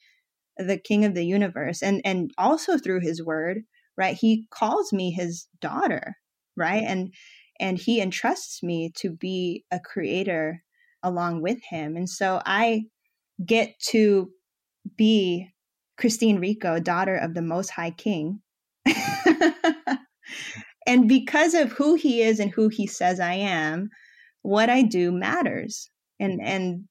the 0.58 0.78
king 0.78 1.04
of 1.04 1.14
the 1.14 1.24
universe 1.24 1.82
and 1.82 2.00
and 2.04 2.32
also 2.38 2.76
through 2.76 3.00
his 3.00 3.22
word 3.22 3.62
right 3.96 4.16
he 4.16 4.46
calls 4.50 4.92
me 4.92 5.10
his 5.10 5.46
daughter 5.60 6.16
right 6.56 6.82
and 6.84 7.12
and 7.60 7.78
he 7.78 8.00
entrusts 8.00 8.62
me 8.62 8.90
to 8.96 9.10
be 9.10 9.64
a 9.70 9.80
creator 9.80 10.62
along 11.02 11.42
with 11.42 11.58
him. 11.68 11.96
And 11.96 12.08
so 12.08 12.40
i 12.44 12.84
get 13.44 13.78
to 13.90 14.30
be 14.96 15.48
Christeen 16.00 16.40
Rico 16.40 16.80
daughter 16.80 17.16
of 17.16 17.34
the 17.34 17.42
most 17.42 17.70
high 17.70 17.90
king. 17.90 18.40
And 20.86 21.06
because 21.06 21.52
of 21.52 21.72
who 21.72 21.96
he 21.96 22.22
is 22.22 22.40
and 22.40 22.50
who 22.50 22.68
he 22.68 22.86
says 22.86 23.20
i 23.20 23.34
am 23.34 23.90
what 24.40 24.70
i 24.70 24.80
do 24.80 25.12
matters. 25.12 25.90
And 26.18 26.40
and 26.40 26.84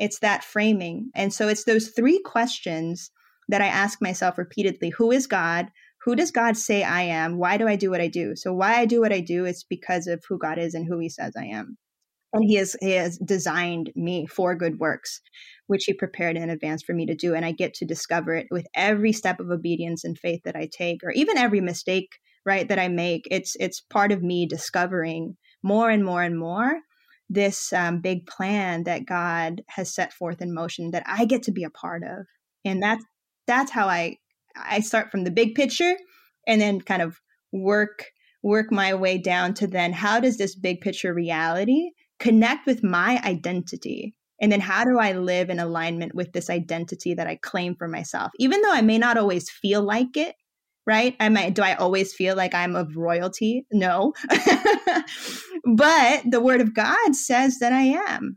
it's 0.00 0.18
that 0.20 0.42
framing. 0.42 1.10
And 1.14 1.32
so 1.32 1.46
it's 1.46 1.64
those 1.64 1.88
three 1.88 2.20
questions 2.24 3.10
that 3.48 3.60
I 3.60 3.66
ask 3.66 4.00
myself 4.00 4.38
repeatedly 4.38 4.90
Who 4.90 5.12
is 5.12 5.26
God? 5.26 5.68
Who 6.04 6.16
does 6.16 6.30
God 6.30 6.56
say 6.56 6.82
I 6.82 7.02
am? 7.02 7.36
Why 7.36 7.58
do 7.58 7.68
I 7.68 7.76
do 7.76 7.90
what 7.90 8.00
I 8.00 8.08
do? 8.08 8.34
So, 8.34 8.52
why 8.52 8.76
I 8.76 8.86
do 8.86 9.00
what 9.00 9.12
I 9.12 9.20
do 9.20 9.44
is 9.44 9.64
because 9.68 10.06
of 10.06 10.24
who 10.28 10.38
God 10.38 10.58
is 10.58 10.74
and 10.74 10.86
who 10.88 10.98
He 10.98 11.10
says 11.10 11.34
I 11.38 11.44
am. 11.44 11.76
And 12.32 12.44
he 12.44 12.54
has, 12.54 12.76
he 12.80 12.92
has 12.92 13.18
designed 13.18 13.90
me 13.96 14.24
for 14.26 14.54
good 14.54 14.78
works, 14.78 15.20
which 15.66 15.84
he 15.84 15.92
prepared 15.92 16.36
in 16.36 16.48
advance 16.48 16.80
for 16.82 16.94
me 16.94 17.04
to 17.06 17.14
do. 17.14 17.34
And 17.34 17.44
I 17.44 17.50
get 17.50 17.74
to 17.74 17.84
discover 17.84 18.34
it 18.34 18.46
with 18.52 18.66
every 18.72 19.12
step 19.12 19.40
of 19.40 19.50
obedience 19.50 20.04
and 20.04 20.16
faith 20.16 20.40
that 20.44 20.54
I 20.54 20.68
take, 20.70 21.02
or 21.02 21.10
even 21.10 21.36
every 21.36 21.60
mistake, 21.60 22.08
right, 22.46 22.68
that 22.68 22.78
I 22.78 22.86
make. 22.86 23.26
It's, 23.32 23.56
it's 23.58 23.80
part 23.80 24.12
of 24.12 24.22
me 24.22 24.46
discovering 24.46 25.36
more 25.64 25.90
and 25.90 26.04
more 26.04 26.22
and 26.22 26.38
more 26.38 26.78
this 27.30 27.72
um, 27.72 28.00
big 28.00 28.26
plan 28.26 28.82
that 28.84 29.06
God 29.06 29.62
has 29.68 29.94
set 29.94 30.12
forth 30.12 30.42
in 30.42 30.52
motion 30.52 30.90
that 30.90 31.04
I 31.06 31.24
get 31.24 31.44
to 31.44 31.52
be 31.52 31.62
a 31.62 31.70
part 31.70 32.02
of. 32.02 32.26
And 32.64 32.82
that's 32.82 33.04
that's 33.46 33.70
how 33.70 33.86
I 33.86 34.16
I 34.56 34.80
start 34.80 35.10
from 35.10 35.24
the 35.24 35.30
big 35.30 35.54
picture 35.54 35.96
and 36.46 36.60
then 36.60 36.80
kind 36.80 37.00
of 37.00 37.16
work 37.52 38.06
work 38.42 38.72
my 38.72 38.94
way 38.94 39.16
down 39.16 39.54
to 39.54 39.66
then 39.66 39.92
how 39.92 40.18
does 40.18 40.38
this 40.38 40.56
big 40.56 40.80
picture 40.80 41.14
reality 41.14 41.90
connect 42.18 42.66
with 42.66 42.82
my 42.82 43.20
identity? 43.24 44.14
And 44.40 44.50
then 44.50 44.60
how 44.60 44.84
do 44.84 44.98
I 44.98 45.12
live 45.12 45.50
in 45.50 45.60
alignment 45.60 46.14
with 46.14 46.32
this 46.32 46.50
identity 46.50 47.14
that 47.14 47.26
I 47.26 47.36
claim 47.36 47.76
for 47.76 47.86
myself? 47.86 48.32
Even 48.38 48.62
though 48.62 48.72
I 48.72 48.80
may 48.80 48.98
not 48.98 49.18
always 49.18 49.50
feel 49.50 49.82
like 49.82 50.16
it, 50.16 50.34
right? 50.86 51.14
I 51.20 51.28
might 51.28 51.54
do 51.54 51.62
I 51.62 51.74
always 51.74 52.14
feel 52.14 52.34
like 52.34 52.54
I'm 52.54 52.74
of 52.74 52.96
royalty? 52.96 53.66
No. 53.70 54.14
but 55.64 56.22
the 56.28 56.40
word 56.40 56.60
of 56.60 56.74
God 56.74 57.14
says 57.14 57.58
that 57.58 57.72
I 57.72 57.82
am. 58.08 58.36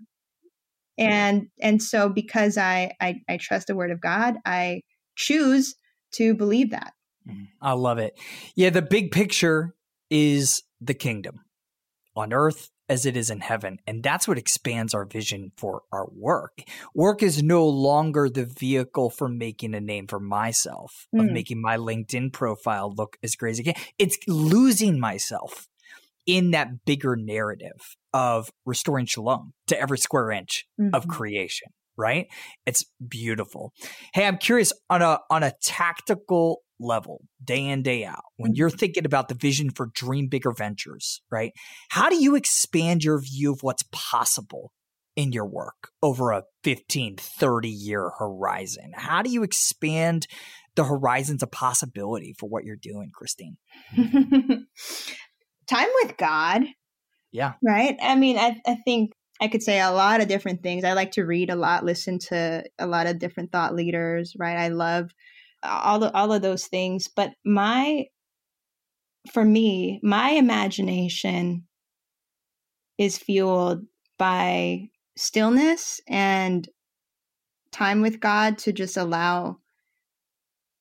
And 0.98 1.48
and 1.60 1.82
so 1.82 2.10
because 2.10 2.58
I, 2.58 2.92
I 3.02 3.22
I 3.28 3.38
trust 3.38 3.68
the 3.68 3.76
word 3.76 3.92
of 3.92 4.00
God, 4.00 4.36
I 4.46 4.82
choose 5.16 5.76
to 6.14 6.36
believe 6.36 6.72
that. 6.72 6.94
Mm-hmm. 7.28 7.44
I 7.62 7.74
love 7.74 7.98
it. 7.98 8.20
Yeah, 8.56 8.70
the 8.70 8.82
big 8.82 9.12
picture 9.12 9.74
is 10.10 10.64
the 10.80 10.94
kingdom 10.94 11.40
on 12.16 12.34
earth 12.34 12.70
as 12.90 13.06
it 13.06 13.16
is 13.16 13.30
in 13.30 13.40
heaven. 13.40 13.80
And 13.88 14.04
that's 14.04 14.28
what 14.28 14.38
expands 14.38 14.94
our 14.94 15.06
vision 15.06 15.52
for 15.58 15.84
our 15.92 16.08
work. 16.12 16.64
Work 16.94 17.24
is 17.24 17.42
no 17.42 17.68
longer 17.68 18.30
the 18.30 18.46
vehicle 18.46 19.10
for 19.10 19.30
making 19.30 19.74
a 19.74 19.82
name 19.82 20.08
for 20.08 20.20
myself, 20.20 21.08
mm. 21.16 21.22
of 21.22 21.32
making 21.32 21.62
my 21.62 21.78
LinkedIn 21.78 22.34
profile 22.34 22.94
look 22.94 23.18
as 23.24 23.36
great 23.36 23.52
as 23.52 23.60
it 23.60 23.64
can. 23.64 23.76
It's 23.98 24.18
losing 24.28 25.00
myself 25.00 25.70
in 26.26 26.52
that 26.52 26.86
bigger 26.86 27.16
narrative 27.16 27.96
of 28.14 28.50
restoring 28.66 29.06
shalom 29.06 29.54
to 29.68 29.80
every 29.80 29.98
square 29.98 30.32
inch 30.32 30.66
mm-hmm. 30.80 30.94
of 30.94 31.08
creation 31.08 31.70
right? 31.98 32.28
It's 32.66 32.86
beautiful. 33.08 33.72
Hey 34.14 34.26
i'm 34.26 34.38
curious 34.38 34.74
on 34.90 35.02
a 35.02 35.20
on 35.30 35.44
a 35.44 35.54
tactical 35.64 36.62
level 36.80 37.22
day 37.44 37.66
in 37.66 37.82
day 37.82 38.04
out 38.04 38.24
when 38.38 38.56
you're 38.56 38.70
mm-hmm. 38.70 38.78
thinking 38.78 39.06
about 39.06 39.30
the 39.30 39.36
vision 39.36 39.70
for 39.70 39.90
dream 39.94 40.28
bigger 40.28 40.52
ventures 40.52 41.22
right? 41.32 41.52
How 41.90 42.10
do 42.10 42.16
you 42.16 42.36
expand 42.36 43.04
your 43.04 43.22
view 43.22 43.54
of 43.54 43.60
what's 43.62 43.84
possible 43.92 44.72
in 45.16 45.32
your 45.32 45.46
work 45.46 45.90
over 46.02 46.32
a 46.32 46.44
15 46.64 47.18
30 47.18 47.70
year 47.70 48.12
horizon? 48.18 48.92
How 48.96 49.22
do 49.22 49.30
you 49.30 49.44
expand 49.44 50.28
the 50.76 50.84
horizons 50.84 51.44
of 51.44 51.52
possibility 51.52 52.34
for 52.38 52.50
what 52.50 52.64
you're 52.64 52.76
doing 52.76 53.12
Christeen 53.12 53.58
time 55.68 55.88
with 56.04 56.18
god 56.18 56.64
yeah 57.32 57.54
right 57.64 57.98
i 58.02 58.16
mean 58.16 58.38
I, 58.38 58.62
I 58.66 58.76
think 58.76 59.14
I 59.42 59.48
could 59.48 59.64
say 59.64 59.82
a 59.82 59.92
lot 59.92 60.22
of 60.22 60.28
different 60.28 60.64
things. 60.64 60.84
I 60.84 60.94
like 60.94 61.12
to 61.12 61.26
read 61.26 61.50
a 61.50 61.56
lot, 61.56 61.84
listen 61.84 62.18
to 62.30 62.64
a 62.80 62.88
lot 62.88 63.08
of 63.08 63.20
different 63.20 63.52
thought 63.52 63.76
leaders, 63.76 64.36
right? 64.38 64.58
I 64.58 64.70
love 64.70 65.12
all 65.64 66.04
of, 66.04 66.12
all 66.14 66.32
of 66.32 66.42
those 66.42 66.68
things. 66.68 67.10
But 67.14 67.32
my, 67.44 68.06
for 69.34 69.44
me, 69.44 70.00
my 70.04 70.30
imagination 70.30 71.68
is 72.98 73.18
fueled 73.18 73.86
by 74.18 74.90
stillness 75.18 76.00
and 76.08 76.68
time 77.72 78.02
with 78.02 78.20
God 78.20 78.60
to 78.60 78.72
just 78.72 78.98
allow 78.98 79.58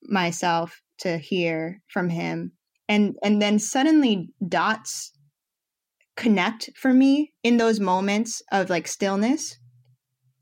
myself 0.03 0.81
to 0.99 1.17
hear 1.17 1.81
from 1.87 2.07
him 2.07 2.53
and 2.89 3.15
and 3.23 3.41
then 3.41 3.59
suddenly 3.59 4.29
dots 4.47 5.11
connect 6.15 6.69
for 6.75 6.93
me 6.93 7.33
in 7.43 7.57
those 7.57 7.79
moments 7.79 8.41
of 8.51 8.69
like 8.69 8.87
stillness 8.87 9.57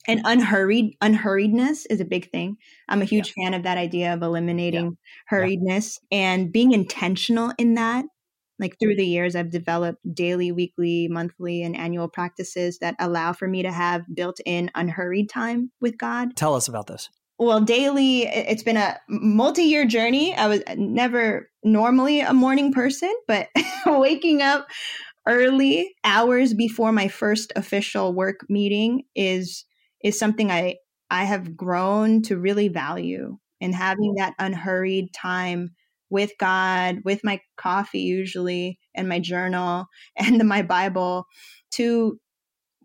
and 0.08 0.20
mm-hmm. 0.20 0.32
unhurried 0.32 0.98
unhurriedness 1.02 1.86
is 1.90 2.02
a 2.02 2.06
big 2.06 2.30
thing 2.32 2.58
i'm 2.90 3.02
a 3.02 3.06
huge 3.06 3.34
yeah. 3.38 3.46
fan 3.46 3.54
of 3.54 3.64
that 3.64 3.78
idea 3.78 4.14
of 4.14 4.22
eliminating 4.22 4.98
yeah. 5.32 5.38
hurriedness 5.38 5.98
yeah. 6.10 6.18
and 6.18 6.52
being 6.52 6.72
intentional 6.74 7.54
in 7.58 7.76
that 7.76 8.06
like 8.60 8.76
through 8.80 8.96
the 8.96 9.06
years 9.06 9.36
i've 9.36 9.52
developed 9.52 10.00
daily 10.14 10.52
weekly 10.52 11.08
monthly 11.10 11.64
and 11.64 11.78
annual 11.78 12.10
practices 12.10 12.80
that 12.80 12.96
allow 13.00 13.32
for 13.32 13.48
me 13.48 13.64
to 13.64 13.72
have 13.72 14.04
built 14.14 14.40
in 14.46 14.70
unhurried 14.76 15.30
time 15.30 15.72
with 15.80 15.98
god 15.98 16.36
tell 16.36 16.56
us 16.56 16.68
about 16.68 16.88
this 16.88 17.10
well 17.42 17.60
daily 17.60 18.22
it's 18.28 18.62
been 18.62 18.78
a 18.78 19.00
multi-year 19.10 19.84
journey. 19.84 20.36
I 20.36 20.48
was 20.48 20.62
never 20.78 21.50
normally 21.64 22.22
a 22.22 22.34
morning 22.34 22.72
person 22.72 23.12
but 23.28 23.48
waking 23.88 24.44
up 24.44 24.68
early 25.28 25.92
hours 26.04 26.54
before 26.54 26.92
my 26.92 27.08
first 27.08 27.52
official 27.56 28.14
work 28.14 28.42
meeting 28.48 29.04
is 29.16 29.66
is 30.04 30.18
something 30.20 30.52
i 30.52 30.76
i 31.10 31.24
have 31.24 31.58
grown 31.58 32.22
to 32.24 32.38
really 32.38 32.68
value. 32.68 33.38
And 33.60 33.76
having 33.76 34.16
that 34.16 34.34
unhurried 34.40 35.12
time 35.14 35.72
with 36.12 36.32
god 36.40 37.00
with 37.06 37.24
my 37.24 37.42
coffee 37.58 38.02
usually 38.02 38.78
and 38.96 39.10
my 39.10 39.20
journal 39.20 39.88
and 40.16 40.48
my 40.48 40.62
bible 40.62 41.26
to 41.72 42.20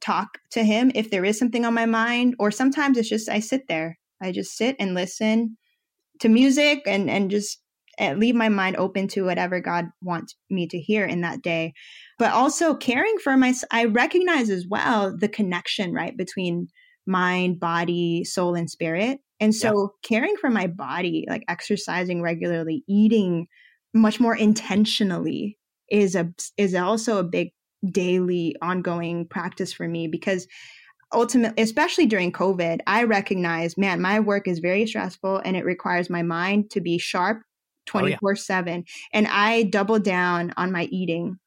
talk 0.00 0.38
to 0.52 0.64
him 0.64 0.92
if 0.94 1.10
there 1.10 1.26
is 1.26 1.38
something 1.38 1.66
on 1.66 1.74
my 1.74 1.86
mind 1.86 2.34
or 2.38 2.50
sometimes 2.50 2.96
it's 2.96 3.08
just 3.08 3.28
i 3.28 3.40
sit 3.40 3.62
there 3.68 3.98
I 4.22 4.32
just 4.32 4.56
sit 4.56 4.76
and 4.78 4.94
listen 4.94 5.56
to 6.20 6.28
music 6.28 6.82
and 6.86 7.10
and 7.10 7.30
just 7.30 7.60
eh, 7.98 8.14
leave 8.14 8.34
my 8.34 8.48
mind 8.48 8.76
open 8.76 9.08
to 9.08 9.24
whatever 9.24 9.60
God 9.60 9.86
wants 10.02 10.34
me 10.50 10.66
to 10.68 10.78
hear 10.78 11.04
in 11.04 11.22
that 11.22 11.42
day. 11.42 11.72
But 12.18 12.32
also 12.32 12.74
caring 12.74 13.18
for 13.22 13.36
myself, 13.36 13.68
I 13.70 13.84
recognize 13.86 14.50
as 14.50 14.66
well 14.68 15.16
the 15.16 15.28
connection, 15.28 15.92
right, 15.92 16.16
between 16.16 16.68
mind, 17.06 17.60
body, 17.60 18.24
soul, 18.24 18.54
and 18.54 18.68
spirit. 18.68 19.20
And 19.38 19.54
so 19.54 19.92
yeah. 20.02 20.08
caring 20.08 20.36
for 20.36 20.50
my 20.50 20.66
body, 20.66 21.26
like 21.28 21.44
exercising 21.48 22.22
regularly, 22.22 22.84
eating 22.88 23.46
much 23.94 24.18
more 24.20 24.36
intentionally 24.36 25.58
is 25.90 26.14
a 26.14 26.32
is 26.56 26.74
also 26.74 27.18
a 27.18 27.24
big 27.24 27.50
daily 27.90 28.56
ongoing 28.62 29.26
practice 29.28 29.72
for 29.72 29.86
me 29.86 30.08
because 30.08 30.46
ultimately, 31.16 31.60
especially 31.62 32.06
during 32.06 32.30
COVID, 32.30 32.80
I 32.86 33.04
recognize, 33.04 33.76
man, 33.78 34.00
my 34.00 34.20
work 34.20 34.46
is 34.46 34.58
very 34.58 34.86
stressful 34.86 35.40
and 35.44 35.56
it 35.56 35.64
requires 35.64 36.10
my 36.10 36.22
mind 36.22 36.70
to 36.70 36.80
be 36.80 36.98
sharp 36.98 37.40
24 37.86 38.18
oh, 38.22 38.30
yeah. 38.32 38.40
7. 38.40 38.84
And 39.12 39.26
I 39.26 39.64
doubled 39.64 40.04
down 40.04 40.52
on 40.56 40.70
my 40.70 40.84
eating, 40.92 41.38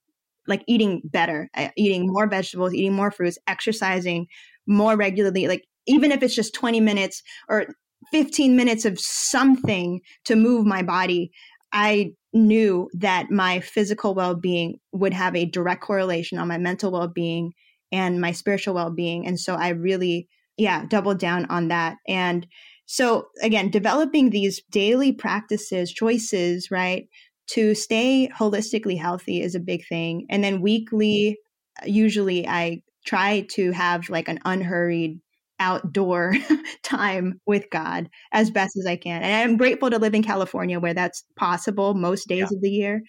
like 0.47 0.63
eating 0.67 1.01
better, 1.05 1.49
uh, 1.55 1.69
eating 1.77 2.07
more 2.07 2.27
vegetables, 2.27 2.73
eating 2.73 2.93
more 2.93 3.11
fruits, 3.11 3.37
exercising 3.47 4.27
more 4.65 4.97
regularly. 4.97 5.47
Like, 5.47 5.65
even 5.85 6.11
if 6.11 6.23
it's 6.23 6.35
just 6.35 6.53
20 6.55 6.81
minutes 6.81 7.21
or 7.47 7.67
15 8.11 8.55
minutes 8.55 8.85
of 8.85 8.99
something 8.99 10.01
to 10.25 10.35
move 10.35 10.65
my 10.65 10.81
body, 10.81 11.31
I 11.71 12.13
knew 12.33 12.89
that 12.93 13.29
my 13.29 13.59
physical 13.59 14.15
well 14.15 14.35
being 14.35 14.79
would 14.91 15.13
have 15.13 15.35
a 15.35 15.45
direct 15.45 15.81
correlation 15.81 16.39
on 16.39 16.47
my 16.47 16.57
mental 16.57 16.91
well 16.91 17.07
being 17.07 17.53
and 17.91 18.21
my 18.21 18.31
spiritual 18.31 18.73
well-being 18.73 19.25
and 19.25 19.39
so 19.39 19.55
i 19.55 19.69
really 19.69 20.27
yeah 20.57 20.85
doubled 20.85 21.19
down 21.19 21.45
on 21.45 21.67
that 21.67 21.97
and 22.07 22.47
so 22.85 23.27
again 23.41 23.69
developing 23.69 24.29
these 24.29 24.61
daily 24.71 25.11
practices 25.11 25.91
choices 25.91 26.69
right 26.71 27.07
to 27.47 27.73
stay 27.73 28.29
holistically 28.37 28.99
healthy 28.99 29.41
is 29.41 29.55
a 29.55 29.59
big 29.59 29.81
thing 29.87 30.25
and 30.29 30.43
then 30.43 30.61
weekly 30.61 31.37
usually 31.85 32.47
i 32.47 32.81
try 33.05 33.45
to 33.49 33.71
have 33.71 34.09
like 34.09 34.27
an 34.27 34.39
unhurried 34.45 35.19
outdoor 35.59 36.33
time 36.83 37.39
with 37.45 37.69
God 37.69 38.09
as 38.31 38.49
best 38.49 38.77
as 38.77 38.85
I 38.85 38.95
can. 38.95 39.21
And 39.21 39.33
I'm 39.33 39.57
grateful 39.57 39.89
to 39.89 39.99
live 39.99 40.13
in 40.13 40.23
California 40.23 40.79
where 40.79 40.93
that's 40.93 41.23
possible 41.35 41.93
most 41.93 42.27
days 42.27 42.47
yeah. 42.51 42.55
of 42.57 42.61
the 42.61 42.69
year. 42.69 43.01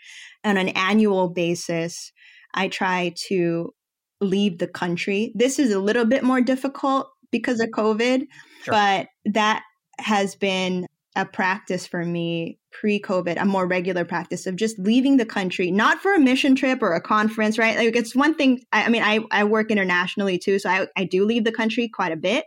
On 0.44 0.56
an 0.56 0.68
annual 0.70 1.28
basis, 1.28 2.12
I 2.54 2.68
try 2.68 3.14
to 3.28 3.72
leave 4.20 4.58
the 4.58 4.66
country. 4.66 5.32
This 5.34 5.58
is 5.58 5.72
a 5.72 5.78
little 5.78 6.04
bit 6.04 6.22
more 6.22 6.40
difficult 6.40 7.10
because 7.30 7.60
of 7.60 7.68
COVID, 7.70 8.26
sure. 8.62 8.72
but 8.72 9.08
that 9.26 9.62
has 9.98 10.34
been 10.34 10.86
a 11.16 11.24
practice 11.24 11.86
for 11.86 12.04
me 12.04 12.58
pre 12.72 13.00
COVID, 13.00 13.40
a 13.40 13.44
more 13.44 13.66
regular 13.66 14.04
practice 14.04 14.46
of 14.46 14.56
just 14.56 14.78
leaving 14.78 15.16
the 15.16 15.26
country, 15.26 15.70
not 15.70 15.98
for 15.98 16.14
a 16.14 16.20
mission 16.20 16.54
trip 16.54 16.82
or 16.82 16.94
a 16.94 17.00
conference, 17.00 17.58
right? 17.58 17.76
Like 17.76 17.96
it's 17.96 18.14
one 18.14 18.34
thing. 18.34 18.62
I, 18.72 18.84
I 18.84 18.88
mean, 18.88 19.02
I, 19.02 19.20
I 19.30 19.44
work 19.44 19.70
internationally 19.70 20.38
too, 20.38 20.58
so 20.58 20.70
I, 20.70 20.86
I 20.96 21.04
do 21.04 21.24
leave 21.24 21.44
the 21.44 21.52
country 21.52 21.88
quite 21.88 22.12
a 22.12 22.16
bit, 22.16 22.44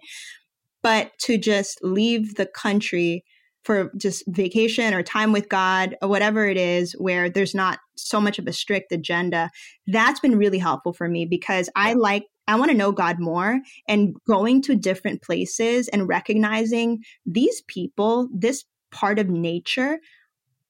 but 0.81 1.11
to 1.19 1.37
just 1.37 1.79
leave 1.83 2.35
the 2.35 2.45
country 2.45 3.25
for 3.63 3.91
just 3.97 4.23
vacation 4.27 4.93
or 4.93 5.03
time 5.03 5.31
with 5.31 5.49
God 5.49 5.95
or 6.01 6.09
whatever 6.09 6.47
it 6.47 6.57
is, 6.57 6.93
where 6.93 7.29
there's 7.29 7.55
not 7.55 7.79
so 7.95 8.19
much 8.19 8.39
of 8.39 8.47
a 8.47 8.53
strict 8.53 8.91
agenda, 8.91 9.49
that's 9.87 10.19
been 10.19 10.37
really 10.37 10.59
helpful 10.59 10.93
for 10.93 11.07
me 11.07 11.25
because 11.25 11.69
I 11.75 11.93
like 11.93 12.23
I 12.47 12.55
want 12.55 12.71
to 12.71 12.77
know 12.77 12.91
God 12.91 13.19
more 13.19 13.61
and 13.87 14.15
going 14.27 14.61
to 14.63 14.75
different 14.75 15.21
places 15.21 15.87
and 15.87 16.09
recognizing 16.09 16.99
these 17.25 17.61
people, 17.67 18.27
this 18.33 18.65
part 18.91 19.17
of 19.17 19.29
nature 19.29 19.99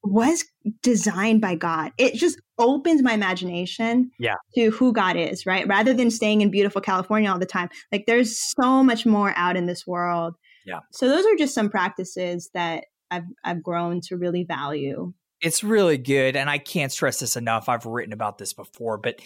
was 0.04 0.44
designed 0.82 1.42
by 1.42 1.56
God. 1.56 1.92
It 1.98 2.14
just 2.14 2.40
opens 2.60 3.02
my 3.02 3.14
imagination 3.14 4.12
yeah. 4.20 4.36
to 4.56 4.70
who 4.72 4.92
God 4.92 5.16
is, 5.16 5.46
right? 5.46 5.68
Rather 5.68 5.94
than 5.94 6.12
staying 6.12 6.42
in 6.42 6.52
beautiful 6.52 6.82
California 6.82 7.32
all 7.32 7.40
the 7.40 7.46
time. 7.46 7.70
Like 7.92 8.06
there's 8.06 8.38
so 8.38 8.84
much 8.84 9.06
more 9.06 9.34
out 9.36 9.56
in 9.56 9.66
this 9.66 9.88
world 9.88 10.36
yeah. 10.66 10.80
So 10.92 11.10
those 11.10 11.26
are 11.26 11.36
just 11.36 11.54
some 11.54 11.70
practices 11.70 12.50
that 12.54 12.86
I've 13.12 13.26
I've 13.44 13.64
grown 13.64 14.02
to 14.02 14.18
really 14.18 14.44
value. 14.44 15.14
It's 15.42 15.64
really 15.64 15.98
good 15.98 16.36
and 16.36 16.50
I 16.50 16.58
can't 16.58 16.92
stress 16.92 17.20
this 17.20 17.36
enough. 17.36 17.68
I've 17.68 17.86
written 17.86 18.14
about 18.14 18.38
this 18.38 18.54
before, 18.54 18.98
but 18.98 19.20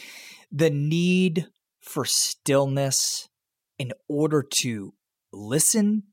the 0.52 0.70
need 0.70 1.48
for 1.80 2.06
stillness 2.06 3.30
in 3.78 3.94
order 4.10 4.42
to 4.42 4.94
listen 5.32 6.04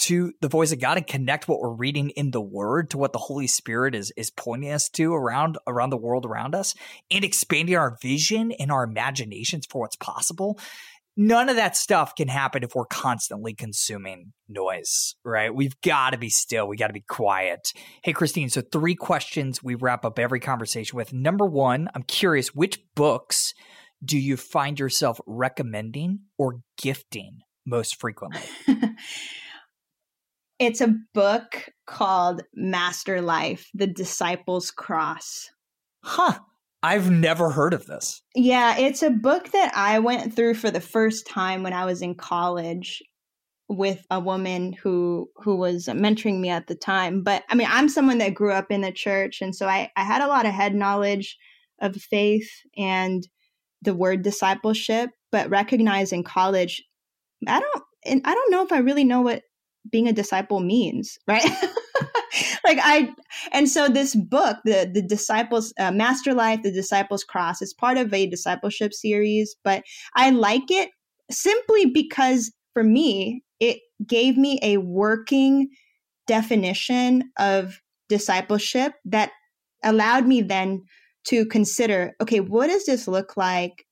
to 0.00 0.32
the 0.40 0.48
voice 0.48 0.72
of 0.72 0.80
God 0.80 0.96
and 0.96 1.06
connect 1.06 1.46
what 1.46 1.60
we're 1.60 1.74
reading 1.74 2.08
in 2.10 2.30
the 2.30 2.40
word 2.40 2.88
to 2.90 2.98
what 2.98 3.12
the 3.12 3.18
Holy 3.18 3.46
Spirit 3.46 3.94
is 3.94 4.10
is 4.16 4.30
pointing 4.30 4.72
us 4.72 4.88
to 4.88 5.12
around 5.14 5.58
around 5.66 5.90
the 5.90 5.96
world 5.98 6.24
around 6.24 6.54
us 6.54 6.74
and 7.10 7.22
expanding 7.22 7.76
our 7.76 7.98
vision 8.00 8.50
and 8.52 8.72
our 8.72 8.84
imaginations 8.84 9.66
for 9.66 9.82
what's 9.82 9.96
possible 9.96 10.58
none 11.20 11.50
of 11.50 11.56
that 11.56 11.76
stuff 11.76 12.14
can 12.14 12.28
happen 12.28 12.62
if 12.62 12.74
we're 12.74 12.86
constantly 12.86 13.52
consuming 13.52 14.32
noise, 14.48 15.14
right? 15.22 15.54
We've 15.54 15.78
got 15.82 16.10
to 16.10 16.18
be 16.18 16.30
still. 16.30 16.66
We 16.66 16.78
got 16.78 16.86
to 16.86 16.94
be 16.94 17.02
quiet. 17.02 17.74
Hey, 18.02 18.14
Christeen, 18.14 18.50
so 18.50 18.62
three 18.62 18.94
questions 18.94 19.62
we 19.62 19.74
wrap 19.74 20.06
up 20.06 20.18
every 20.18 20.40
conversation 20.40 20.96
with. 20.96 21.12
Number 21.12 21.44
one, 21.44 21.90
I'm 21.94 22.04
curious, 22.04 22.54
which 22.54 22.80
books 22.94 23.52
do 24.02 24.18
you 24.18 24.38
find 24.38 24.80
yourself 24.80 25.20
recommending 25.26 26.20
or 26.38 26.60
gifting 26.78 27.40
most 27.66 28.00
frequently? 28.00 28.40
it's 30.58 30.80
a 30.80 30.94
book 31.12 31.68
called 31.86 32.44
MasterLife 32.58 33.66
The 33.74 33.86
Disciples 33.86 34.70
Cross. 34.70 35.50
Huh. 36.02 36.38
I've 36.82 37.10
never 37.10 37.50
heard 37.50 37.74
of 37.74 37.86
this. 37.86 38.22
Yeah, 38.34 38.76
it's 38.78 39.02
a 39.02 39.10
book 39.10 39.50
that 39.52 39.72
I 39.74 39.98
went 39.98 40.34
through 40.34 40.54
for 40.54 40.70
the 40.70 40.80
first 40.80 41.26
time 41.26 41.62
when 41.62 41.72
I 41.72 41.84
was 41.84 42.00
in 42.00 42.14
college 42.14 43.02
with 43.68 44.04
a 44.10 44.18
woman 44.18 44.72
who 44.72 45.28
who 45.36 45.56
was 45.56 45.86
mentoring 45.86 46.40
me 46.40 46.48
at 46.48 46.66
the 46.66 46.74
time. 46.74 47.22
But 47.22 47.44
I 47.48 47.54
mean, 47.54 47.68
I'm 47.70 47.88
someone 47.88 48.18
that 48.18 48.34
grew 48.34 48.52
up 48.52 48.70
in 48.70 48.80
the 48.80 48.92
church 48.92 49.40
and 49.40 49.54
so 49.54 49.66
I 49.66 49.90
I 49.96 50.02
had 50.02 50.22
a 50.22 50.26
lot 50.26 50.46
of 50.46 50.52
head 50.52 50.74
knowledge 50.74 51.36
of 51.80 51.94
faith 51.96 52.50
and 52.76 53.26
the 53.82 53.94
word 53.94 54.22
discipleship, 54.22 55.10
but 55.30 55.48
recognized 55.50 56.12
in 56.12 56.24
college 56.24 56.82
I 57.46 57.60
don't 57.60 57.82
and 58.04 58.22
I 58.24 58.34
don't 58.34 58.50
know 58.50 58.64
if 58.64 58.72
I 58.72 58.78
really 58.78 59.04
know 59.04 59.20
what 59.20 59.42
being 59.90 60.08
a 60.08 60.12
disciple 60.12 60.60
means, 60.60 61.18
right? 61.26 61.44
like 62.64 62.78
I, 62.82 63.12
and 63.52 63.68
so 63.68 63.88
this 63.88 64.14
book, 64.14 64.58
the 64.64 64.90
the 64.92 65.02
disciples 65.02 65.72
uh, 65.78 65.90
MasterLife, 65.90 66.62
the 66.62 66.72
Disciples 66.72 67.24
Cross, 67.24 67.62
is 67.62 67.74
part 67.74 67.98
of 67.98 68.12
a 68.12 68.26
discipleship 68.26 68.92
series. 68.92 69.56
But 69.64 69.84
I 70.14 70.30
like 70.30 70.70
it 70.70 70.90
simply 71.30 71.86
because 71.86 72.52
for 72.74 72.84
me, 72.84 73.42
it 73.58 73.80
gave 74.06 74.36
me 74.36 74.58
a 74.62 74.78
working 74.78 75.68
definition 76.26 77.30
of 77.38 77.80
discipleship 78.08 78.92
that 79.04 79.30
allowed 79.82 80.26
me 80.26 80.42
then 80.42 80.82
to 81.24 81.44
consider, 81.46 82.12
okay, 82.20 82.40
what 82.40 82.68
does 82.68 82.86
this 82.86 83.06
look 83.06 83.36
like 83.36 83.84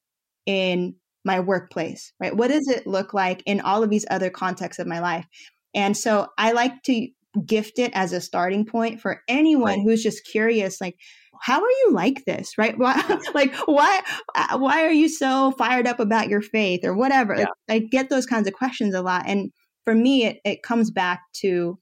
in 0.47 0.95
my 1.25 1.41
workplace, 1.41 2.13
right? 2.21 2.35
What 2.35 2.49
does 2.49 2.69
it 2.69 2.87
look 2.87 3.13
like 3.13 3.43
in 3.45 3.61
all 3.61 3.83
of 3.83 3.91
these 3.91 4.07
other 4.11 4.31
contexts 4.31 4.79
of 4.79 4.87
my 4.87 5.01
life? 5.01 5.27
And 5.75 5.97
so 5.97 6.29
I 6.39 6.53
like 6.53 6.83
to 6.85 7.09
gift 7.45 7.79
it 7.79 7.91
as 7.95 8.13
a 8.13 8.21
starting 8.21 8.65
point 8.65 9.01
for 9.01 9.23
anyone 9.29 9.79
right. 9.79 9.83
who's 9.83 10.03
just 10.03 10.25
curious 10.25 10.81
like 10.81 10.97
how 11.41 11.61
are 11.61 11.71
you 11.85 11.91
like 11.93 12.25
this 12.25 12.57
right 12.57 12.79
why, 12.79 13.21
like 13.35 13.55
why 13.67 14.01
uh, 14.35 14.59
why 14.59 14.85
are 14.85 14.93
you 14.93 15.09
so 15.09 15.53
fired 15.53 15.87
up 15.87 16.01
about 16.01 16.29
your 16.29 16.41
faith 16.41 16.81
or 16.85 16.95
whatever 16.95 17.37
yeah. 17.37 17.47
i 17.69 17.79
get 17.79 18.09
those 18.09 18.27
kinds 18.27 18.49
of 18.49 18.55
questions 18.55 18.95
a 18.95 19.03
lot 19.03 19.25
and 19.27 19.51
for 19.85 19.95
me 19.95 20.25
it, 20.25 20.39
it 20.45 20.63
comes 20.63 20.91
back 20.91 21.21
to 21.35 21.79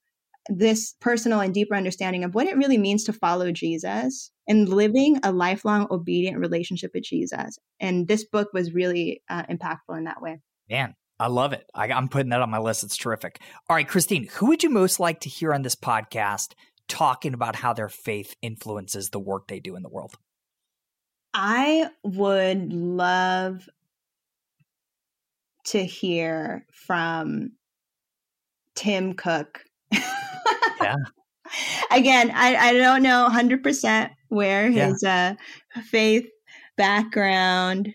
this 0.49 0.94
personal 1.01 1.40
and 1.40 1.55
deeper 1.55 1.74
understanding 1.74 2.22
of 2.22 2.34
what 2.34 2.47
it 2.47 2.57
really 2.57 2.78
means 2.78 3.05
to 3.05 3.12
follow 3.12 3.53
jesus 3.53 4.30
and 4.49 4.68
living 4.68 5.18
a 5.22 5.32
lifelong 5.32 5.86
obedient 5.90 6.38
relationship 6.38 6.90
with 6.92 7.05
jesus 7.05 7.57
and 7.80 8.09
this 8.09 8.24
book 8.24 8.49
was 8.53 8.74
really 8.74 9.22
uh, 9.30 9.44
impactful 9.44 9.97
in 9.97 10.05
that 10.05 10.20
way 10.20 10.40
man 10.68 10.94
I 11.19 11.29
love 11.29 11.53
it. 11.53 11.69
I, 11.75 11.89
am 11.89 12.09
putting 12.09 12.31
that 12.31 12.43
on 12.43 12.51
my 12.51 12.59
list. 12.59 12.85
It's 12.85 12.97
terrific. 12.97 13.41
All 13.69 13.77
right, 13.77 13.89
Christeen, 13.89 14.31
who 14.33 14.47
would 14.47 14.62
you 14.62 14.71
most 14.71 15.01
like 15.01 15.21
to 15.21 15.29
hear 15.29 15.55
on 15.55 15.62
this 15.62 15.77
podcast 15.77 16.53
talking 16.89 17.35
about 17.35 17.57
how 17.57 17.73
their 17.73 17.89
faith 17.89 18.37
influences 18.43 19.11
the 19.11 19.19
work 19.19 19.49
they 19.49 19.61
do 19.61 19.77
in 19.77 19.83
the 19.83 19.89
world? 19.89 20.17
I 21.33 21.91
would 22.03 22.73
love 22.73 23.69
to 25.67 25.85
hear 25.85 26.64
from 26.73 27.53
Tim 28.75 29.14
Cook. 29.14 29.61
yeah. 29.93 30.97
Again, 31.91 32.33
I, 32.35 32.57
I 32.57 32.73
don't 32.73 33.03
know 33.03 33.29
100% 33.31 34.11
where 34.29 34.71
his 34.71 35.03
yeah. 35.03 35.35
uh, 35.77 35.81
faith 35.83 36.27
background 36.77 37.95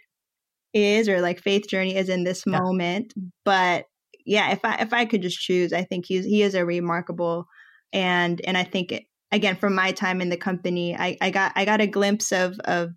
is 0.74 1.09
or 1.09 1.22
like 1.22 1.39
faith 1.39 1.67
journey 1.67 1.95
is 1.95 2.09
in 2.09 2.24
this 2.24 2.43
yeah. 2.45 2.59
moment, 2.59 3.13
but 3.45 3.86
yeah, 4.26 4.51
if 4.51 4.59
I 4.63 4.76
if 4.76 4.93
I 4.93 5.05
could 5.05 5.22
just 5.22 5.39
choose, 5.39 5.74
I 5.74 5.84
think 5.84 6.05
he's 6.07 6.26
he 6.26 6.41
is 6.43 6.55
a 6.55 6.65
remarkable 6.65 7.45
and 7.93 8.41
and 8.45 8.57
I 8.57 8.63
think 8.63 8.91
it, 8.91 9.03
again 9.32 9.55
from 9.55 9.76
my 9.76 9.91
time 9.91 10.22
in 10.22 10.30
the 10.30 10.38
company, 10.38 10.95
I, 10.97 11.17
I 11.22 11.30
got 11.32 11.53
I 11.55 11.65
got 11.65 11.82
a 11.82 11.88
glimpse 11.88 12.32
of 12.32 12.59
of 12.65 12.91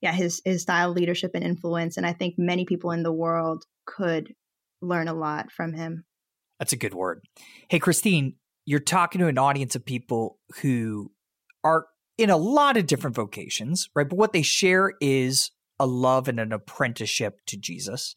yeah 0.00 0.12
his 0.12 0.40
his 0.44 0.62
style, 0.62 0.90
leadership, 0.90 1.32
and 1.34 1.44
influence, 1.44 1.96
and 1.96 2.06
I 2.06 2.12
think 2.12 2.34
many 2.38 2.64
people 2.64 2.90
in 2.90 3.02
the 3.02 3.12
world 3.12 3.64
could 3.86 4.34
learn 4.82 5.08
a 5.08 5.14
lot 5.14 5.50
from 5.50 5.72
him. 5.72 6.04
That's 6.58 6.72
a 6.72 6.76
good 6.76 6.94
word. 6.94 7.22
Hey, 7.68 7.80
Christeen, 7.80 8.34
you're 8.66 8.80
talking 8.80 9.20
to 9.20 9.28
an 9.28 9.38
audience 9.38 9.74
of 9.74 9.84
people 9.84 10.38
who 10.60 11.10
are 11.64 11.86
in 12.18 12.30
a 12.30 12.36
lot 12.36 12.76
of 12.76 12.86
different 12.86 13.16
vocations, 13.16 13.88
right? 13.94 14.08
But 14.08 14.18
what 14.18 14.32
they 14.32 14.42
share 14.42 14.92
is 15.00 15.50
a 15.80 15.86
love 15.86 16.28
and 16.28 16.38
an 16.38 16.52
apprenticeship 16.52 17.40
to 17.46 17.56
Jesus. 17.56 18.14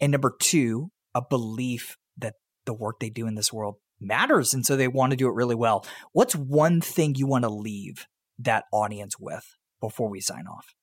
And 0.00 0.12
number 0.12 0.34
two, 0.38 0.90
a 1.14 1.22
belief 1.28 1.96
that 2.18 2.34
the 2.66 2.74
work 2.74 3.00
they 3.00 3.10
do 3.10 3.26
in 3.26 3.34
this 3.34 3.52
world 3.52 3.76
matters. 4.00 4.54
And 4.54 4.64
so 4.64 4.76
they 4.76 4.86
want 4.86 5.10
to 5.10 5.16
do 5.16 5.26
it 5.26 5.34
really 5.34 5.54
well. 5.54 5.84
What's 6.12 6.36
one 6.36 6.80
thing 6.80 7.14
you 7.16 7.26
want 7.26 7.44
to 7.44 7.50
leave 7.50 8.06
that 8.38 8.64
audience 8.72 9.18
with 9.18 9.56
before 9.80 10.08
we 10.08 10.20
sign 10.20 10.46
off? 10.46 10.74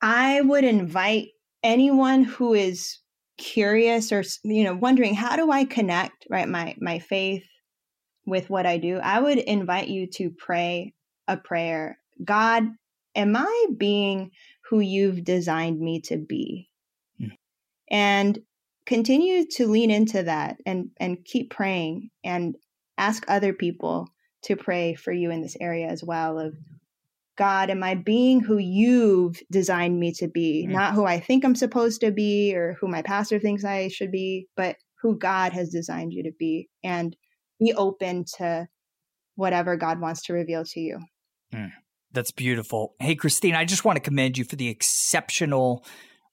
I 0.00 0.40
would 0.40 0.64
invite 0.64 1.28
anyone 1.62 2.24
who 2.24 2.54
is 2.54 2.98
curious 3.36 4.10
or 4.10 4.24
you 4.42 4.64
know 4.64 4.74
wondering 4.74 5.14
how 5.14 5.36
do 5.36 5.50
I 5.50 5.64
connect 5.64 6.26
right 6.28 6.48
my 6.48 6.74
my 6.80 6.98
faith 6.98 7.44
with 8.26 8.50
what 8.50 8.66
I 8.66 8.78
do. 8.78 8.98
I 8.98 9.20
would 9.20 9.38
invite 9.38 9.88
you 9.88 10.06
to 10.14 10.30
pray 10.30 10.94
a 11.26 11.36
prayer. 11.36 11.98
God, 12.24 12.64
am 13.14 13.36
I 13.36 13.66
being 13.76 14.30
who 14.68 14.80
you've 14.80 15.24
designed 15.24 15.80
me 15.80 16.00
to 16.02 16.16
be? 16.16 16.68
Mm. 17.20 17.32
And 17.90 18.38
continue 18.86 19.46
to 19.46 19.66
lean 19.66 19.90
into 19.90 20.22
that 20.22 20.56
and 20.64 20.90
and 20.98 21.24
keep 21.24 21.50
praying 21.50 22.10
and 22.24 22.56
ask 22.96 23.24
other 23.28 23.52
people 23.52 24.08
to 24.42 24.56
pray 24.56 24.94
for 24.94 25.12
you 25.12 25.30
in 25.30 25.42
this 25.42 25.56
area 25.60 25.88
as 25.88 26.02
well 26.02 26.38
of 26.38 26.54
God, 27.36 27.70
am 27.70 27.84
I 27.84 27.94
being 27.94 28.40
who 28.40 28.58
you've 28.58 29.40
designed 29.50 29.98
me 30.00 30.12
to 30.14 30.26
be? 30.26 30.66
Mm. 30.66 30.72
Not 30.72 30.94
who 30.94 31.04
I 31.04 31.20
think 31.20 31.44
I'm 31.44 31.54
supposed 31.54 32.00
to 32.00 32.10
be 32.10 32.54
or 32.54 32.76
who 32.80 32.88
my 32.88 33.02
pastor 33.02 33.38
thinks 33.38 33.64
I 33.64 33.88
should 33.88 34.10
be, 34.10 34.48
but 34.56 34.76
who 35.00 35.16
God 35.16 35.52
has 35.52 35.68
designed 35.70 36.12
you 36.12 36.24
to 36.24 36.32
be. 36.36 36.68
And 36.82 37.16
be 37.60 37.72
open 37.74 38.24
to 38.38 38.68
whatever 39.36 39.76
God 39.76 40.00
wants 40.00 40.22
to 40.24 40.32
reveal 40.32 40.64
to 40.64 40.80
you. 40.80 40.98
Mm. 41.54 41.70
That's 42.18 42.32
beautiful. 42.32 42.96
Hey, 42.98 43.14
Christeen, 43.14 43.54
I 43.54 43.64
just 43.64 43.84
want 43.84 43.94
to 43.94 44.00
commend 44.00 44.36
you 44.36 44.44
for 44.44 44.56
the 44.56 44.66
exceptional 44.66 45.84